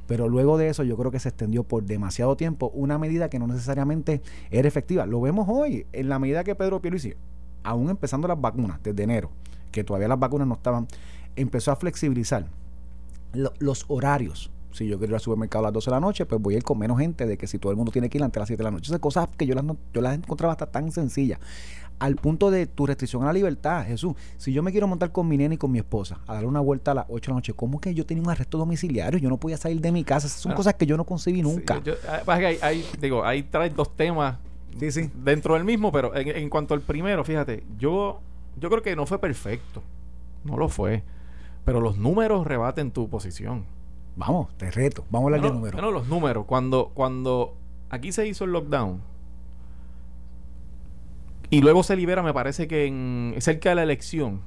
Pero 0.10 0.28
luego 0.28 0.58
de 0.58 0.70
eso 0.70 0.84
yo 0.84 0.98
creo 0.98 1.12
que 1.12 1.20
se 1.20 1.30
extendió 1.30 1.64
por 1.64 1.84
demasiado 1.84 2.36
tiempo 2.36 2.72
una 2.74 2.98
medida 2.98 3.30
que 3.30 3.38
no 3.38 3.46
necesariamente 3.46 4.24
era 4.50 4.68
efectiva. 4.68 5.06
Lo 5.06 5.22
vemos 5.22 5.48
hoy 5.48 5.86
en 5.94 6.10
la 6.10 6.18
medida 6.18 6.44
que 6.44 6.56
Pedro 6.56 6.82
Pierluisi, 6.82 7.14
aún 7.62 7.92
empezando 7.92 8.28
las 8.28 8.42
vacunas 8.42 8.80
desde 8.82 9.04
enero, 9.04 9.30
que 9.72 9.84
todavía 9.84 10.08
las 10.08 10.18
vacunas 10.18 10.48
no 10.48 10.56
estaban, 10.56 10.88
empezó 11.36 11.72
a 11.72 11.76
flexibilizar 11.76 12.48
los 13.60 13.86
horarios. 13.88 14.50
Si 14.72 14.88
yo 14.88 14.98
quiero 14.98 15.12
ir 15.12 15.16
al 15.16 15.22
supermercado 15.22 15.66
a 15.66 15.68
las 15.68 15.74
12 15.74 15.92
de 15.92 15.96
la 15.96 16.00
noche, 16.00 16.26
pues 16.26 16.42
voy 16.42 16.56
a 16.56 16.58
ir 16.58 16.64
con 16.64 16.80
menos 16.80 16.98
gente 16.98 17.28
de 17.28 17.38
que 17.38 17.46
si 17.46 17.60
todo 17.60 17.72
el 17.72 17.78
mundo 17.78 17.92
tiene 17.92 18.10
que 18.10 18.18
ir 18.18 18.24
antes 18.24 18.34
de 18.34 18.40
las 18.40 18.48
7 18.48 18.58
de 18.58 18.64
la 18.64 18.72
noche. 18.72 18.90
Esas 18.90 19.00
cosas 19.00 19.30
que 19.38 19.46
yo 19.46 19.54
las, 19.54 19.64
yo 19.94 20.02
las 20.02 20.16
encontraba 20.16 20.54
hasta 20.54 20.66
tan 20.66 20.92
sencillas 20.92 21.40
al 22.00 22.16
punto 22.16 22.50
de 22.50 22.66
tu 22.66 22.86
restricción 22.86 23.24
a 23.24 23.28
la 23.28 23.34
libertad, 23.34 23.86
Jesús. 23.86 24.16
Si 24.38 24.54
yo 24.54 24.64
me 24.64 24.72
quiero 24.72 24.88
montar 24.88 25.12
con 25.12 25.28
mi 25.28 25.38
nena 25.38 25.54
y 25.54 25.58
con 25.58 25.72
mi 25.72 25.80
esposa 25.80 26.20
a 26.26 26.34
darle 26.34 26.48
una 26.48 26.62
vuelta 26.62 26.92
a 26.92 26.96
las 26.96 27.06
8 27.10 27.20
de 27.20 27.28
la 27.28 27.36
noche, 27.36 27.54
¿cómo 27.54 27.80
que 27.80 27.94
yo 27.94 28.06
tenía 28.06 28.24
un 28.24 28.30
arresto 28.30 28.58
domiciliario? 28.58 29.20
Yo 29.20 29.30
no 29.30 29.38
podía 29.38 29.58
salir 29.58 29.82
de 29.82 29.92
mi 29.92 30.04
casa. 30.04 30.28
Esas 30.28 30.40
son 30.40 30.54
cosas 30.54 30.74
que 30.76 30.86
yo 30.86 30.98
no 30.98 31.04
concebí 31.04 31.42
nunca. 31.42 31.82
Ah, 32.08 32.34
hay, 32.62 32.86
digo, 33.00 33.24
ahí 33.26 33.44
traes 33.44 33.76
dos 33.76 33.96
temas 33.96 34.38
sí, 34.80 34.92
sí. 34.92 35.12
dentro 35.14 35.56
del 35.56 35.64
mismo, 35.64 35.92
pero 35.92 36.16
en, 36.16 36.50
cuanto 36.50 36.74
al 36.74 36.82
primero, 36.82 37.24
fíjate, 37.24 37.64
yo, 37.78 38.22
yo 38.60 38.70
creo 38.70 38.82
que 38.82 38.96
no 38.96 39.06
fue 39.06 39.20
perfecto. 39.20 39.84
No 40.44 40.58
lo 40.58 40.70
fue. 40.70 41.04
Pero 41.66 41.82
los 41.82 41.98
números 41.98 42.48
rebaten 42.48 42.92
tu 42.92 43.10
posición. 43.10 43.66
Vamos, 44.16 44.50
te 44.58 44.72
reto. 44.72 45.06
Vamos 45.10 45.26
a 45.32 45.36
hablar 45.36 45.50
de 45.50 45.56
números. 45.56 45.82
Bueno, 45.82 45.92
los 45.92 46.08
números. 46.08 46.46
Cuando, 46.46 46.92
cuando 46.94 47.56
aquí 47.90 48.12
se 48.12 48.28
hizo 48.28 48.46
el 48.46 48.52
lockdown, 48.52 49.02
y 51.50 51.62
luego 51.62 51.84
se 51.84 51.96
libera, 51.96 52.22
me 52.22 52.34
parece 52.34 52.68
que 52.68 52.86
en 52.86 53.36
cerca 53.40 53.70
de 53.70 53.76
la 53.76 53.84
elección 53.84 54.42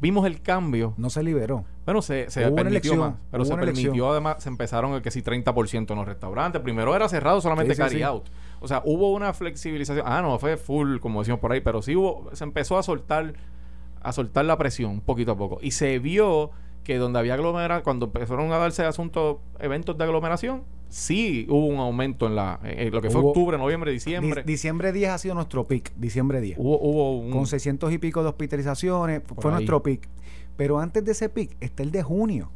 vimos 0.00 0.26
el 0.26 0.40
cambio. 0.40 0.94
No 0.96 1.10
se 1.10 1.22
liberó. 1.22 1.64
Bueno, 1.84 2.02
se, 2.02 2.30
se 2.30 2.50
permitió 2.50 2.96
más. 2.96 3.14
Pero 3.30 3.44
se 3.44 3.56
permitió 3.56 4.10
además, 4.10 4.42
se 4.42 4.48
empezaron 4.48 4.92
el 4.94 5.02
que 5.02 5.10
sí 5.10 5.22
30% 5.22 5.90
en 5.90 5.96
los 5.96 6.06
restaurantes. 6.06 6.60
Primero 6.62 6.94
era 6.96 7.08
cerrado 7.08 7.40
solamente 7.40 7.76
carry 7.76 8.02
out. 8.02 8.28
O 8.60 8.68
sea, 8.68 8.82
hubo 8.84 9.12
una 9.12 9.32
flexibilización. 9.32 10.06
Ah, 10.06 10.22
no, 10.22 10.38
fue 10.38 10.56
full, 10.56 10.98
como 10.98 11.20
decimos 11.20 11.40
por 11.40 11.52
ahí, 11.52 11.60
pero 11.60 11.82
sí 11.82 11.96
hubo, 11.96 12.30
se 12.32 12.44
empezó 12.44 12.78
a 12.78 12.82
soltar, 12.82 13.34
a 14.02 14.12
soltar 14.12 14.44
la 14.44 14.56
presión 14.58 15.00
poquito 15.00 15.32
a 15.32 15.36
poco. 15.36 15.58
Y 15.62 15.72
se 15.72 15.98
vio 15.98 16.50
que 16.84 16.98
donde 16.98 17.18
había 17.18 17.34
aglomeración, 17.34 17.82
cuando 17.82 18.06
empezaron 18.06 18.52
a 18.52 18.58
darse 18.58 18.84
asuntos, 18.84 19.38
eventos 19.58 19.96
de 19.96 20.04
aglomeración, 20.04 20.64
sí 20.90 21.46
hubo 21.48 21.66
un 21.66 21.78
aumento 21.78 22.26
en 22.26 22.36
la 22.36 22.60
lo 22.92 23.00
que 23.00 23.10
fue 23.10 23.22
octubre, 23.22 23.56
noviembre, 23.56 23.92
diciembre. 23.92 24.42
diciembre 24.44 24.92
10 24.92 25.10
ha 25.10 25.18
sido 25.18 25.34
nuestro 25.34 25.66
pic, 25.66 25.92
diciembre 25.96 26.40
10. 26.40 26.58
Hubo, 26.58 26.78
hubo 26.80 27.18
un, 27.18 27.30
Con 27.30 27.46
600 27.46 27.92
y 27.92 27.98
pico 27.98 28.22
de 28.22 28.28
hospitalizaciones, 28.28 29.22
fue 29.38 29.50
nuestro 29.50 29.82
pic. 29.82 30.08
Pero 30.56 30.78
antes 30.78 31.04
de 31.04 31.12
ese 31.12 31.28
pic 31.28 31.56
está 31.60 31.82
el 31.82 31.90
de 31.90 32.02
junio. 32.02 32.50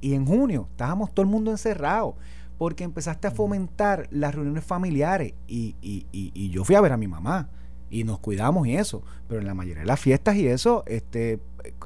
Y 0.00 0.14
en 0.14 0.26
junio 0.26 0.68
estábamos 0.70 1.14
todo 1.14 1.22
el 1.24 1.30
mundo 1.30 1.50
encerrado 1.50 2.16
porque 2.58 2.84
empezaste 2.84 3.28
a 3.28 3.30
fomentar 3.30 4.08
las 4.10 4.34
reuniones 4.34 4.64
familiares 4.64 5.34
y, 5.46 5.76
y, 5.80 6.06
y, 6.12 6.32
y 6.34 6.50
yo 6.50 6.64
fui 6.64 6.74
a 6.74 6.80
ver 6.80 6.92
a 6.92 6.96
mi 6.96 7.06
mamá 7.06 7.48
y 7.90 8.04
nos 8.04 8.18
cuidamos 8.18 8.66
y 8.66 8.76
eso. 8.76 9.02
Pero 9.28 9.40
en 9.40 9.46
la 9.46 9.54
mayoría 9.54 9.82
de 9.82 9.86
las 9.86 10.00
fiestas 10.00 10.36
y 10.36 10.46
eso, 10.46 10.84
este, 10.86 11.40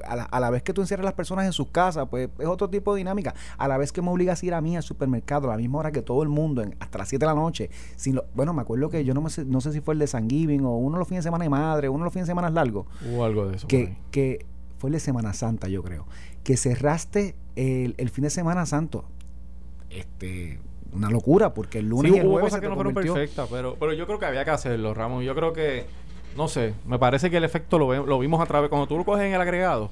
a 0.07 0.41
la, 0.41 0.51
vez 0.51 0.63
que 0.63 0.73
tú 0.73 0.81
encierras 0.81 1.05
a 1.05 1.07
las 1.07 1.15
personas 1.15 1.47
en 1.47 1.53
sus 1.53 1.69
casas, 1.69 2.07
pues 2.09 2.29
es 2.39 2.47
otro 2.47 2.69
tipo 2.69 2.95
de 2.95 2.99
dinámica. 2.99 3.35
A 3.59 3.69
la 3.69 3.79
vez 3.79 3.93
que 3.93 4.03
me 4.03 4.11
obligas 4.11 4.43
a 4.43 4.47
ir 4.47 4.55
a 4.55 4.61
mí 4.61 4.77
al 4.77 4.83
supermercado 4.83 5.49
a 5.49 5.53
la 5.53 5.57
misma 5.57 5.79
hora 5.79 5.93
que 5.93 6.03
todo 6.03 6.23
el 6.23 6.29
mundo, 6.29 6.65
hasta 6.79 6.99
las 6.99 7.09
7 7.09 7.25
de 7.25 7.27
la 7.27 7.35
noche. 7.35 7.71
Sin 7.97 8.21
bueno, 8.35 8.53
me 8.53 8.63
acuerdo 8.63 8.91
que 8.91 9.05
yo 9.05 9.15
no, 9.15 9.23
me 9.23 9.31
sé, 9.31 9.45
no 9.45 9.61
sé 9.61 9.73
si 9.73 9.81
fue 9.81 9.95
el 9.95 10.01
de 10.01 10.07
San 10.07 10.29
Giving 10.29 10.65
o 10.65 10.77
uno 10.77 10.97
de 10.97 11.01
los 11.01 11.09
fines 11.09 11.25
de 11.25 11.29
semana 11.29 11.45
de 11.45 11.51
madre, 11.51 11.89
uno 11.89 11.99
de 11.99 12.05
los 12.05 12.13
fines 12.13 12.27
de 12.27 12.31
semana 12.31 12.51
largos. 12.51 12.87
Hubo 13.07 13.25
algo 13.25 13.47
de 13.47 13.57
eso. 13.57 13.69
Que, 13.69 13.97
que 14.11 14.45
fue 14.79 14.89
el 14.89 14.95
de 14.95 15.01
Semana 15.01 15.33
Santa, 15.33 15.69
yo 15.69 15.83
creo. 15.83 16.07
Que 16.45 16.57
cerraste 16.57 17.35
el, 17.57 17.95
el 17.99 18.11
fin 18.11 18.25
de 18.25 18.31
Semana 18.31 18.67
Santo. 18.67 19.05
Este 19.91 20.59
una 20.93 21.11
locura, 21.11 21.55
porque 21.55 21.79
el 21.79 21.89
lunes 21.89 22.13
y 22.13 22.19
el 22.19 22.27
hubo 22.27 22.41
cosas 22.41 22.61
que 22.61 22.69
no 22.69 22.75
fueron 22.75 22.95
perfectas, 22.95 23.49
pero, 23.51 23.77
pero 23.79 23.93
yo 23.93 24.07
creo 24.07 24.19
que 24.19 24.27
había 24.27 24.45
que 24.45 24.51
hacerlo, 24.51 24.95
Ramón. 24.95 25.25
Yo 25.25 25.35
creo 25.35 25.53
que, 25.53 25.87
no 26.37 26.49
sé, 26.49 26.75
me 26.87 26.99
parece 26.99 27.31
que 27.31 27.39
el 27.39 27.45
efecto 27.45 27.79
lo, 27.79 28.07
lo 28.07 28.19
vimos 28.19 28.41
a 28.41 28.47
través, 28.47 28.69
cuando 28.69 28.87
tú 28.87 28.97
lo 28.97 29.05
coges 29.05 29.25
en 29.25 29.33
el 29.33 29.41
agregado. 29.41 29.91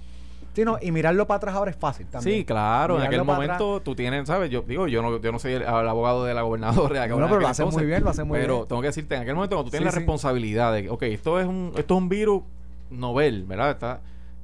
Sí, 0.52 0.64
no, 0.64 0.78
y 0.82 0.90
mirarlo 0.90 1.26
para 1.26 1.36
atrás 1.36 1.54
ahora 1.54 1.70
es 1.70 1.76
fácil 1.76 2.06
también. 2.06 2.38
Sí, 2.38 2.44
claro, 2.44 2.98
en 2.98 3.06
aquel 3.06 3.24
momento 3.24 3.80
tú 3.80 3.94
tienes, 3.94 4.26
¿sabes? 4.26 4.50
Yo 4.50 4.62
digo, 4.62 4.88
yo 4.88 5.00
no, 5.00 5.20
yo 5.20 5.30
no 5.30 5.38
soy 5.38 5.52
el, 5.54 5.64
abogado 5.64 6.24
de 6.24 6.34
la 6.34 6.42
gobernadora. 6.42 7.06
No, 7.06 7.28
pero 7.28 7.40
lo 7.40 7.48
hace 7.48 7.64
muy 7.64 7.86
bien, 7.86 8.02
lo 8.02 8.10
hace 8.10 8.24
muy 8.24 8.38
bien. 8.38 8.48
Pero 8.48 8.66
tengo 8.66 8.82
que 8.82 8.88
decirte, 8.88 9.14
en 9.14 9.22
aquel 9.22 9.36
momento 9.36 9.56
cuando 9.56 9.70
tú 9.70 9.70
tienes 9.70 9.92
la 9.92 9.96
responsabilidad 9.96 10.72
de, 10.72 10.90
ok, 10.90 11.02
esto 11.04 11.38
es 11.38 11.46
un, 11.46 11.72
esto 11.76 11.94
es 11.94 11.98
un 11.98 12.08
virus 12.08 12.42
novel, 12.90 13.44
¿verdad? 13.44 13.70
Está, 13.70 14.00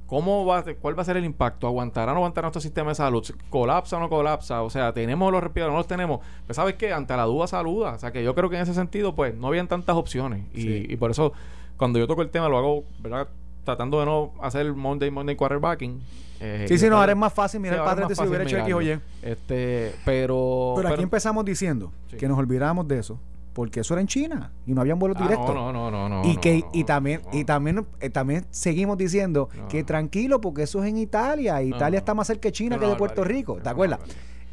¿Cómo 0.07 0.45
va, 0.45 0.63
¿Cuál 0.81 0.97
va 0.97 1.01
a 1.01 1.05
ser 1.05 1.17
el 1.17 1.25
impacto? 1.25 1.67
¿Aguantará 1.67 2.13
o 2.13 2.15
no 2.15 2.19
aguantará 2.19 2.45
nuestro 2.45 2.61
sistema 2.61 2.91
de 2.91 2.95
salud? 2.95 3.25
¿Colapsa 3.49 3.97
o 3.97 3.99
no 3.99 4.09
colapsa? 4.09 4.61
O 4.61 4.69
sea, 4.69 4.93
¿tenemos 4.93 5.31
los 5.33 5.43
respiradores 5.43 5.73
no 5.73 5.79
los 5.79 5.87
tenemos? 5.87 6.21
Pues 6.45 6.55
sabes 6.55 6.75
que 6.75 6.93
ante 6.93 7.15
la 7.17 7.23
duda 7.23 7.45
saluda. 7.45 7.91
O 7.91 7.99
sea, 7.99 8.11
que 8.11 8.23
yo 8.23 8.33
creo 8.33 8.49
que 8.49 8.55
en 8.55 8.61
ese 8.61 8.73
sentido, 8.73 9.13
pues, 9.13 9.35
no 9.35 9.47
habían 9.47 9.67
tantas 9.67 9.97
opciones. 9.97 10.45
Y, 10.53 10.91
y 10.91 10.95
por 10.95 11.11
eso, 11.11 11.33
cuando 11.75 11.99
yo 11.99 12.07
toco 12.07 12.21
el 12.21 12.29
tema, 12.29 12.47
lo 12.47 12.57
hago, 12.57 12.83
¿verdad? 12.99 13.27
Tratando 13.65 13.99
de 13.99 14.05
no 14.05 14.31
hacer 14.41 14.65
el 14.65 14.73
Monday, 14.73 15.11
Monday 15.11 15.35
quarterbacking. 15.35 16.01
Eh, 16.39 16.65
sí, 16.69 16.77
sí, 16.77 16.89
no, 16.89 16.97
ahora 16.97 17.11
es 17.11 17.17
más 17.17 17.33
fácil 17.33 17.59
mirar 17.59 17.79
el 17.79 17.83
padre 17.85 18.15
si 18.15 18.23
hubiera 18.23 18.45
hecho 18.45 18.57
X 18.59 18.73
o 18.73 18.81
Y. 18.81 18.99
Este, 19.21 19.93
pero... 20.05 20.73
Pero 20.77 20.89
aquí 20.89 21.03
empezamos 21.03 21.43
diciendo 21.43 21.91
que 22.17 22.29
nos 22.29 22.37
olvidáramos 22.37 22.87
de 22.87 22.99
eso 22.99 23.19
porque 23.57 23.79
eso 23.79 23.95
era 23.95 24.01
en 24.01 24.07
China 24.07 24.51
y 24.67 24.75
no 24.75 24.81
habían 24.81 24.99
vuelos 24.99 25.17
ah, 25.19 25.23
directos. 25.23 25.55
No, 25.55 25.73
no, 25.73 25.89
no, 25.89 26.07
no, 26.07 26.29
Y 26.29 26.37
que 26.37 26.63
y 26.73 26.83
también 26.83 27.23
y 27.33 27.43
también 27.43 27.87
eh, 28.01 28.11
también 28.11 28.45
seguimos 28.51 28.99
diciendo 28.99 29.49
que 29.67 29.83
tranquilo 29.83 30.39
porque 30.39 30.61
eso 30.61 30.83
es 30.83 30.89
en 30.89 30.99
Italia, 30.99 31.63
Italia 31.63 31.97
está 31.97 32.13
más 32.13 32.27
cerca 32.27 32.49
de 32.49 32.51
China 32.51 32.77
que 32.77 32.85
de 32.85 32.95
Puerto 32.95 33.23
Rico, 33.23 33.55
¿te 33.55 33.67
acuerdas? 33.67 33.99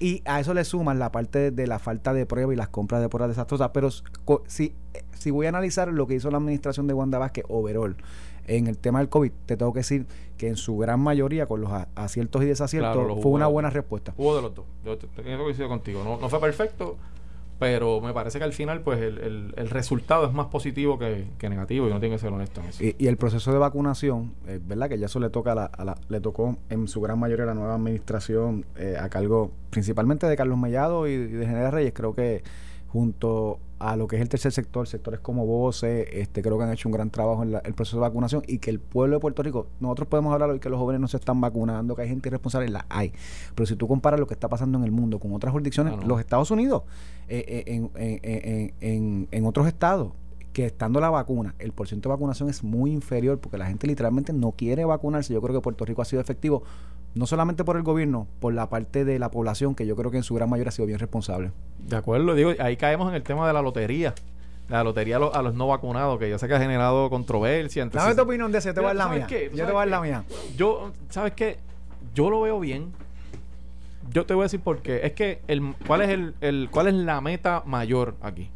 Y 0.00 0.22
a 0.24 0.40
eso 0.40 0.54
le 0.54 0.64
suman 0.64 0.98
la 0.98 1.12
parte 1.12 1.50
de 1.50 1.66
la 1.66 1.78
falta 1.78 2.14
de 2.14 2.24
prueba 2.24 2.54
y 2.54 2.56
las 2.56 2.70
compras 2.70 3.02
de 3.02 3.10
pruebas 3.10 3.28
desastrosas. 3.28 3.72
Pero 3.74 3.90
si, 4.46 4.74
si 5.18 5.30
voy 5.30 5.44
a 5.44 5.50
analizar 5.50 5.88
lo 5.88 6.06
que 6.06 6.14
hizo 6.14 6.30
la 6.30 6.38
administración 6.38 6.86
de 6.86 6.94
Wanda 6.94 7.18
Vázquez, 7.18 7.44
overall, 7.48 7.98
en 8.46 8.68
el 8.68 8.78
tema 8.78 9.00
del 9.00 9.10
COVID, 9.10 9.32
te 9.44 9.58
tengo 9.58 9.74
que 9.74 9.80
decir 9.80 10.06
que 10.38 10.48
en 10.48 10.56
su 10.56 10.78
gran 10.78 10.98
mayoría, 11.00 11.44
con 11.44 11.60
los 11.60 11.70
aciertos 11.94 12.42
y 12.42 12.46
desaciertos, 12.46 13.22
fue 13.22 13.32
una 13.32 13.48
buena 13.48 13.68
respuesta. 13.68 14.14
Hubo 14.16 14.34
de 14.34 14.42
los 14.42 14.54
dos. 14.54 14.64
Yo 14.82 14.96
te, 14.96 15.68
contigo. 15.68 16.02
No, 16.02 16.18
no 16.18 16.28
fue 16.30 16.40
perfecto, 16.40 16.96
pero 17.58 18.00
me 18.00 18.12
parece 18.12 18.38
que 18.38 18.44
al 18.44 18.52
final 18.52 18.80
pues 18.80 19.00
el, 19.00 19.54
el, 19.56 19.70
resultado 19.70 20.26
es 20.26 20.32
más 20.32 20.46
positivo 20.46 20.98
que, 20.98 21.26
negativo 21.48 21.86
y 21.88 21.90
no 21.90 22.00
tiene 22.00 22.16
que 22.16 22.18
ser 22.20 22.32
honesto 22.32 22.60
en 22.60 22.66
eso. 22.66 22.84
Y, 22.84 23.06
el 23.06 23.16
proceso 23.16 23.52
de 23.52 23.58
vacunación, 23.58 24.34
eh, 24.46 24.60
¿verdad? 24.64 24.88
Que 24.88 24.98
ya 24.98 25.06
eso 25.06 25.20
le 25.20 25.30
toca 25.30 25.52
a 25.52 25.84
la, 25.84 25.98
le 26.08 26.20
tocó 26.20 26.56
en 26.68 26.88
su 26.88 27.00
gran 27.00 27.18
mayoría 27.18 27.44
a 27.44 27.48
la 27.48 27.54
nueva 27.54 27.74
administración 27.74 28.64
eh, 28.76 28.96
a 28.98 29.08
cargo 29.08 29.52
principalmente 29.70 30.26
de 30.26 30.36
Carlos 30.36 30.58
Mellado 30.58 31.06
y, 31.06 31.16
de 31.16 31.46
General 31.46 31.72
Reyes, 31.72 31.92
creo 31.94 32.14
que 32.14 32.42
junto 32.88 33.58
a 33.84 33.96
lo 33.96 34.06
que 34.06 34.16
es 34.16 34.22
el 34.22 34.30
tercer 34.30 34.50
sector, 34.50 34.88
sectores 34.88 35.20
como 35.20 35.44
Voce, 35.44 36.20
este, 36.20 36.40
creo 36.40 36.56
que 36.56 36.64
han 36.64 36.72
hecho 36.72 36.88
un 36.88 36.92
gran 36.92 37.10
trabajo 37.10 37.42
en 37.42 37.54
el 37.62 37.74
proceso 37.74 37.98
de 37.98 38.00
vacunación 38.00 38.42
y 38.46 38.58
que 38.58 38.70
el 38.70 38.80
pueblo 38.80 39.16
de 39.16 39.20
Puerto 39.20 39.42
Rico, 39.42 39.66
nosotros 39.78 40.08
podemos 40.08 40.32
hablar 40.32 40.48
hoy 40.48 40.58
que 40.58 40.70
los 40.70 40.78
jóvenes 40.78 41.00
no 41.00 41.08
se 41.08 41.18
están 41.18 41.38
vacunando, 41.40 41.94
que 41.94 42.02
hay 42.02 42.08
gente 42.08 42.30
irresponsable, 42.30 42.68
la 42.70 42.86
hay. 42.88 43.12
Pero 43.54 43.66
si 43.66 43.76
tú 43.76 43.86
comparas 43.86 44.18
lo 44.18 44.26
que 44.26 44.32
está 44.32 44.48
pasando 44.48 44.78
en 44.78 44.84
el 44.84 44.90
mundo 44.90 45.18
con 45.18 45.34
otras 45.34 45.52
jurisdicciones, 45.52 46.02
los 46.06 46.18
Estados 46.18 46.50
Unidos, 46.50 46.84
eh, 47.28 47.64
eh, 47.94 48.72
en, 48.80 49.28
en, 49.30 49.46
otros 49.46 49.66
estados, 49.66 50.12
que 50.54 50.64
estando 50.64 51.00
la 51.00 51.10
vacuna, 51.10 51.54
el 51.58 51.72
porcentaje 51.72 52.08
de 52.08 52.14
vacunación 52.14 52.48
es 52.48 52.64
muy 52.64 52.92
inferior 52.92 53.38
porque 53.38 53.58
la 53.58 53.66
gente 53.66 53.86
literalmente 53.86 54.32
no 54.32 54.52
quiere 54.52 54.84
vacunarse. 54.84 55.34
Yo 55.34 55.42
creo 55.42 55.54
que 55.54 55.60
Puerto 55.60 55.84
Rico 55.84 56.00
ha 56.00 56.04
sido 56.06 56.22
efectivo 56.22 56.62
no 57.14 57.26
solamente 57.26 57.64
por 57.64 57.76
el 57.76 57.82
gobierno, 57.82 58.26
por 58.40 58.54
la 58.54 58.68
parte 58.68 59.04
de 59.04 59.18
la 59.18 59.30
población, 59.30 59.74
que 59.74 59.86
yo 59.86 59.94
creo 59.94 60.10
que 60.10 60.16
en 60.16 60.22
su 60.24 60.34
gran 60.34 60.50
mayoría 60.50 60.70
ha 60.70 60.72
sido 60.72 60.86
bien 60.86 60.98
responsable. 60.98 61.52
De 61.78 61.96
acuerdo, 61.96 62.34
digo, 62.34 62.52
ahí 62.58 62.76
caemos 62.76 63.08
en 63.08 63.14
el 63.14 63.22
tema 63.22 63.46
de 63.46 63.52
la 63.52 63.62
lotería. 63.62 64.14
La 64.68 64.82
lotería 64.82 65.16
a 65.16 65.42
los, 65.42 65.54
no 65.54 65.68
vacunados, 65.68 66.18
que 66.18 66.28
yo 66.28 66.38
sé 66.38 66.48
que 66.48 66.54
ha 66.54 66.58
generado 66.58 67.10
controversia. 67.10 67.82
Entonces, 67.82 68.08
Dame 68.08 68.16
tu 68.16 68.22
opinión 68.22 68.50
de 68.50 68.58
ese, 68.58 68.72
te 68.72 68.80
voy 68.80 68.90
a 68.90 68.94
dar 68.94 68.96
la 68.96 69.08
mía. 69.08 69.26
Yo 69.28 69.66
te 69.66 69.72
voy 69.72 69.72
a 69.72 69.78
dar 69.80 69.88
la 69.88 70.00
mía. 70.00 70.24
Yo, 70.56 70.92
¿sabes 71.10 71.34
qué? 71.34 71.58
Yo 72.14 72.30
lo 72.30 72.40
veo 72.40 72.58
bien. 72.60 72.92
Yo 74.10 74.26
te 74.26 74.34
voy 74.34 74.42
a 74.42 74.44
decir 74.44 74.60
por 74.60 74.80
qué. 74.80 75.06
Es 75.06 75.12
que, 75.12 75.40
el, 75.48 75.74
¿cuál, 75.86 76.00
es 76.02 76.08
el, 76.08 76.34
el, 76.40 76.68
¿cuál 76.70 76.88
es 76.88 76.94
la 76.94 77.20
meta 77.20 77.62
mayor 77.66 78.14
aquí? 78.22 78.50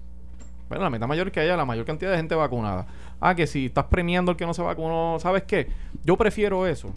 Bueno, 0.69 0.85
la 0.85 0.91
meta 0.91 1.07
mayor 1.07 1.29
es 1.29 1.33
que 1.33 1.41
haya 1.41 1.57
la 1.57 1.65
mayor 1.65 1.85
cantidad 1.85 2.11
de 2.11 2.17
gente 2.17 2.35
vacunada. 2.35 2.87
Ah, 3.21 3.35
que 3.35 3.47
si 3.47 3.67
estás 3.67 3.85
premiando 3.85 4.31
al 4.31 4.37
que 4.37 4.47
no 4.47 4.55
se 4.55 4.63
vacunó, 4.63 5.19
¿sabes 5.21 5.43
qué? 5.43 5.69
Yo 6.05 6.17
prefiero 6.17 6.67
eso 6.67 6.93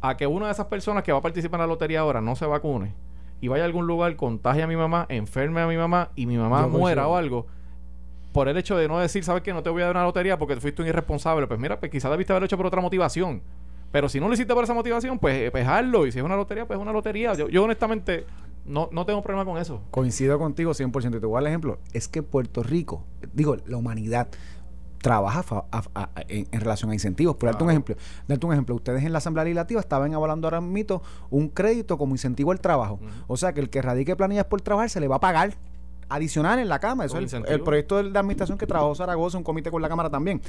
a 0.00 0.16
que 0.16 0.26
una 0.26 0.46
de 0.46 0.52
esas 0.52 0.66
personas 0.66 1.02
que 1.02 1.12
va 1.12 1.18
a 1.18 1.22
participar 1.22 1.58
en 1.58 1.62
la 1.62 1.66
lotería 1.66 2.00
ahora 2.00 2.20
no 2.20 2.36
se 2.36 2.46
vacune 2.46 2.92
y 3.40 3.48
vaya 3.48 3.64
a 3.64 3.66
algún 3.66 3.86
lugar, 3.86 4.16
contagie 4.16 4.62
a 4.62 4.66
mi 4.66 4.76
mamá, 4.76 5.06
enferme 5.08 5.60
a 5.60 5.66
mi 5.66 5.76
mamá 5.76 6.10
y 6.16 6.26
mi 6.26 6.36
mamá 6.36 6.66
muera 6.66 7.06
o 7.06 7.16
algo, 7.16 7.46
por 8.32 8.48
el 8.48 8.56
hecho 8.56 8.76
de 8.76 8.88
no 8.88 8.98
decir, 8.98 9.24
¿sabes 9.24 9.42
qué? 9.42 9.52
No 9.52 9.62
te 9.62 9.70
voy 9.70 9.82
a 9.82 9.86
dar 9.86 9.96
una 9.96 10.04
lotería 10.04 10.38
porque 10.38 10.56
fuiste 10.56 10.82
un 10.82 10.88
irresponsable. 10.88 11.46
Pues 11.46 11.58
mira, 11.58 11.80
pues 11.80 11.90
quizás 11.90 12.10
debiste 12.10 12.32
haberlo 12.32 12.46
hecho 12.46 12.56
por 12.56 12.66
otra 12.66 12.82
motivación. 12.82 13.40
Pero 13.92 14.08
si 14.08 14.20
no 14.20 14.28
lo 14.28 14.34
hiciste 14.34 14.52
por 14.52 14.64
esa 14.64 14.74
motivación, 14.74 15.18
pues, 15.18 15.50
pues 15.50 15.66
Y 15.66 16.12
si 16.12 16.18
es 16.18 16.24
una 16.24 16.36
lotería, 16.36 16.66
pues 16.66 16.78
es 16.78 16.82
una 16.82 16.92
lotería. 16.92 17.32
Yo, 17.34 17.48
yo 17.48 17.64
honestamente 17.64 18.26
no, 18.66 18.90
no 18.92 19.06
tengo 19.06 19.22
problema 19.22 19.44
con 19.44 19.58
eso. 19.58 19.80
Coincido 19.90 20.38
contigo 20.38 20.72
100%. 20.72 21.16
Y 21.16 21.20
te 21.20 21.26
voy 21.26 21.36
a 21.36 21.36
dar 21.36 21.42
el 21.44 21.46
ejemplo. 21.48 21.78
Es 21.94 22.08
que 22.08 22.22
Puerto 22.22 22.62
Rico, 22.62 23.04
digo, 23.32 23.56
la 23.66 23.78
humanidad 23.78 24.28
trabaja 25.00 25.44
en, 26.28 26.60
relación 26.60 26.90
a 26.90 26.94
incentivos. 26.94 27.36
Por 27.36 27.48
darte 27.48 27.64
un 27.64 27.70
ejemplo, 27.70 27.96
darte 28.26 28.46
un 28.46 28.52
ejemplo, 28.52 28.74
ustedes 28.74 29.04
en 29.04 29.12
la 29.12 29.18
Asamblea 29.18 29.44
Legislativa 29.44 29.80
estaban 29.80 30.14
avalando 30.14 30.46
ahora 30.46 30.60
mismo 30.60 31.02
un 31.30 31.48
crédito 31.48 31.98
como 31.98 32.14
incentivo 32.14 32.52
al 32.52 32.60
trabajo. 32.60 32.98
O 33.26 33.36
sea 33.36 33.52
que 33.52 33.60
el 33.60 33.70
que 33.70 33.82
radique 33.82 34.16
planillas 34.16 34.46
por 34.46 34.60
trabajar 34.60 34.90
se 34.90 35.00
le 35.00 35.08
va 35.08 35.16
a 35.16 35.20
pagar 35.20 35.54
adicional 36.08 36.58
en 36.58 36.68
la 36.68 36.78
Cámara. 36.78 37.06
Eso 37.06 37.18
es 37.18 37.32
el, 37.32 37.60
proyecto 37.60 38.02
de, 38.02 38.16
administración 38.18 38.58
que 38.58 38.66
trabajó 38.66 38.94
Zaragoza, 38.94 39.38
un 39.38 39.44
comité 39.44 39.70
con 39.70 39.82
la 39.82 39.88
Cámara 39.88 40.10
también. 40.10 40.40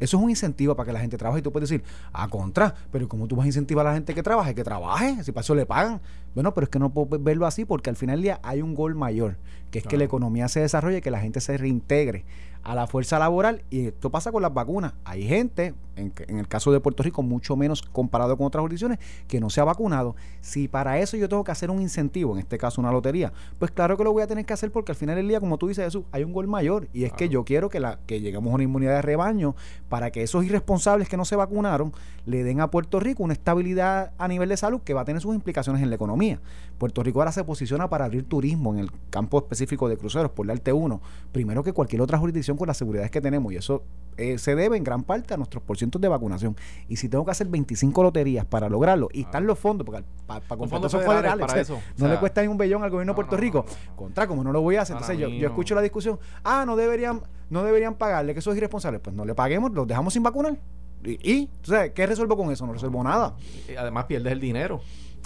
Eso 0.00 0.16
es 0.16 0.22
un 0.22 0.30
incentivo 0.30 0.74
para 0.74 0.86
que 0.86 0.92
la 0.92 1.00
gente 1.00 1.16
trabaje. 1.16 1.40
Y 1.40 1.42
tú 1.42 1.52
puedes 1.52 1.68
decir, 1.68 1.84
a 2.12 2.28
contra, 2.28 2.74
pero 2.90 3.08
¿cómo 3.08 3.26
tú 3.26 3.36
vas 3.36 3.44
a 3.44 3.48
incentivar 3.48 3.86
a 3.86 3.90
la 3.90 3.94
gente 3.94 4.14
que 4.14 4.22
trabaje? 4.22 4.54
Que 4.54 4.64
trabaje, 4.64 5.22
si 5.24 5.32
para 5.32 5.42
eso 5.42 5.54
le 5.54 5.66
pagan. 5.66 6.00
Bueno, 6.34 6.52
pero 6.54 6.64
es 6.64 6.70
que 6.70 6.78
no 6.78 6.90
puedo 6.90 7.18
verlo 7.18 7.46
así 7.46 7.64
porque 7.64 7.90
al 7.90 7.96
final 7.96 8.16
del 8.16 8.22
día 8.22 8.40
hay 8.42 8.62
un 8.62 8.74
gol 8.74 8.94
mayor, 8.94 9.36
que 9.70 9.78
es 9.80 9.86
que 9.86 9.96
la 9.96 10.04
economía 10.04 10.48
se 10.48 10.60
desarrolle, 10.60 11.00
que 11.00 11.10
la 11.10 11.20
gente 11.20 11.40
se 11.40 11.56
reintegre 11.56 12.24
a 12.68 12.74
la 12.74 12.86
fuerza 12.86 13.18
laboral 13.18 13.62
y 13.70 13.86
esto 13.86 14.10
pasa 14.10 14.30
con 14.30 14.42
las 14.42 14.52
vacunas. 14.52 14.92
Hay 15.04 15.26
gente, 15.26 15.74
en, 15.98 16.12
en, 16.28 16.38
el 16.38 16.48
caso 16.48 16.72
de 16.72 16.80
Puerto 16.80 17.02
Rico, 17.02 17.22
mucho 17.22 17.56
menos 17.56 17.82
comparado 17.82 18.36
con 18.36 18.46
otras 18.46 18.62
jurisdicciones, 18.62 18.98
que 19.26 19.40
no 19.40 19.50
se 19.50 19.60
ha 19.60 19.64
vacunado. 19.64 20.16
Si 20.40 20.68
para 20.68 20.98
eso 20.98 21.16
yo 21.16 21.28
tengo 21.28 21.44
que 21.44 21.52
hacer 21.52 21.70
un 21.70 21.80
incentivo, 21.80 22.32
en 22.32 22.38
este 22.38 22.58
caso 22.58 22.80
una 22.80 22.92
lotería, 22.92 23.32
pues 23.58 23.70
claro 23.70 23.96
que 23.96 24.04
lo 24.04 24.12
voy 24.12 24.22
a 24.22 24.26
tener 24.26 24.44
que 24.44 24.52
hacer 24.52 24.70
porque 24.70 24.92
al 24.92 24.96
final 24.96 25.16
del 25.16 25.28
día, 25.28 25.40
como 25.40 25.58
tú 25.58 25.68
dices, 25.68 25.84
Jesús, 25.84 26.04
hay 26.12 26.24
un 26.24 26.32
gol 26.32 26.46
mayor 26.46 26.88
y 26.92 27.04
es 27.04 27.12
que 27.12 27.28
yo 27.28 27.44
quiero 27.44 27.68
que, 27.68 27.80
la, 27.80 27.98
que 28.06 28.20
lleguemos 28.20 28.50
a 28.52 28.54
una 28.54 28.64
inmunidad 28.64 28.94
de 28.96 29.02
rebaño 29.02 29.54
para 29.88 30.10
que 30.10 30.22
esos 30.22 30.44
irresponsables 30.44 31.08
que 31.08 31.16
no 31.16 31.24
se 31.24 31.36
vacunaron 31.36 31.92
le 32.26 32.44
den 32.44 32.60
a 32.60 32.70
Puerto 32.70 33.00
Rico 33.00 33.22
una 33.22 33.32
estabilidad 33.32 34.12
a 34.18 34.28
nivel 34.28 34.48
de 34.48 34.56
salud 34.56 34.80
que 34.82 34.94
va 34.94 35.02
a 35.02 35.04
tener 35.04 35.22
sus 35.22 35.34
implicaciones 35.34 35.82
en 35.82 35.88
la 35.88 35.96
economía. 35.96 36.40
Puerto 36.78 37.02
Rico 37.02 37.20
ahora 37.20 37.32
se 37.32 37.44
posiciona 37.44 37.88
para 37.88 38.04
abrir 38.04 38.24
turismo 38.24 38.72
en 38.72 38.80
el 38.80 38.90
campo 39.10 39.38
específico 39.38 39.88
de 39.88 39.96
cruceros, 39.96 40.30
por 40.30 40.46
darte 40.46 40.72
uno, 40.72 41.00
primero 41.32 41.62
que 41.62 41.72
cualquier 41.72 42.02
otra 42.02 42.18
jurisdicción 42.18 42.56
con 42.56 42.66
las 42.66 42.76
seguridades 42.76 43.10
que 43.10 43.20
tenemos 43.20 43.52
y 43.52 43.56
eso 43.56 43.82
eh, 44.18 44.38
se 44.38 44.54
debe 44.54 44.76
en 44.76 44.84
gran 44.84 45.04
parte 45.04 45.34
a 45.34 45.36
nuestros 45.36 45.62
porcientos 45.62 46.00
de 46.02 46.08
vacunación. 46.08 46.56
Y 46.88 46.96
si 46.96 47.08
tengo 47.08 47.24
que 47.24 47.30
hacer 47.30 47.46
25 47.46 48.02
loterías 48.02 48.44
para 48.44 48.68
lograrlo 48.68 49.08
y 49.12 49.22
están 49.22 49.46
los 49.46 49.58
fondos, 49.58 49.86
porque 49.86 50.04
para 50.26 50.44
comprar 50.46 50.84
esos 50.84 51.02
federales, 51.02 51.46
para 51.46 51.60
eso. 51.60 51.80
no 51.96 52.08
le 52.08 52.18
cuesta 52.18 52.42
ni 52.42 52.48
un 52.48 52.58
bellón 52.58 52.82
al 52.82 52.90
gobierno 52.90 53.12
de 53.12 53.14
Puerto 53.14 53.36
Rico, 53.36 53.64
contra 53.96 54.26
como 54.26 54.44
no 54.44 54.52
lo 54.52 54.60
voy 54.60 54.76
a 54.76 54.82
hacer. 54.82 54.96
Entonces 54.96 55.18
yo, 55.18 55.28
yo 55.28 55.48
escucho 55.48 55.74
la 55.74 55.80
discusión, 55.80 56.18
ah, 56.44 56.64
no 56.66 56.76
deberían, 56.76 57.22
no 57.48 57.62
deberían 57.62 57.94
pagarle, 57.94 58.34
que 58.34 58.40
eso 58.40 58.50
es 58.50 58.56
irresponsable. 58.56 58.98
Pues 58.98 59.14
no 59.14 59.24
le 59.24 59.34
paguemos, 59.34 59.72
los 59.72 59.86
dejamos 59.86 60.12
sin 60.12 60.22
vacunar. 60.22 60.58
¿Y? 61.04 61.18
y 61.22 61.50
¿Qué 61.94 62.06
resuelvo 62.06 62.36
con 62.36 62.50
eso? 62.50 62.66
No 62.66 62.72
resuelvo 62.72 63.02
nada. 63.02 63.36
además 63.78 64.04
pierdes 64.06 64.32
el 64.32 64.40
dinero. 64.40 64.80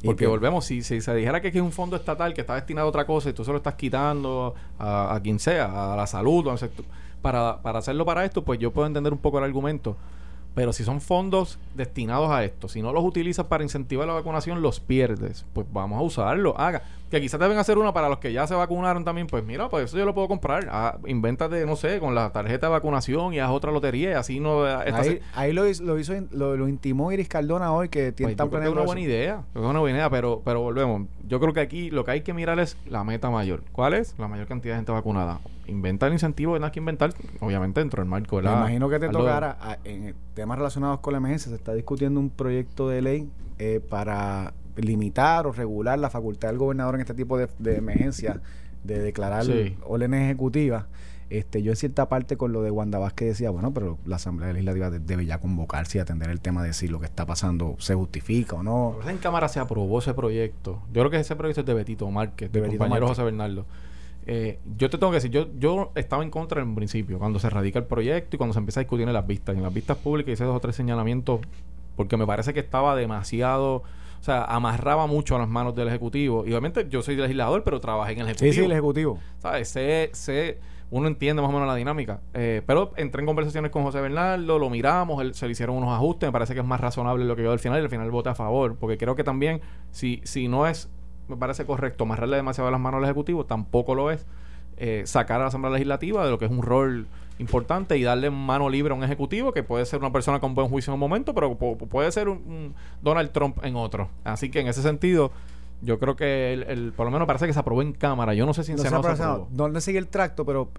Porque 0.04 0.26
volvemos, 0.26 0.64
si, 0.64 0.82
si, 0.82 1.00
se 1.00 1.14
dijera 1.14 1.40
que 1.40 1.48
es 1.48 1.54
un 1.56 1.70
fondo 1.70 1.96
estatal 1.96 2.34
que 2.34 2.40
está 2.40 2.56
destinado 2.56 2.86
a 2.86 2.90
otra 2.90 3.06
cosa 3.06 3.30
y 3.30 3.32
tú 3.32 3.44
se 3.44 3.52
lo 3.52 3.58
estás 3.58 3.74
quitando 3.74 4.54
a, 4.78 5.18
quien 5.22 5.38
sea, 5.38 5.92
a 5.92 5.96
la 5.96 6.06
salud, 6.06 6.48
para, 7.22 7.62
para 7.62 7.78
hacerlo 7.78 8.04
para 8.04 8.24
esto, 8.24 8.42
pues 8.42 8.58
yo 8.58 8.72
puedo 8.72 8.86
entender 8.86 9.12
un 9.12 9.18
poco 9.18 9.38
el 9.38 9.44
argumento. 9.44 9.96
Pero 10.54 10.72
si 10.74 10.84
son 10.84 11.00
fondos 11.00 11.58
destinados 11.74 12.30
a 12.30 12.44
esto, 12.44 12.68
si 12.68 12.82
no 12.82 12.92
los 12.92 13.04
utilizas 13.04 13.46
para 13.46 13.64
incentivar 13.64 14.06
la 14.06 14.12
vacunación, 14.12 14.60
los 14.60 14.80
pierdes. 14.80 15.46
Pues 15.54 15.66
vamos 15.72 15.98
a 15.98 16.02
usarlo. 16.02 16.58
Haga. 16.58 16.82
Que 17.12 17.20
quizás 17.20 17.38
deben 17.38 17.58
hacer 17.58 17.76
una 17.76 17.92
para 17.92 18.08
los 18.08 18.20
que 18.20 18.32
ya 18.32 18.46
se 18.46 18.54
vacunaron 18.54 19.04
también. 19.04 19.26
Pues 19.26 19.44
mira, 19.44 19.68
pues 19.68 19.84
eso 19.84 19.98
yo 19.98 20.06
lo 20.06 20.14
puedo 20.14 20.28
comprar. 20.28 20.66
Ah, 20.70 20.96
invéntate, 21.06 21.66
no 21.66 21.76
sé, 21.76 22.00
con 22.00 22.14
la 22.14 22.32
tarjeta 22.32 22.68
de 22.68 22.72
vacunación 22.72 23.34
y 23.34 23.38
haz 23.38 23.50
otra 23.50 23.70
lotería 23.70 24.12
y 24.12 24.14
así 24.14 24.40
no. 24.40 24.64
Ahí, 24.64 25.20
ahí 25.34 25.52
lo, 25.52 25.64
lo, 25.64 25.98
hizo, 25.98 26.14
lo, 26.30 26.66
intimó 26.66 27.12
Iris 27.12 27.28
Cardona 27.28 27.70
hoy 27.70 27.90
que 27.90 28.12
tiene 28.12 28.34
pues 28.34 28.64
Es 28.64 28.70
una 28.70 28.80
buena 28.80 29.02
idea. 29.02 29.42
Es 29.54 29.60
una 29.60 29.80
buena 29.80 29.98
idea, 29.98 30.08
pero, 30.08 30.40
pero 30.42 30.62
volvemos. 30.62 31.06
Yo 31.28 31.38
creo 31.38 31.52
que 31.52 31.60
aquí 31.60 31.90
lo 31.90 32.06
que 32.06 32.12
hay 32.12 32.20
que 32.22 32.32
mirar 32.32 32.58
es 32.58 32.78
la 32.88 33.04
meta 33.04 33.28
mayor. 33.28 33.62
¿Cuál 33.72 33.92
es? 33.92 34.14
La 34.16 34.26
mayor 34.26 34.46
cantidad 34.46 34.72
de 34.72 34.78
gente 34.78 34.92
vacunada 34.92 35.38
inventa 35.66 36.06
el 36.06 36.14
incentivo, 36.14 36.56
hay 36.56 36.70
que 36.70 36.80
inventar, 36.80 37.12
obviamente, 37.40 37.80
dentro 37.80 38.02
del 38.02 38.08
marco 38.08 38.36
de 38.36 38.44
la. 38.44 38.52
Me 38.52 38.56
imagino 38.60 38.88
que 38.88 38.98
te 38.98 39.08
tocará, 39.10 39.78
en 39.84 40.14
temas 40.34 40.56
relacionados 40.56 41.00
con 41.00 41.12
la 41.12 41.18
emergencia, 41.18 41.50
se 41.50 41.56
está 41.56 41.74
discutiendo 41.74 42.20
un 42.20 42.30
proyecto 42.30 42.88
de 42.88 43.02
ley 43.02 43.30
eh, 43.58 43.80
para 43.86 44.54
limitar 44.76 45.46
o 45.46 45.52
regular 45.52 45.98
la 45.98 46.10
facultad 46.10 46.48
del 46.48 46.58
gobernador 46.58 46.94
en 46.96 47.02
este 47.02 47.14
tipo 47.14 47.38
de, 47.38 47.48
de 47.58 47.76
emergencia, 47.76 48.40
de 48.84 49.00
declarar 49.00 49.46
órdenes 49.84 50.22
ejecutivas. 50.22 50.84
Este, 51.30 51.62
yo 51.62 51.72
en 51.72 51.76
cierta 51.76 52.10
parte 52.10 52.36
con 52.36 52.52
lo 52.52 52.62
de 52.62 52.70
Wanda 52.70 52.98
Vázquez 52.98 53.28
decía, 53.28 53.48
bueno, 53.48 53.72
pero 53.72 53.96
la 54.04 54.16
Asamblea 54.16 54.52
Legislativa 54.52 54.90
debe 54.90 55.24
ya 55.24 55.38
convocarse 55.38 55.96
y 55.96 56.00
atender 56.02 56.28
el 56.28 56.40
tema 56.40 56.62
de 56.62 56.74
si 56.74 56.88
lo 56.88 57.00
que 57.00 57.06
está 57.06 57.24
pasando 57.24 57.74
se 57.78 57.94
justifica 57.94 58.56
o 58.56 58.62
no. 58.62 58.96
en 59.08 59.16
Cámara 59.16 59.48
se 59.48 59.58
aprobó 59.58 60.00
ese 60.00 60.12
proyecto. 60.12 60.82
Yo 60.92 61.00
creo 61.00 61.10
que 61.10 61.18
ese 61.18 61.34
proyecto 61.34 61.62
es 61.62 61.66
de 61.66 61.72
Betito 61.72 62.10
Márquez, 62.10 62.52
de, 62.52 62.60
de 62.60 62.68
compañero 62.68 63.08
José 63.08 63.22
Bernardo. 63.22 63.64
Eh, 64.26 64.58
yo 64.76 64.90
te 64.90 64.98
tengo 64.98 65.10
que 65.10 65.16
decir, 65.16 65.30
yo, 65.30 65.48
yo 65.58 65.90
estaba 65.94 66.22
en 66.22 66.30
contra 66.30 66.60
en 66.60 66.68
un 66.68 66.74
principio, 66.74 67.18
cuando 67.18 67.38
se 67.38 67.48
radica 67.48 67.78
el 67.78 67.86
proyecto 67.86 68.36
y 68.36 68.38
cuando 68.38 68.52
se 68.52 68.58
empieza 68.58 68.80
a 68.80 68.82
discutir 68.82 69.08
en 69.08 69.14
las 69.14 69.26
vistas. 69.26 69.54
Y 69.54 69.58
en 69.58 69.64
las 69.64 69.72
vistas 69.72 69.96
públicas 69.96 70.34
hice 70.34 70.44
dos 70.44 70.56
o 70.56 70.60
tres 70.60 70.76
señalamientos 70.76 71.40
porque 71.96 72.16
me 72.16 72.26
parece 72.26 72.54
que 72.54 72.60
estaba 72.60 72.94
demasiado, 72.94 73.82
o 74.22 74.24
sea, 74.24 74.44
amarraba 74.44 75.08
mucho 75.08 75.34
a 75.34 75.40
las 75.40 75.48
manos 75.48 75.74
del 75.74 75.88
Ejecutivo. 75.88 76.46
Y 76.46 76.50
obviamente 76.50 76.86
yo 76.88 77.02
soy 77.02 77.16
legislador, 77.16 77.64
pero 77.64 77.80
trabajé 77.80 78.12
en 78.12 78.20
el 78.20 78.26
Ejecutivo. 78.26 78.52
Sí, 78.52 78.58
sí, 78.60 78.64
el 78.64 78.70
Ejecutivo. 78.70 79.18
¿Sabes? 79.38 79.68
Sé, 79.68 80.10
sé, 80.12 80.60
uno 80.90 81.08
entiende 81.08 81.42
más 81.42 81.48
o 81.48 81.52
menos 81.52 81.66
la 81.66 81.74
dinámica. 81.74 82.20
Eh, 82.32 82.62
pero 82.64 82.92
entré 82.96 83.20
en 83.20 83.26
conversaciones 83.26 83.72
con 83.72 83.82
José 83.82 84.00
Bernardo, 84.00 84.60
lo 84.60 84.70
miramos, 84.70 85.36
se 85.36 85.46
le 85.46 85.52
hicieron 85.52 85.74
unos 85.74 85.92
ajustes, 85.92 86.28
me 86.28 86.32
parece 86.32 86.54
que 86.54 86.60
es 86.60 86.66
más 86.66 86.80
razonable 86.80 87.24
lo 87.24 87.34
que 87.34 87.42
yo 87.42 87.50
al 87.50 87.58
final 87.58 87.80
y 87.80 87.82
al 87.82 87.90
final 87.90 88.08
voté 88.12 88.28
a 88.28 88.36
favor, 88.36 88.76
porque 88.76 88.96
creo 88.96 89.16
que 89.16 89.24
también, 89.24 89.60
si, 89.90 90.20
si 90.22 90.46
no 90.46 90.68
es 90.68 90.88
me 91.28 91.36
parece 91.36 91.64
correcto 91.64 92.04
amarrarle 92.04 92.36
demasiado 92.36 92.70
las 92.70 92.80
manos 92.80 92.98
al 92.98 93.04
Ejecutivo, 93.04 93.44
tampoco 93.46 93.96
lo 93.96 94.12
es 94.12 94.26
eh, 94.76 95.02
sacar 95.06 95.40
a 95.40 95.44
la 95.44 95.48
Asamblea 95.48 95.72
Legislativa 95.72 96.24
de 96.24 96.30
lo 96.30 96.38
que 96.38 96.44
es 96.44 96.50
un 96.50 96.62
rol 96.62 97.08
importante 97.38 97.96
y 97.96 98.02
darle 98.02 98.30
mano 98.30 98.68
libre 98.68 98.92
a 98.92 98.96
un 98.96 99.04
Ejecutivo 99.04 99.52
que 99.52 99.62
puede 99.62 99.84
ser 99.86 100.00
una 100.00 100.12
persona 100.12 100.40
con 100.40 100.54
buen 100.54 100.68
juicio 100.68 100.90
en 100.90 100.94
un 100.94 101.00
momento, 101.00 101.34
pero 101.34 101.56
puede 101.56 102.10
ser 102.12 102.28
un, 102.28 102.74
Donald 103.02 103.30
Trump 103.32 103.58
en 103.64 103.76
otro. 103.76 104.10
Así 104.24 104.50
que 104.50 104.60
en 104.60 104.68
ese 104.68 104.82
sentido, 104.82 105.32
yo 105.80 105.98
creo 105.98 106.16
que 106.16 106.52
el, 106.52 106.92
por 106.92 107.06
lo 107.06 107.12
menos 107.12 107.26
parece 107.26 107.46
que 107.46 107.52
se 107.52 107.58
aprobó 107.58 107.82
en 107.82 107.92
Cámara. 107.92 108.34
Yo 108.34 108.46
no 108.46 108.54
sé 108.54 108.64
si 108.64 108.72
en 108.72 108.76
no 108.76 108.82
Senado 108.82 109.02
se, 109.16 109.22
aprobó. 109.22 109.48
No 109.52 109.68
le 109.68 109.80
sigue 109.80 109.98
el 109.98 110.08
tracto, 110.08 110.44
pero 110.44 110.70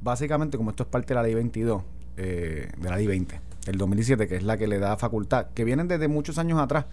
básicamente 0.00 0.56
como 0.56 0.70
esto 0.70 0.84
es 0.84 0.88
parte 0.88 1.08
de 1.08 1.14
la 1.16 1.22
ley 1.22 1.34
22, 1.34 1.82
eh, 2.16 2.70
de 2.76 2.88
la 2.88 2.96
ley 2.96 3.06
20, 3.06 3.40
del 3.66 3.78
2017, 3.78 4.28
que 4.28 4.36
es 4.36 4.42
la 4.42 4.56
que 4.56 4.66
le 4.66 4.78
da 4.78 4.96
facultad, 4.96 5.48
que 5.54 5.64
vienen 5.64 5.88
desde 5.88 6.08
muchos 6.08 6.38
años 6.38 6.58
atrás, 6.58 6.86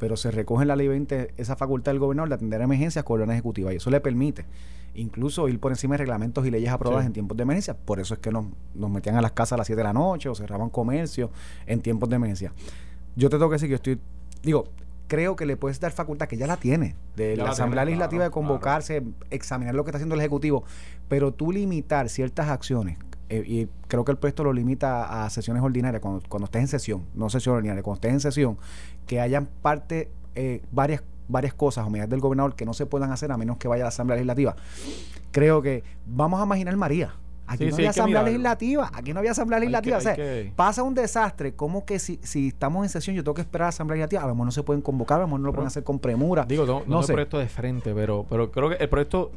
pero 0.00 0.16
se 0.16 0.32
recoge 0.32 0.62
en 0.62 0.68
la 0.68 0.76
ley 0.76 0.88
20 0.88 1.34
esa 1.36 1.54
facultad 1.54 1.92
del 1.92 2.00
gobernador 2.00 2.30
de 2.30 2.34
atender 2.36 2.60
emergencias 2.62 3.04
con 3.04 3.20
orden 3.20 3.30
ejecutiva 3.30 3.72
y 3.72 3.76
eso 3.76 3.90
le 3.90 4.00
permite 4.00 4.46
incluso 4.94 5.48
ir 5.48 5.60
por 5.60 5.70
encima 5.70 5.94
de 5.94 5.98
reglamentos 5.98 6.44
y 6.46 6.50
leyes 6.50 6.70
aprobadas 6.70 7.06
en 7.06 7.12
tiempos 7.12 7.36
de 7.36 7.44
emergencia. 7.44 7.76
Por 7.76 8.00
eso 8.00 8.14
es 8.14 8.20
que 8.20 8.32
nos, 8.32 8.46
nos, 8.74 8.90
metían 8.90 9.14
a 9.14 9.22
las 9.22 9.32
casas 9.32 9.52
a 9.52 9.56
las 9.58 9.66
7 9.68 9.76
de 9.78 9.84
la 9.84 9.92
noche 9.92 10.28
o 10.28 10.34
cerraban 10.34 10.70
comercio 10.70 11.30
en 11.66 11.80
tiempos 11.80 12.08
de 12.08 12.16
emergencia. 12.16 12.52
Yo 13.14 13.28
te 13.28 13.36
tengo 13.36 13.48
que 13.50 13.54
decir 13.54 13.68
que 13.68 13.72
yo 13.72 13.76
estoy, 13.76 14.00
digo, 14.42 14.64
creo 15.06 15.36
que 15.36 15.46
le 15.46 15.56
puedes 15.56 15.78
dar 15.80 15.92
facultad, 15.92 16.26
que 16.26 16.36
ya 16.36 16.46
la 16.46 16.56
tiene, 16.56 16.96
de 17.16 17.36
la, 17.36 17.50
Asamblea 17.50 17.84
Legislativa 17.84 18.24
de 18.24 18.30
convocarse, 18.30 19.02
examinar 19.30 19.74
lo 19.74 19.84
que 19.84 19.90
está 19.90 19.98
haciendo 19.98 20.14
el 20.14 20.20
Ejecutivo, 20.20 20.64
pero 21.08 21.32
tú 21.32 21.52
limitar 21.52 22.08
ciertas 22.08 22.48
acciones 22.48 22.96
eh, 23.30 23.44
y 23.46 23.68
creo 23.86 24.04
que 24.04 24.10
el 24.10 24.18
proyecto 24.18 24.42
lo 24.42 24.52
limita 24.52 25.24
a 25.24 25.30
sesiones 25.30 25.62
ordinarias, 25.62 26.02
cuando, 26.02 26.20
cuando 26.28 26.46
estés 26.46 26.62
en 26.62 26.68
sesión, 26.68 27.06
no 27.14 27.30
sesión 27.30 27.54
ordinaria, 27.54 27.80
cuando 27.82 27.98
estés 27.98 28.12
en 28.12 28.20
sesión, 28.20 28.58
que 29.06 29.20
hayan 29.20 29.46
parte, 29.46 30.10
eh, 30.34 30.62
varias, 30.72 31.02
varias 31.28 31.54
cosas 31.54 31.86
o 31.86 31.90
medidas 31.90 32.10
del 32.10 32.18
gobernador 32.18 32.56
que 32.56 32.66
no 32.66 32.74
se 32.74 32.86
puedan 32.86 33.12
hacer 33.12 33.30
a 33.30 33.36
menos 33.36 33.56
que 33.56 33.68
vaya 33.68 33.84
a 33.84 33.86
la 33.86 33.90
Asamblea 33.90 34.16
Legislativa. 34.16 34.56
Creo 35.30 35.62
que 35.62 35.84
vamos 36.06 36.40
a 36.40 36.44
imaginar 36.44 36.76
María. 36.76 37.14
Aquí 37.46 37.66
no 37.66 37.74
había 37.74 37.90
asamblea 37.90 38.22
legislativa, 38.22 38.90
aquí 38.94 39.12
no 39.12 39.18
había 39.18 39.32
asamblea 39.32 39.58
legislativa. 39.58 39.96
o 39.96 40.00
sea, 40.00 40.16
pasa 40.54 40.84
un 40.84 40.94
desastre, 40.94 41.54
como 41.54 41.84
que 41.84 41.98
si, 41.98 42.20
si 42.22 42.48
estamos 42.48 42.84
en 42.84 42.88
sesión, 42.88 43.16
yo 43.16 43.24
tengo 43.24 43.34
que 43.34 43.40
esperar 43.40 43.64
a 43.64 43.66
la 43.66 43.68
asamblea 43.70 43.96
legislativa, 43.96 44.22
a 44.22 44.26
lo 44.28 44.34
mejor 44.34 44.46
no 44.46 44.52
se 44.52 44.62
pueden 44.62 44.82
convocar, 44.82 45.18
a 45.18 45.22
lo 45.22 45.26
mejor 45.26 45.40
no 45.40 45.46
lo 45.46 45.52
pueden 45.52 45.66
hacer 45.66 45.82
con 45.82 45.98
premura. 45.98 46.44
Digo, 46.44 46.64
no, 46.64 46.84
no, 46.86 47.02
sé. 47.02 47.12
proyecto 47.12 47.38
de 47.38 47.48
frente, 47.48 47.92
pero, 47.92 48.24
pero 48.30 48.52
creo 48.52 48.68
que 48.68 48.76
el 48.76 48.88
proyecto 48.88 49.32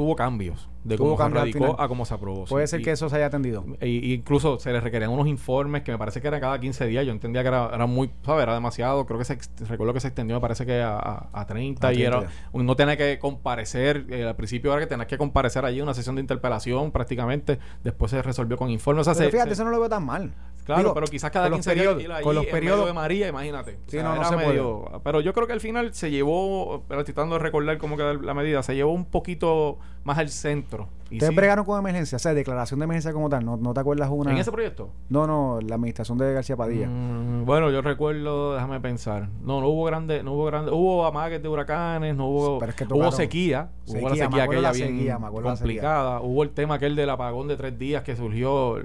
tuvo 0.00 0.16
cambios 0.16 0.66
de 0.82 0.96
cómo 0.96 1.14
se 1.14 1.28
radicó 1.28 1.78
a 1.78 1.86
cómo 1.86 2.06
se 2.06 2.14
aprobó. 2.14 2.46
Puede 2.46 2.66
ser 2.66 2.80
que 2.80 2.90
eso 2.90 3.10
se 3.10 3.16
haya 3.16 3.26
atendido. 3.26 3.66
Y, 3.82 4.14
incluso 4.14 4.58
se 4.58 4.72
le 4.72 4.80
requerían 4.80 5.10
unos 5.10 5.26
informes 5.26 5.82
que 5.82 5.92
me 5.92 5.98
parece 5.98 6.22
que 6.22 6.28
era 6.28 6.40
cada 6.40 6.58
15 6.58 6.86
días. 6.86 7.04
Yo 7.04 7.12
entendía 7.12 7.42
que 7.42 7.48
era, 7.48 7.86
muy, 7.86 8.10
¿sabes? 8.24 8.44
Era 8.44 8.54
demasiado. 8.54 9.04
Creo 9.04 9.18
que 9.18 9.26
se 9.26 9.38
recuerdo 9.68 9.92
que 9.92 10.00
se 10.00 10.08
extendió, 10.08 10.36
me 10.36 10.40
parece 10.40 10.64
que 10.64 10.80
a, 10.80 11.28
a, 11.30 11.46
30, 11.46 11.92
y 11.92 12.02
era 12.02 12.28
no 12.54 12.76
tenía 12.76 12.96
que 12.96 13.18
comparecer. 13.18 14.06
Eh, 14.08 14.24
al 14.24 14.36
principio 14.36 14.72
era 14.72 14.80
que 14.80 14.86
tenías 14.86 15.06
que 15.06 15.18
comparecer 15.18 15.66
allí 15.66 15.82
una 15.82 15.92
sesión 15.92 16.14
de 16.14 16.22
interpelación 16.22 16.92
prácticamente. 16.92 17.58
Después 17.84 18.10
se 18.10 18.22
resolvió 18.22 18.56
con 18.56 18.70
informes. 18.70 19.06
O 19.06 19.14
sea, 19.14 19.30
fíjate, 19.30 19.52
eso 19.52 19.64
no 19.64 19.70
lo 19.70 19.80
veo 19.80 19.90
tan 19.90 20.06
mal. 20.06 20.32
Claro, 20.74 20.94
pero 20.94 21.06
quizás 21.06 21.30
cada 21.30 21.46
con 21.46 21.52
los 21.52 21.58
15 21.66 21.74
días 21.74 21.86
periodos- 21.86 22.02
ir 22.02 22.12
ahí 22.12 22.22
con 22.24 22.34
los 22.34 22.46
periodos- 22.46 22.86
de 22.86 22.92
María, 22.92 23.28
imagínate. 23.28 23.72
O 23.72 23.90
Sí, 23.90 23.98
sea, 23.98 24.02
no, 24.14 24.24
se 24.24 24.34
puede. 24.36 24.62
Pero 25.04 25.20
yo 25.20 25.32
creo 25.32 25.46
que 25.46 25.52
al 25.52 25.60
final 25.60 25.92
se 25.94 26.10
llevó, 26.10 26.82
pero 26.88 27.00
estoy 27.00 27.14
tratando 27.14 27.36
de 27.36 27.42
recordar 27.42 27.78
cómo 27.78 27.96
queda 27.96 28.14
la 28.14 28.34
medida, 28.34 28.62
se 28.62 28.74
llevó 28.74 28.92
un 28.92 29.04
poquito 29.04 29.78
más 30.04 30.18
al 30.18 30.28
centro. 30.30 30.88
Y 31.10 31.16
Ustedes 31.16 31.30
sí, 31.30 31.34
bregaron 31.36 31.64
con 31.64 31.76
emergencia, 31.78 32.14
o 32.16 32.18
sea, 32.20 32.32
declaración 32.34 32.78
de 32.78 32.84
emergencia 32.84 33.12
como 33.12 33.28
tal. 33.28 33.44
¿No, 33.44 33.56
no 33.56 33.74
te 33.74 33.80
acuerdas 33.80 34.08
una? 34.12 34.30
¿En 34.30 34.38
ese 34.38 34.52
proyecto? 34.52 34.90
No, 35.08 35.26
no, 35.26 35.58
la 35.60 35.74
administración 35.74 36.16
de 36.18 36.32
García 36.32 36.56
Padilla. 36.56 36.86
Mm, 36.86 37.44
bueno, 37.44 37.68
yo 37.70 37.82
recuerdo, 37.82 38.54
déjame 38.54 38.78
pensar. 38.80 39.28
No, 39.42 39.60
no 39.60 39.66
hubo 39.68 39.84
grande, 39.84 40.22
no 40.22 40.34
hubo 40.34 40.44
grande, 40.44 40.70
hubo 40.70 41.04
amagues 41.04 41.42
de 41.42 41.48
huracanes, 41.48 42.14
no 42.14 42.28
hubo, 42.28 42.64
es 42.64 42.74
que 42.76 42.84
hubo 42.84 42.94
tocaron- 42.94 43.12
sequía, 43.12 43.70
hubo 43.88 43.94
la 43.94 44.00
Sequía, 44.10 44.24
sequía 44.26 44.42
aquella 44.44 44.60
la 44.60 44.72
bien 44.72 44.88
sequía, 44.88 45.18
me 45.18 45.26
acuerdo 45.26 45.48
la 45.50 45.56
complicada, 45.56 46.20
hubo 46.20 46.42
el 46.44 46.50
tema 46.50 46.74
aquel 46.76 46.94
del 46.94 47.10
apagón 47.10 47.48
de 47.48 47.56
tres 47.56 47.76
días 47.76 48.04
que 48.04 48.14
surgió, 48.14 48.78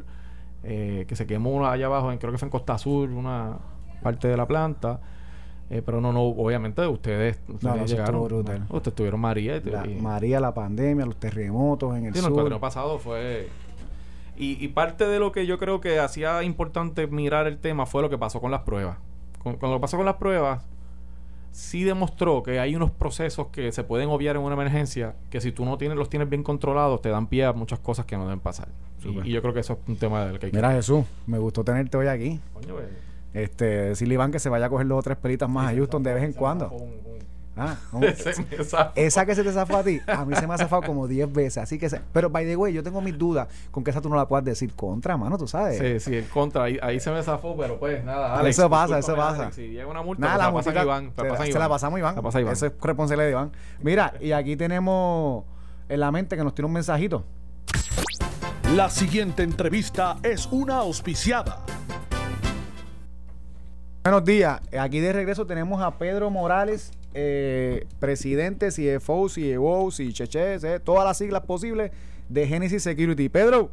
eh, 0.65 1.05
que 1.07 1.15
se 1.15 1.25
quemó 1.27 1.51
una 1.51 1.71
allá 1.71 1.85
abajo, 1.85 2.11
en, 2.11 2.17
creo 2.17 2.31
que 2.31 2.37
fue 2.37 2.47
en 2.47 2.51
Costa 2.51 2.77
Sur, 2.77 3.09
una 3.09 3.57
parte 4.01 4.27
de 4.27 4.35
la 4.37 4.47
planta. 4.47 4.99
Eh, 5.69 5.81
pero 5.83 5.99
no, 5.99 6.13
no, 6.13 6.21
obviamente 6.21 6.85
ustedes, 6.85 7.39
ustedes 7.47 7.63
no, 7.75 7.83
eso 7.83 7.95
llegaron. 7.95 8.23
brutal. 8.25 8.65
no, 8.69 8.75
ustedes 8.77 8.95
tuvieron 8.95 9.19
María. 9.19 9.57
y- 9.57 9.61
La- 9.69 9.87
y- 9.87 9.95
María, 9.95 10.39
la 10.39 10.53
pandemia, 10.53 11.05
los 11.07 11.15
terremotos 11.17 11.97
en 11.97 12.05
el 12.05 12.13
Sí, 12.13 12.21
no, 12.21 12.27
el 12.27 12.33
sur. 12.51 12.59
pasado 12.59 12.99
fue... 12.99 13.49
Y, 14.37 14.63
y 14.63 14.67
parte 14.67 15.07
de 15.07 15.17
lo 15.17 15.31
que 15.31 15.45
yo 15.47 15.57
creo 15.57 15.79
que 15.81 15.97
hacía 15.99 16.43
importante 16.43 17.07
mirar 17.07 17.47
el 17.47 17.57
tema 17.57 17.85
fue 17.85 18.01
lo 18.01 18.09
que 18.09 18.17
pasó 18.17 18.41
con 18.41 18.51
las 18.51 18.61
pruebas. 18.61 18.97
Con, 19.41 19.55
con 19.55 19.71
lo 19.71 19.79
pasó 19.81 19.97
con 19.97 20.05
las 20.05 20.15
pruebas, 20.17 20.61
sí 21.57 21.85
demostró 21.85 22.43
que 22.43 22.59
hay 22.59 22.75
unos 22.75 22.91
procesos 22.91 23.47
que 23.47 23.71
se 23.71 23.83
pueden 23.85 24.09
obviar 24.09 24.35
en 24.35 24.41
una 24.41 24.55
emergencia 24.55 25.15
que 25.29 25.39
si 25.39 25.53
tú 25.53 25.63
no 25.63 25.77
tienes 25.77 25.97
los 25.97 26.09
tienes 26.09 26.29
bien 26.29 26.43
controlados 26.43 27.01
te 27.01 27.07
dan 27.07 27.27
pie 27.27 27.45
a 27.45 27.53
muchas 27.53 27.79
cosas 27.79 28.05
que 28.05 28.17
no 28.17 28.23
deben 28.25 28.41
pasar. 28.41 28.67
Y, 29.03 29.29
y 29.29 29.31
yo 29.31 29.41
creo 29.41 29.53
que 29.53 29.61
eso 29.61 29.73
es 29.73 29.79
un 29.87 29.95
tema 29.95 30.25
del 30.25 30.37
que 30.39 30.47
hay 30.47 30.51
que... 30.51 30.57
Mira, 30.57 30.71
Jesús, 30.73 31.05
me 31.27 31.37
gustó 31.37 31.63
tenerte 31.63 31.95
hoy 31.95 32.07
aquí. 32.07 32.39
Coño, 32.53 32.75
Este, 33.33 33.65
decirle 33.65 34.15
Iván 34.15 34.31
que 34.31 34.39
se 34.39 34.49
vaya 34.49 34.65
a 34.65 34.69
coger 34.69 34.87
dos 34.87 34.99
o 34.99 35.03
tres 35.03 35.17
pelitas 35.17 35.47
más 35.49 35.71
a 35.71 35.75
Houston 35.75 36.03
de 36.03 36.13
vez 36.13 36.23
en 36.23 36.33
cuando. 36.33 36.69
un- 36.71 36.81
un- 36.83 37.34
Ah. 37.57 37.77
Esa 38.95 39.25
que 39.25 39.33
se 39.33 39.43
te 39.43 39.51
zafó 39.53 39.77
a 39.77 39.83
ti, 39.83 40.01
a 40.07 40.25
mí 40.25 40.35
se 40.35 40.45
me 40.45 40.53
ha 40.53 40.57
zafado 40.57 40.81
como 40.81 41.07
10 41.07 41.31
veces. 41.31 41.57
Así 41.59 41.77
que, 41.79 41.89
se- 41.89 42.01
pero 42.11 42.29
by 42.29 42.45
the 42.45 42.55
way, 42.57 42.73
yo 42.73 42.83
tengo 42.83 42.99
mis 43.01 43.17
dudas 43.17 43.47
con 43.71 43.83
que 43.83 43.91
esa 43.91 44.01
tú 44.01 44.09
no 44.09 44.15
la 44.17 44.27
puedas 44.27 44.43
decir 44.43 44.73
contra, 44.73 45.15
mano, 45.15 45.37
tú 45.37 45.47
sabes. 45.47 45.77
Sí, 45.77 45.99
sí, 46.11 46.17
en 46.17 46.25
contra. 46.25 46.63
Ahí, 46.63 46.77
ahí 46.81 46.99
se 46.99 47.11
me 47.11 47.23
zafó, 47.23 47.55
pero 47.55 47.79
pues 47.79 48.03
nada. 48.03 48.37
Alex, 48.37 48.57
Eso 48.59 48.69
pasa, 48.69 48.99
eso 48.99 49.15
pasa. 49.15 49.43
Alex, 49.43 49.55
Si 49.55 49.67
llega 49.69 49.87
una 49.87 50.01
multa, 50.01 50.25
Nada, 50.27 50.51
pues 50.51 50.65
la 50.65 50.73
la 50.73 50.79
pasan 50.81 50.85
Iván. 50.85 51.11
se, 51.15 51.21
la 51.21 51.23
la- 51.23 51.29
pasan 51.31 51.45
se 51.45 51.49
Iván. 51.51 51.59
la 51.61 51.69
pasamos 51.69 51.95
a 51.95 51.99
Iván. 51.99 52.15
La 52.15 52.21
pasa 52.21 52.41
Iván. 52.41 52.53
Eso 52.53 52.65
es 52.65 52.73
responsabilidad 52.81 53.25
de 53.25 53.31
Iván. 53.31 53.51
Mira, 53.81 54.13
y 54.19 54.31
aquí 54.33 54.57
tenemos 54.57 55.45
en 55.87 55.99
la 56.01 56.11
mente 56.11 56.35
que 56.35 56.43
nos 56.43 56.53
tiene 56.55 56.67
un 56.67 56.73
mensajito. 56.73 57.23
La 58.75 58.89
siguiente 58.89 59.43
entrevista 59.43 60.17
es 60.23 60.47
una 60.51 60.77
auspiciada. 60.79 61.61
Buenos 64.03 64.23
días. 64.25 64.59
Aquí 64.79 64.99
de 64.99 65.13
regreso 65.13 65.45
tenemos 65.45 65.81
a 65.81 65.91
Pedro 65.97 66.29
Morales, 66.29 66.91
eh, 67.15 67.87
presidente, 67.99 68.69
CFO, 68.69 69.29
CEO, 69.29 69.89
CHC, 69.89 70.35
eh, 70.63 70.79
todas 70.83 71.05
las 71.05 71.17
siglas 71.17 71.41
posibles 71.41 71.91
de 72.29 72.47
Genesis 72.47 72.83
Security. 72.83 73.29
Pedro, 73.29 73.71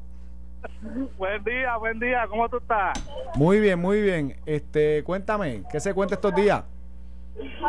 Buen 1.19 1.43
día, 1.43 1.77
buen 1.77 1.99
día, 1.99 2.25
¿cómo 2.29 2.49
tú 2.49 2.59
estás? 2.59 2.93
muy 3.35 3.59
bien, 3.59 3.81
muy 3.81 4.01
bien. 4.01 4.37
Este, 4.47 5.03
cuéntame, 5.03 5.65
¿qué 5.71 5.81
se 5.81 5.93
cuenta 5.93 6.15
estos 6.15 6.35
días? 6.37 6.63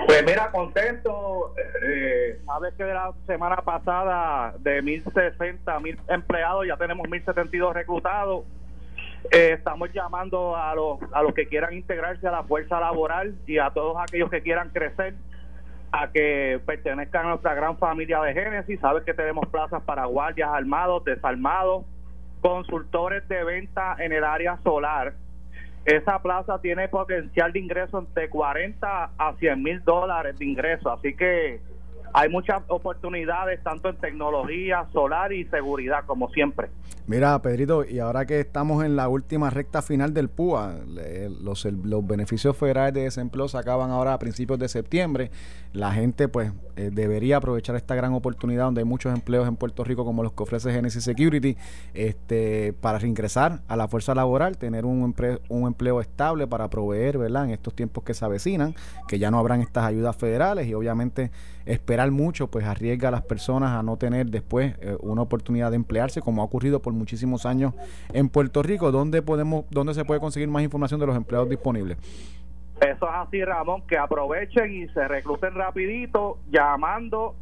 Pues 0.06 0.24
mira, 0.26 0.52
contento. 0.52 1.56
Eh, 1.84 2.40
Sabes 2.46 2.74
que 2.76 2.84
de 2.84 2.94
la 2.94 3.12
semana 3.26 3.56
pasada 3.58 4.54
de 4.60 4.82
1060 4.82 5.80
mil 5.80 5.98
empleados 6.08 6.68
ya 6.68 6.78
tenemos 6.78 7.10
1072 7.10 7.74
reclutados. 7.74 8.46
Eh, 9.32 9.54
estamos 9.54 9.92
llamando 9.94 10.56
a 10.56 10.76
los, 10.76 11.00
a 11.14 11.24
los 11.24 11.34
que 11.34 11.48
quieran 11.48 11.74
integrarse 11.74 12.28
a 12.28 12.32
la 12.32 12.44
fuerza 12.44 12.80
laboral 12.80 13.34
y 13.48 13.58
a 13.58 13.70
todos 13.72 13.96
aquellos 14.00 14.30
que 14.30 14.42
quieran 14.42 14.70
crecer 14.70 15.16
a 15.96 16.12
que 16.12 16.60
pertenezcan 16.66 17.28
a 17.28 17.30
nuestra 17.30 17.54
gran 17.54 17.78
familia 17.78 18.20
de 18.22 18.34
Génesis. 18.34 18.80
Sabes 18.80 19.04
que 19.04 19.14
tenemos 19.14 19.48
plazas 19.50 19.84
para 19.84 20.06
guardias 20.06 20.50
armados, 20.52 21.06
desarmados, 21.06 21.86
consultores 22.42 23.28
de 23.28 23.44
venta 23.44 23.96
en 24.00 24.12
el 24.12 24.24
área 24.24 24.58
solar. 24.64 25.14
Esa 25.86 26.20
plaza 26.24 26.60
tiene 26.62 26.88
potencial 26.88 27.54
de 27.54 27.60
ingreso 27.60 28.00
entre 28.00 28.28
40 28.28 29.12
a 29.16 29.34
100 29.34 29.62
mil 29.62 29.84
dólares 29.84 30.40
de 30.40 30.46
ingreso, 30.46 30.92
así 30.92 31.16
que 31.16 31.62
hay 32.14 32.30
muchas 32.30 32.62
oportunidades 32.68 33.62
tanto 33.64 33.90
en 33.90 33.98
tecnología 33.98 34.86
solar 34.94 35.34
y 35.34 35.46
seguridad 35.46 36.06
como 36.06 36.30
siempre. 36.30 36.70
Mira, 37.06 37.38
Pedrito, 37.42 37.84
y 37.84 38.00
ahora 38.00 38.26
que 38.26 38.40
estamos 38.40 38.86
en 38.86 38.96
la 38.96 39.10
última 39.10 39.50
recta 39.50 39.82
final 39.82 40.14
del 40.14 40.30
PUA, 40.30 40.76
los, 41.42 41.68
beneficios 42.08 42.56
federales 42.56 42.94
de 42.94 43.02
desempleo 43.02 43.50
se 43.50 43.58
acaban 43.58 43.92
ahora 43.92 44.14
a 44.14 44.20
principios 44.20 44.58
de 44.58 44.70
septiembre. 44.70 45.30
La 45.74 45.92
gente, 45.92 46.30
pues, 46.30 46.54
eh, 46.78 46.92
debería 46.94 47.38
aprovechar 47.38 47.76
esta 47.76 47.96
gran 47.96 48.14
oportunidad 48.14 48.66
donde 48.66 48.82
hay 48.82 48.86
muchos 48.86 49.14
empleos 49.14 49.48
en 49.48 49.58
Puerto 49.58 49.84
Rico, 49.84 50.06
como 50.06 50.24
los 50.24 50.32
que 50.32 50.44
ofrece 50.44 50.72
Genesis 50.72 51.04
Security, 51.04 51.58
este, 51.94 52.74
para 52.80 53.00
reingresar 53.00 53.62
a 53.68 53.76
la 53.76 53.88
fuerza 53.90 54.16
laboral, 54.16 54.58
tener 54.58 54.86
un, 54.86 55.14
empre- 55.14 55.42
un 55.50 55.68
empleo 55.68 56.00
estable 56.00 56.48
para 56.48 56.70
proveer, 56.70 57.18
¿verdad?, 57.18 57.46
en 57.46 57.50
estos 57.52 57.74
tiempos 57.76 58.04
que 58.04 58.14
se 58.14 58.24
avecinan, 58.24 58.76
que 59.08 59.20
ya 59.20 59.30
no 59.30 59.40
habrán 59.40 59.62
estas 59.62 59.84
ayudas 59.84 60.16
federales 60.16 60.68
y 60.68 60.74
obviamente 60.74 61.32
esperar 61.66 62.03
mucho, 62.12 62.48
pues 62.48 62.66
arriesga 62.66 63.10
a 63.10 63.12
las 63.12 63.24
personas 63.24 63.72
a 63.72 63.84
no 63.84 63.98
tener 63.98 64.28
después 64.28 64.76
eh, 64.82 64.96
una 65.02 65.22
oportunidad 65.22 65.72
de 65.72 65.76
emplearse, 65.78 66.22
como 66.22 66.42
ha 66.42 66.46
ocurrido 66.46 66.82
por 66.82 66.94
muchísimos 66.94 67.46
años 67.46 67.74
en 68.14 68.30
Puerto 68.30 68.64
Rico. 68.64 68.92
¿Dónde 68.92 69.22
podemos, 69.22 69.66
dónde 69.70 69.94
se 69.94 70.06
puede 70.06 70.20
conseguir 70.20 70.50
más 70.50 70.64
información 70.64 71.00
de 71.00 71.08
los 71.08 71.16
empleados 71.16 71.50
disponibles? 71.50 71.98
Eso 72.82 73.08
es 73.08 73.16
así, 73.16 73.44
Ramón, 73.44 73.84
que 73.88 73.98
aprovechen 73.98 74.74
y 74.74 74.88
se 74.90 75.08
recluten 75.08 75.54
rapidito 75.54 76.40
llamando 76.50 77.36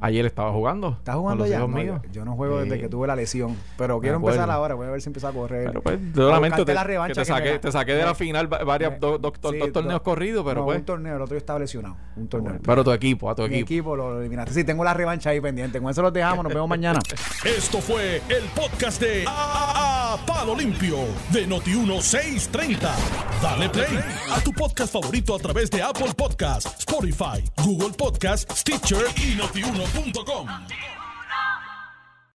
Ayer 0.00 0.26
estaba 0.26 0.52
jugando. 0.52 0.90
¿Estás 0.98 1.14
con 1.14 1.22
jugando 1.22 1.44
los 1.44 1.50
ya? 1.50 1.56
hijos 1.58 1.70
No, 1.70 1.78
yo, 1.78 1.82
míos. 1.84 2.00
yo 2.12 2.24
no 2.24 2.34
juego 2.36 2.58
desde 2.60 2.76
Sí. 2.76 2.80
que 2.82 2.88
tuve 2.88 3.06
la 3.06 3.16
lesión. 3.16 3.56
Pero 3.78 4.00
quiero 4.00 4.16
acuerdo. 4.18 4.36
empezar 4.38 4.54
ahora. 4.54 4.74
Voy 4.74 4.86
a 4.86 4.90
ver 4.90 5.00
si 5.00 5.08
empiezo 5.08 5.28
a 5.28 5.32
correr. 5.32 5.66
Pero 5.66 5.82
pues, 5.82 5.98
yo 6.14 6.30
lamento 6.30 6.64
te, 6.64 6.74
la 6.74 6.82
que 6.82 6.88
revancha 6.88 7.14
te 7.14 7.20
que 7.20 7.24
saqué, 7.26 7.54
ga- 7.56 7.60
te 7.60 7.72
saqué 7.72 7.92
de 7.94 8.04
la 8.04 8.14
final 8.14 8.52
va- 8.52 8.64
varias, 8.64 8.98
dos, 9.00 9.20
dos- 9.20 9.32
dos- 9.40 9.52
Sí, 9.52 9.58
dos 9.58 9.72
torneos 9.72 9.94
dos- 9.94 10.02
corridos, 10.02 10.44
pero 10.46 10.60
no, 10.60 10.66
pues. 10.66 10.78
un 10.78 10.84
torneo, 10.84 11.16
el 11.16 11.22
otro 11.22 11.34
yo 11.34 11.38
estaba 11.38 11.58
lesionado. 11.58 11.96
Un 12.16 12.28
torneo. 12.28 12.58
Pero 12.64 12.84
tu 12.84 12.92
equipo, 12.92 13.30
a 13.30 13.34
tu 13.34 13.42
Mi 13.42 13.48
equipo. 13.56 13.66
equipo 13.66 13.96
lo 13.96 14.20
eliminaste. 14.20 14.54
Sí, 14.54 14.64
tengo 14.64 14.84
la 14.84 14.94
revancha 14.94 15.30
ahí 15.30 15.40
pendiente. 15.40 15.80
Con 15.80 15.90
eso 15.90 16.02
los 16.02 16.12
dejamos. 16.12 16.44
Nos 16.44 16.52
vemos 16.52 16.68
mañana. 16.68 17.00
Esto 17.44 17.80
fue 17.80 18.16
el 18.28 18.44
podcast 18.54 19.00
de 19.00 19.24
A- 19.26 20.16
Palo 20.26 20.54
Limpio 20.56 20.96
de 21.32 21.46
Noti1630. 21.48 22.88
Dale 23.42 23.68
play 23.68 23.98
a 24.34 24.40
tu 24.40 24.52
podcast 24.52 24.92
favorito 24.92 25.34
a 25.34 25.38
través 25.38 25.70
de 25.70 25.82
Apple 25.82 26.12
Podcasts, 26.16 26.74
Spotify, 26.80 27.42
Google 27.64 27.90
Podcasts, 27.96 28.60
Stitcher 28.60 29.04
y 29.16 29.36
notiuno.com. 29.94 30.95